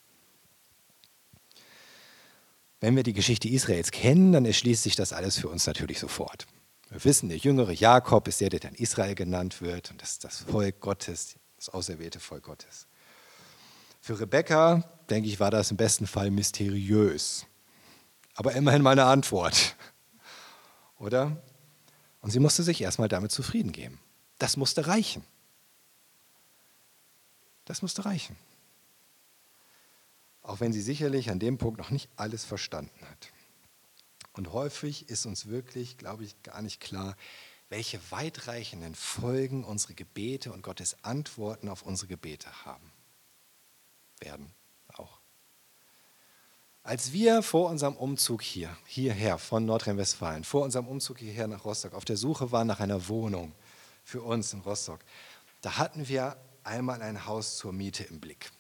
Wenn 2.81 2.97
wir 2.97 3.05
die 3.05 3.13
Geschichte 3.13 3.49
Israels 3.49 3.93
kennen, 3.93 4.33
dann 4.33 4.45
erschließt 4.45 4.83
sich 4.83 4.97
das 4.97 5.13
alles 5.13 5.39
für 5.39 5.49
uns 5.49 5.67
natürlich 5.67 6.01
sofort. 6.01 6.47
Wir 6.91 7.05
wissen, 7.05 7.29
der 7.29 7.39
jüngere 7.39 7.73
Jakob 7.73 8.27
ist 8.27 8.41
der, 8.41 8.51
der 8.51 8.61
dann 8.61 8.75
Israel 8.75 9.15
genannt 9.15 9.63
wird 9.63 9.93
und 9.93 10.03
das 10.03 10.13
ist 10.13 10.25
das 10.25 10.39
Volk 10.39 10.81
Gottes, 10.81 11.37
das 11.57 11.69
auserwählte 11.69 12.19
Volk 12.19 12.43
Gottes. 12.43 12.89
Für 14.05 14.19
Rebecca, 14.19 14.83
denke 15.11 15.29
ich, 15.29 15.39
war 15.39 15.53
das 15.53 15.71
im 15.71 15.77
besten 15.77 16.09
Fall 16.09 16.33
mysteriös. 16.33 17.47
Aber 18.35 18.53
immerhin 18.55 18.83
meine 18.83 19.05
Antwort. 19.05 19.77
Oder? 20.99 21.41
Und 22.21 22.33
sie 22.33 22.41
musste 22.41 22.65
sich 22.65 22.81
erstmal 22.81 23.07
damit 23.07 23.31
zufrieden 23.31 23.71
geben. 23.71 24.01
Das 24.39 24.57
musste 24.57 24.89
reichen. 24.89 25.25
Das 27.65 27.81
musste 27.81 28.05
reichen. 28.05 28.35
Auch 30.43 30.59
wenn 30.59 30.73
sie 30.73 30.83
sicherlich 30.83 31.31
an 31.31 31.39
dem 31.39 31.57
Punkt 31.57 31.79
noch 31.79 31.91
nicht 31.91 32.11
alles 32.17 32.45
verstanden 32.45 33.07
hat. 33.09 33.29
Und 34.33 34.53
häufig 34.53 35.09
ist 35.11 35.27
uns 35.27 35.47
wirklich, 35.47 35.97
glaube 35.97 36.25
ich, 36.25 36.43
gar 36.43 36.61
nicht 36.61 36.81
klar, 36.81 37.17
welche 37.69 38.01
weitreichenden 38.11 38.97
Folgen 38.97 39.63
unsere 39.63 39.95
Gebete 39.95 40.53
und 40.53 40.63
Gottes 40.63 40.97
Antworten 41.05 41.69
auf 41.69 41.83
unsere 41.83 42.09
Gebete 42.09 42.65
haben 42.65 42.92
werden 44.23 44.53
auch. 44.95 45.21
Als 46.83 47.13
wir 47.13 47.43
vor 47.43 47.71
unserem 47.71 47.97
Umzug 47.97 48.43
hier, 48.43 48.77
hierher 48.87 49.39
von 49.39 49.65
Nordrhein-Westfalen, 49.65 50.45
vor 50.45 50.63
unserem 50.65 50.89
Umzug 50.89 51.19
hierher 51.19 51.47
nach 51.47 51.65
Rostock 51.65 51.95
auf 51.95 52.05
der 52.05 52.17
Suche 52.17 52.51
waren 52.51 52.67
nach 52.67 52.81
einer 52.81 53.09
Wohnung 53.09 53.53
für 54.03 54.23
uns 54.23 54.53
in 54.53 54.61
Rostock, 54.61 55.01
da 55.61 55.79
hatten 55.79 56.09
wir 56.09 56.37
einmal 56.65 57.03
ein 57.03 57.27
Haus 57.27 57.57
zur 57.57 57.73
Miete 57.73 58.05
im 58.05 58.21
Blick. 58.21 58.51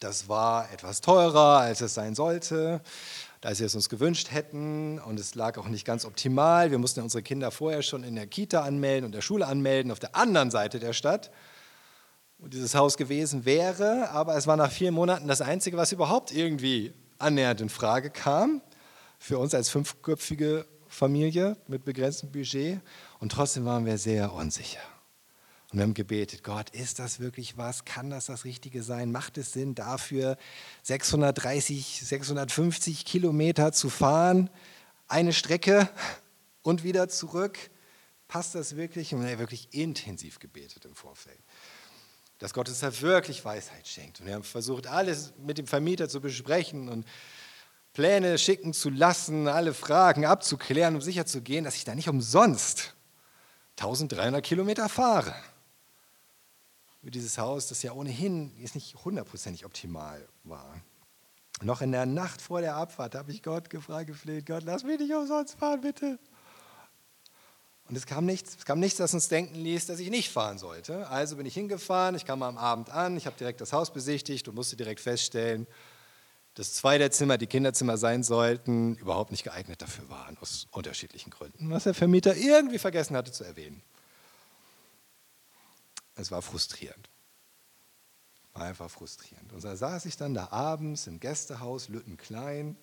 Das 0.00 0.28
war 0.28 0.70
etwas 0.70 1.00
teurer, 1.00 1.58
als 1.58 1.80
es 1.80 1.94
sein 1.94 2.14
sollte, 2.14 2.80
als 3.42 3.58
wir 3.58 3.66
es 3.66 3.74
uns 3.74 3.88
gewünscht 3.88 4.30
hätten. 4.30 5.00
Und 5.00 5.18
es 5.18 5.34
lag 5.34 5.58
auch 5.58 5.66
nicht 5.66 5.84
ganz 5.84 6.04
optimal. 6.04 6.70
Wir 6.70 6.78
mussten 6.78 7.00
unsere 7.00 7.22
Kinder 7.22 7.50
vorher 7.50 7.82
schon 7.82 8.04
in 8.04 8.14
der 8.14 8.28
Kita 8.28 8.62
anmelden 8.62 9.04
und 9.06 9.12
der 9.12 9.22
Schule 9.22 9.46
anmelden, 9.46 9.90
auf 9.90 9.98
der 9.98 10.14
anderen 10.14 10.50
Seite 10.52 10.78
der 10.78 10.92
Stadt 10.92 11.30
wo 12.38 12.46
dieses 12.46 12.74
Haus 12.74 12.96
gewesen 12.96 13.44
wäre, 13.44 14.10
aber 14.10 14.36
es 14.36 14.46
war 14.46 14.56
nach 14.56 14.70
vier 14.70 14.92
Monaten 14.92 15.26
das 15.26 15.40
Einzige, 15.40 15.76
was 15.76 15.92
überhaupt 15.92 16.32
irgendwie 16.32 16.94
annähernd 17.18 17.60
in 17.60 17.68
Frage 17.68 18.10
kam 18.10 18.62
für 19.18 19.38
uns 19.38 19.54
als 19.54 19.68
fünfköpfige 19.68 20.66
Familie 20.86 21.56
mit 21.66 21.84
begrenztem 21.84 22.30
Budget. 22.30 22.80
Und 23.18 23.32
trotzdem 23.32 23.64
waren 23.64 23.84
wir 23.84 23.98
sehr 23.98 24.32
unsicher. 24.32 24.80
Und 25.70 25.78
wir 25.78 25.82
haben 25.82 25.94
gebetet, 25.94 26.44
Gott, 26.44 26.70
ist 26.70 26.98
das 26.98 27.20
wirklich 27.20 27.58
was? 27.58 27.84
Kann 27.84 28.08
das 28.08 28.26
das 28.26 28.44
Richtige 28.44 28.82
sein? 28.82 29.12
Macht 29.12 29.36
es 29.36 29.52
Sinn, 29.52 29.74
dafür 29.74 30.38
630, 30.84 32.02
650 32.04 33.04
Kilometer 33.04 33.72
zu 33.72 33.90
fahren? 33.90 34.48
Eine 35.08 35.32
Strecke 35.32 35.90
und 36.62 36.84
wieder 36.84 37.08
zurück? 37.08 37.58
Passt 38.28 38.54
das 38.54 38.76
wirklich? 38.76 39.12
Und 39.12 39.22
wir 39.22 39.30
haben 39.30 39.38
wirklich 39.38 39.68
intensiv 39.72 40.38
gebetet 40.38 40.84
im 40.86 40.94
Vorfeld 40.94 41.38
dass 42.38 42.52
Gott 42.52 42.68
uns 42.68 42.80
da 42.80 43.00
wirklich 43.00 43.44
Weisheit 43.44 43.86
schenkt. 43.86 44.20
Und 44.20 44.26
wir 44.26 44.34
haben 44.34 44.44
versucht, 44.44 44.86
alles 44.86 45.32
mit 45.38 45.58
dem 45.58 45.66
Vermieter 45.66 46.08
zu 46.08 46.20
besprechen 46.20 46.88
und 46.88 47.06
Pläne 47.92 48.38
schicken 48.38 48.72
zu 48.72 48.90
lassen, 48.90 49.48
alle 49.48 49.74
Fragen 49.74 50.24
abzuklären, 50.24 50.94
um 50.94 51.00
sicherzugehen, 51.00 51.64
dass 51.64 51.74
ich 51.74 51.84
da 51.84 51.94
nicht 51.94 52.08
umsonst 52.08 52.94
1300 53.76 54.44
Kilometer 54.44 54.88
fahre. 54.88 55.34
Für 57.02 57.10
dieses 57.10 57.38
Haus, 57.38 57.68
das 57.68 57.82
ja 57.82 57.92
ohnehin 57.92 58.52
jetzt 58.58 58.74
nicht 58.74 58.94
hundertprozentig 59.04 59.64
optimal 59.64 60.28
war. 60.44 60.80
Noch 61.62 61.80
in 61.80 61.90
der 61.90 62.06
Nacht 62.06 62.40
vor 62.40 62.60
der 62.60 62.76
Abfahrt 62.76 63.14
habe 63.14 63.32
ich 63.32 63.42
Gott 63.42 63.70
gefragt, 63.70 64.06
gefleht, 64.06 64.46
Gott, 64.46 64.62
lass 64.64 64.84
mich 64.84 65.00
nicht 65.00 65.12
umsonst 65.12 65.58
fahren, 65.58 65.80
bitte. 65.80 66.18
Und 67.88 67.96
es 67.96 68.04
kam 68.04 68.26
nichts, 68.26 68.56
es 68.56 68.64
kam 68.66 68.80
nichts, 68.80 68.98
das 68.98 69.14
uns 69.14 69.28
denken 69.28 69.54
ließ, 69.54 69.86
dass 69.86 69.98
ich 69.98 70.10
nicht 70.10 70.30
fahren 70.30 70.58
sollte. 70.58 71.08
Also 71.08 71.36
bin 71.36 71.46
ich 71.46 71.54
hingefahren, 71.54 72.14
ich 72.14 72.26
kam 72.26 72.42
am 72.42 72.58
Abend 72.58 72.90
an, 72.90 73.16
ich 73.16 73.26
habe 73.26 73.36
direkt 73.38 73.60
das 73.60 73.72
Haus 73.72 73.92
besichtigt 73.92 74.46
und 74.46 74.54
musste 74.54 74.76
direkt 74.76 75.00
feststellen, 75.00 75.66
dass 76.54 76.74
zwei 76.74 76.98
der 76.98 77.10
Zimmer, 77.10 77.38
die 77.38 77.46
Kinderzimmer 77.46 77.96
sein 77.96 78.22
sollten, 78.22 78.96
überhaupt 78.96 79.30
nicht 79.30 79.44
geeignet 79.44 79.80
dafür 79.80 80.08
waren, 80.10 80.36
aus 80.38 80.66
unterschiedlichen 80.70 81.30
Gründen, 81.30 81.70
was 81.70 81.84
der 81.84 81.94
Vermieter 81.94 82.36
irgendwie 82.36 82.78
vergessen 82.78 83.16
hatte 83.16 83.32
zu 83.32 83.44
erwähnen. 83.44 83.80
Es 86.16 86.30
war 86.30 86.42
frustrierend. 86.42 87.08
War 88.52 88.64
einfach 88.64 88.90
frustrierend. 88.90 89.52
Und 89.52 89.64
da 89.64 89.76
saß 89.76 90.04
ich 90.06 90.16
dann 90.16 90.34
da 90.34 90.48
abends 90.50 91.06
im 91.06 91.20
Gästehaus, 91.20 91.88
Lüttenklein, 91.88 92.76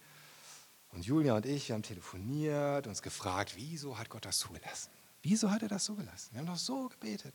und 0.96 1.06
Julia 1.06 1.36
und 1.36 1.46
ich 1.46 1.72
haben 1.72 1.84
telefoniert, 1.84 2.88
uns 2.88 3.02
gefragt, 3.02 3.54
wieso 3.56 3.98
hat 3.98 4.10
Gott 4.10 4.26
das 4.26 4.40
zugelassen? 4.40 4.90
Wieso 5.22 5.52
hat 5.52 5.62
er 5.62 5.68
das 5.68 5.84
zugelassen? 5.84 6.30
Wir 6.32 6.40
haben 6.40 6.48
doch 6.48 6.56
so 6.56 6.88
gebetet. 6.88 7.34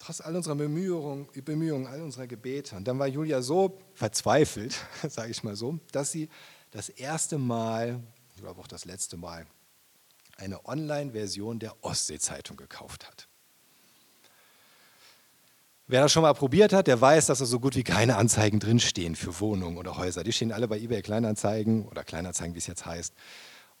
Trotz 0.00 0.20
all 0.20 0.34
unserer 0.34 0.56
Bemühungen, 0.56 1.28
Bemühungen, 1.44 1.86
all 1.86 2.02
unserer 2.02 2.26
Gebete. 2.26 2.76
Und 2.76 2.88
dann 2.88 2.98
war 2.98 3.06
Julia 3.06 3.40
so 3.40 3.78
verzweifelt, 3.94 4.76
sage 5.08 5.30
ich 5.30 5.42
mal 5.44 5.54
so, 5.54 5.78
dass 5.92 6.10
sie 6.10 6.28
das 6.72 6.88
erste 6.88 7.38
Mal, 7.38 8.02
ich 8.34 8.42
glaube 8.42 8.60
auch 8.60 8.66
das 8.66 8.84
letzte 8.84 9.16
Mal, 9.16 9.46
eine 10.36 10.66
Online-Version 10.66 11.60
der 11.60 11.84
Ostsee-Zeitung 11.84 12.56
gekauft 12.56 13.06
hat. 13.06 13.28
Wer 15.86 16.00
das 16.00 16.12
schon 16.12 16.22
mal 16.22 16.32
probiert 16.32 16.72
hat, 16.72 16.86
der 16.86 16.98
weiß, 16.98 17.26
dass 17.26 17.40
da 17.40 17.44
so 17.44 17.60
gut 17.60 17.76
wie 17.76 17.84
keine 17.84 18.16
Anzeigen 18.16 18.58
drinstehen 18.58 19.16
für 19.16 19.38
Wohnungen 19.40 19.76
oder 19.76 19.98
Häuser. 19.98 20.24
Die 20.24 20.32
stehen 20.32 20.50
alle 20.50 20.66
bei 20.66 20.78
eBay 20.78 21.02
Kleinanzeigen 21.02 21.86
oder 21.86 22.04
Kleinanzeigen, 22.04 22.54
wie 22.54 22.58
es 22.58 22.66
jetzt 22.66 22.86
heißt, 22.86 23.12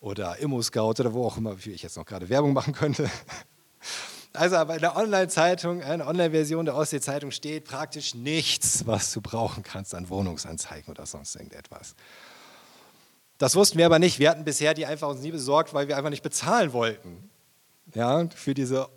oder 0.00 0.36
Immo-Scout 0.38 1.00
oder 1.00 1.14
wo 1.14 1.24
auch 1.24 1.38
immer, 1.38 1.64
wie 1.64 1.70
ich 1.70 1.82
jetzt 1.82 1.96
noch 1.96 2.04
gerade 2.04 2.28
Werbung 2.28 2.52
machen 2.52 2.74
könnte. 2.74 3.10
Also 4.34 4.56
bei 4.66 4.78
der 4.78 4.96
Online-Zeitung, 4.96 5.82
eine 5.82 6.06
Online-Version 6.06 6.66
der 6.66 6.74
Ostsee-Zeitung 6.74 7.30
steht 7.30 7.64
praktisch 7.64 8.14
nichts, 8.14 8.84
was 8.86 9.12
du 9.12 9.20
brauchen 9.22 9.62
kannst 9.62 9.94
an 9.94 10.08
Wohnungsanzeigen 10.08 10.90
oder 10.90 11.06
sonst 11.06 11.36
irgendetwas. 11.36 11.94
Das 13.38 13.54
wussten 13.56 13.78
wir 13.78 13.86
aber 13.86 13.98
nicht. 13.98 14.18
Wir 14.18 14.30
hatten 14.30 14.44
bisher 14.44 14.74
die 14.74 14.84
einfach 14.86 15.08
uns 15.08 15.22
nie 15.22 15.30
besorgt, 15.30 15.72
weil 15.72 15.88
wir 15.88 15.96
einfach 15.96 16.10
nicht 16.10 16.22
bezahlen 16.22 16.72
wollten. 16.72 17.30
Ja, 17.94 18.28
für 18.34 18.54
diese 18.54 18.88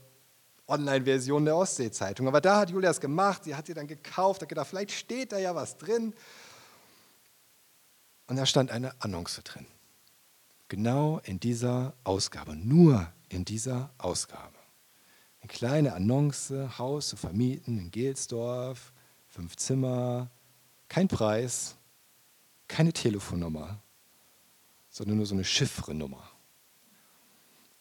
Online-Version 0.67 1.45
der 1.45 1.55
Ostsee-Zeitung. 1.55 2.27
Aber 2.27 2.41
da 2.41 2.59
hat 2.59 2.69
Julia 2.69 2.89
es 2.89 2.99
gemacht, 2.99 3.45
sie 3.45 3.55
hat 3.55 3.67
sie 3.67 3.73
dann 3.73 3.87
gekauft, 3.87 4.41
hat 4.41 4.49
gedacht, 4.49 4.67
vielleicht 4.67 4.91
steht 4.91 5.31
da 5.31 5.37
ja 5.37 5.55
was 5.55 5.77
drin. 5.77 6.13
Und 8.27 8.35
da 8.35 8.45
stand 8.45 8.71
eine 8.71 8.93
Annonce 9.01 9.41
drin. 9.43 9.65
Genau 10.67 11.19
in 11.23 11.39
dieser 11.39 11.93
Ausgabe, 12.03 12.55
nur 12.55 13.07
in 13.29 13.45
dieser 13.45 13.89
Ausgabe. 13.97 14.57
Eine 15.39 15.47
kleine 15.47 15.93
Annonce, 15.93 16.77
Haus 16.77 17.09
zu 17.09 17.15
vermieten 17.15 17.77
in 17.77 17.91
Gelsdorf, 17.91 18.91
fünf 19.29 19.55
Zimmer, 19.55 20.29
kein 20.89 21.07
Preis, 21.07 21.75
keine 22.67 22.91
Telefonnummer, 22.91 23.81
sondern 24.89 25.17
nur 25.17 25.25
so 25.25 25.35
eine 25.35 25.45
Chiffrenummer, 25.45 26.29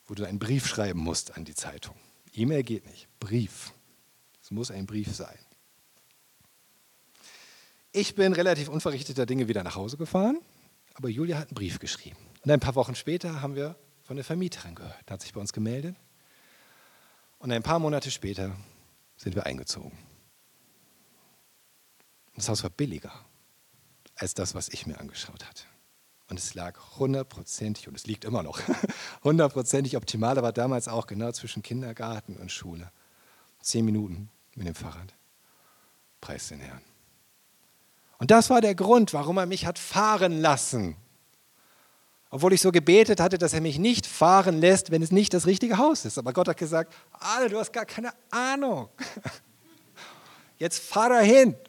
wo 0.06 0.14
du 0.14 0.24
einen 0.24 0.38
Brief 0.38 0.66
schreiben 0.68 1.00
musst 1.00 1.36
an 1.36 1.44
die 1.44 1.54
Zeitung. 1.54 1.96
E-Mail 2.36 2.62
geht 2.62 2.86
nicht. 2.86 3.08
Brief. 3.18 3.72
Es 4.42 4.50
muss 4.50 4.70
ein 4.70 4.86
Brief 4.86 5.14
sein. 5.14 5.38
Ich 7.92 8.14
bin 8.14 8.34
relativ 8.34 8.68
unverrichteter 8.68 9.24
Dinge 9.24 9.48
wieder 9.48 9.64
nach 9.64 9.74
Hause 9.74 9.96
gefahren, 9.96 10.38
aber 10.94 11.08
Julia 11.08 11.38
hat 11.38 11.48
einen 11.48 11.54
Brief 11.54 11.78
geschrieben. 11.78 12.18
Und 12.44 12.50
ein 12.50 12.60
paar 12.60 12.74
Wochen 12.74 12.94
später 12.94 13.40
haben 13.40 13.56
wir 13.56 13.74
von 14.02 14.16
der 14.16 14.24
Vermieterin 14.24 14.74
gehört. 14.74 15.02
Da 15.06 15.14
hat 15.14 15.22
sich 15.22 15.32
bei 15.32 15.40
uns 15.40 15.52
gemeldet. 15.52 15.96
Und 17.38 17.50
ein 17.52 17.62
paar 17.62 17.78
Monate 17.78 18.10
später 18.10 18.54
sind 19.16 19.34
wir 19.34 19.46
eingezogen. 19.46 19.96
Das 22.34 22.48
Haus 22.48 22.62
war 22.62 22.70
billiger 22.70 23.12
als 24.14 24.34
das, 24.34 24.54
was 24.54 24.68
ich 24.68 24.86
mir 24.86 25.00
angeschaut 25.00 25.44
hatte. 25.46 25.64
Und 26.28 26.38
es 26.38 26.54
lag 26.54 26.98
hundertprozentig, 26.98 27.86
und 27.88 27.94
es 27.94 28.06
liegt 28.06 28.24
immer 28.24 28.42
noch, 28.42 28.60
hundertprozentig 29.24 29.96
optimal, 29.96 30.38
aber 30.38 30.52
damals 30.52 30.88
auch 30.88 31.06
genau 31.06 31.30
zwischen 31.32 31.62
Kindergarten 31.62 32.36
und 32.36 32.50
Schule. 32.50 32.90
Zehn 33.60 33.84
Minuten 33.84 34.28
mit 34.54 34.66
dem 34.66 34.74
Fahrrad. 34.74 35.14
Preis 36.20 36.48
den 36.48 36.60
Herrn. 36.60 36.82
Und 38.18 38.30
das 38.30 38.50
war 38.50 38.60
der 38.60 38.74
Grund, 38.74 39.12
warum 39.12 39.36
er 39.36 39.46
mich 39.46 39.66
hat 39.66 39.78
fahren 39.78 40.40
lassen. 40.40 40.96
Obwohl 42.30 42.52
ich 42.52 42.60
so 42.60 42.72
gebetet 42.72 43.20
hatte, 43.20 43.38
dass 43.38 43.52
er 43.52 43.60
mich 43.60 43.78
nicht 43.78 44.06
fahren 44.06 44.60
lässt, 44.60 44.90
wenn 44.90 45.02
es 45.02 45.12
nicht 45.12 45.32
das 45.32 45.46
richtige 45.46 45.78
Haus 45.78 46.04
ist. 46.04 46.18
Aber 46.18 46.32
Gott 46.32 46.48
hat 46.48 46.56
gesagt, 46.56 46.92
Alter, 47.12 47.48
du 47.50 47.58
hast 47.58 47.72
gar 47.72 47.86
keine 47.86 48.12
Ahnung. 48.30 48.88
Jetzt 50.58 50.82
fahr 50.82 51.08
da 51.08 51.20
hin. 51.20 51.56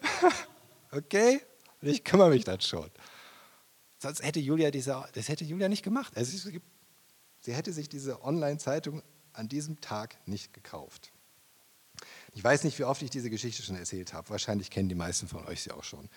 Okay? 0.90 1.42
Und 1.82 1.90
ich 1.90 2.02
kümmere 2.02 2.30
mich 2.30 2.46
dann 2.46 2.62
schon. 2.62 2.90
Sonst 4.00 4.24
hätte 4.24 4.40
Julia 4.40 4.72
diese, 4.72 5.04
das 5.14 5.28
hätte 5.28 5.44
Julia 5.44 5.70
nicht 5.70 5.84
gemacht. 5.84 6.16
Also 6.16 6.38
sie 7.40 7.54
hätte 7.54 7.74
sich 7.74 7.90
diese 7.90 8.24
Online-Zeitung 8.24 9.02
an 9.34 9.48
diesem 9.48 9.82
Tag 9.82 10.18
nicht 10.28 10.54
gekauft. 10.54 11.12
Ich 12.34 12.44
weiß 12.44 12.64
nicht, 12.64 12.78
wie 12.78 12.84
oft 12.84 13.02
ich 13.02 13.10
diese 13.10 13.30
Geschichte 13.30 13.64
schon 13.64 13.76
erzählt 13.76 14.14
habe. 14.14 14.30
Wahrscheinlich 14.30 14.70
kennen 14.70 14.90
die 14.90 14.96
meisten 14.96 15.28
von 15.28 15.46
euch 15.48 15.64
sie 15.64 15.72
auch 15.72 15.84
schon. 15.84 16.10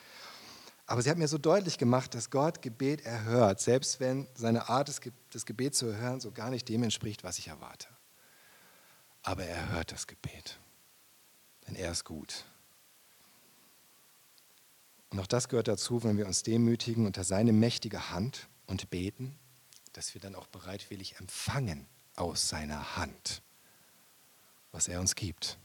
Aber 0.87 1.03
sie 1.03 1.09
hat 1.09 1.19
mir 1.19 1.29
so 1.29 1.39
deutlich 1.39 1.79
gemacht, 1.79 2.15
dass 2.15 2.31
Gott 2.31 2.63
Gebet 2.63 3.03
erhört, 3.03 3.61
selbst 3.61 4.01
wenn 4.01 4.29
seine 4.35 4.69
Art, 4.69 4.89
das 4.89 5.47
Gebet 5.47 5.75
zu 5.75 5.87
erhören, 5.87 6.21
so 6.21 6.33
gar 6.33 6.51
nicht 6.51 6.69
dem 6.69 6.83
entspricht, 6.83 7.23
was 7.23 7.39
ich 7.39 7.49
erwarte. 7.49 7.87
Aber 9.23 9.45
er 9.45 9.71
hört 9.71 9.93
das 9.93 10.07
Gebet, 10.07 10.59
denn 11.67 11.77
er 11.77 11.93
ist 11.93 12.05
gut. 12.05 12.45
Und 15.11 15.19
auch 15.19 15.27
das 15.27 15.49
gehört 15.49 15.69
dazu, 15.69 16.03
wenn 16.05 16.17
wir 16.17 16.27
uns 16.27 16.43
demütigen 16.43 17.07
unter 17.07 17.25
seine 17.25 17.53
mächtige 17.53 18.11
Hand 18.11 18.49
und 18.67 18.91
beten, 18.91 19.37
dass 19.93 20.15
wir 20.15 20.21
dann 20.21 20.37
auch 20.37 20.47
bereitwillig 20.47 21.19
empfangen 21.19 21.87
aus 22.15 22.49
seiner 22.49 22.97
Hand, 22.97 23.43
was 24.71 24.87
er 24.87 25.01
uns 25.01 25.17
gibt, 25.17 25.59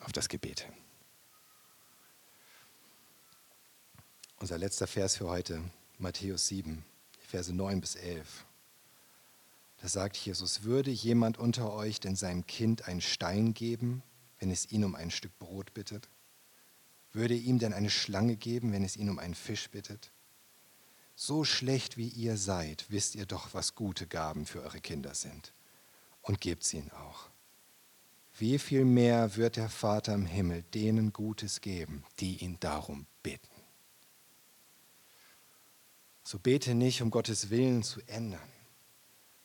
auf 0.00 0.12
das 0.12 0.28
Gebet. 0.28 0.66
Unser 4.40 4.56
letzter 4.56 4.86
Vers 4.86 5.16
für 5.16 5.28
heute, 5.28 5.62
Matthäus 5.98 6.46
7, 6.48 6.84
Verse 7.26 7.52
9 7.52 7.80
bis 7.80 7.96
11. 7.96 8.46
Da 9.82 9.88
sagt 9.88 10.16
Jesus, 10.16 10.62
würde 10.62 10.90
jemand 10.90 11.38
unter 11.38 11.72
euch 11.72 12.00
denn 12.00 12.16
seinem 12.16 12.46
Kind 12.46 12.88
einen 12.88 13.00
Stein 13.00 13.52
geben, 13.52 14.02
wenn 14.38 14.50
es 14.50 14.70
ihn 14.70 14.84
um 14.84 14.94
ein 14.94 15.10
Stück 15.10 15.36
Brot 15.38 15.74
bittet? 15.74 16.08
Würde 17.18 17.34
ihm 17.34 17.58
denn 17.58 17.72
eine 17.72 17.90
Schlange 17.90 18.36
geben, 18.36 18.70
wenn 18.70 18.84
es 18.84 18.96
ihn 18.96 19.10
um 19.10 19.18
einen 19.18 19.34
Fisch 19.34 19.68
bittet? 19.70 20.12
So 21.16 21.42
schlecht 21.42 21.96
wie 21.96 22.06
ihr 22.06 22.36
seid, 22.36 22.84
wisst 22.90 23.16
ihr 23.16 23.26
doch, 23.26 23.52
was 23.54 23.74
gute 23.74 24.06
Gaben 24.06 24.46
für 24.46 24.62
eure 24.62 24.80
Kinder 24.80 25.16
sind. 25.16 25.52
Und 26.22 26.40
gebt 26.40 26.62
sie 26.62 26.76
ihnen 26.76 26.92
auch. 26.92 27.28
Wie 28.38 28.56
viel 28.60 28.84
mehr 28.84 29.34
wird 29.34 29.56
der 29.56 29.68
Vater 29.68 30.14
im 30.14 30.26
Himmel 30.26 30.62
denen 30.74 31.12
Gutes 31.12 31.60
geben, 31.60 32.04
die 32.20 32.36
ihn 32.36 32.56
darum 32.60 33.04
bitten? 33.24 33.48
So 36.22 36.38
bete 36.38 36.72
nicht, 36.72 37.02
um 37.02 37.10
Gottes 37.10 37.50
Willen 37.50 37.82
zu 37.82 38.00
ändern, 38.06 38.48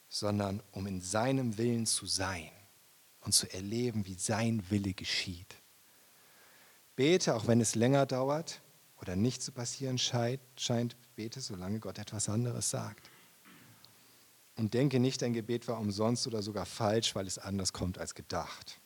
sondern 0.09 0.61
um 0.73 0.85
in 0.85 1.01
seinem 1.01 1.57
Willen 1.57 1.87
zu 1.87 2.05
sein 2.05 2.51
und 3.21 3.33
zu 3.33 3.51
erleben, 3.51 4.05
wie 4.05 4.13
sein 4.13 4.61
Wille 4.69 4.93
geschieht. 4.93 5.55
Bete, 6.95 7.35
auch 7.35 7.47
wenn 7.47 7.61
es 7.61 7.75
länger 7.75 8.05
dauert 8.05 8.61
oder 9.01 9.15
nicht 9.15 9.41
zu 9.41 9.51
passieren 9.51 9.97
scheint, 9.97 10.95
bete, 11.15 11.41
solange 11.41 11.79
Gott 11.79 11.97
etwas 11.97 12.29
anderes 12.29 12.69
sagt. 12.69 13.09
Und 14.55 14.73
denke 14.73 14.99
nicht, 14.99 15.21
dein 15.21 15.33
Gebet 15.33 15.67
war 15.67 15.79
umsonst 15.79 16.27
oder 16.27 16.43
sogar 16.43 16.65
falsch, 16.65 17.15
weil 17.15 17.25
es 17.25 17.39
anders 17.39 17.73
kommt 17.73 17.97
als 17.97 18.13
gedacht. 18.13 18.79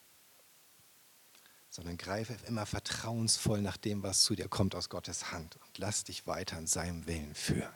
Sondern 1.69 1.97
greife 1.97 2.37
immer 2.47 2.65
vertrauensvoll 2.65 3.61
nach 3.61 3.77
dem, 3.77 4.01
was 4.01 4.23
zu 4.23 4.35
dir 4.35 4.47
kommt 4.47 4.75
aus 4.75 4.89
Gottes 4.89 5.31
Hand 5.31 5.57
und 5.57 5.77
lass 5.77 6.05
dich 6.05 6.25
weiter 6.25 6.57
in 6.57 6.67
seinem 6.67 7.05
Willen 7.05 7.35
führen. 7.35 7.75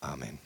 Amen. 0.00 0.38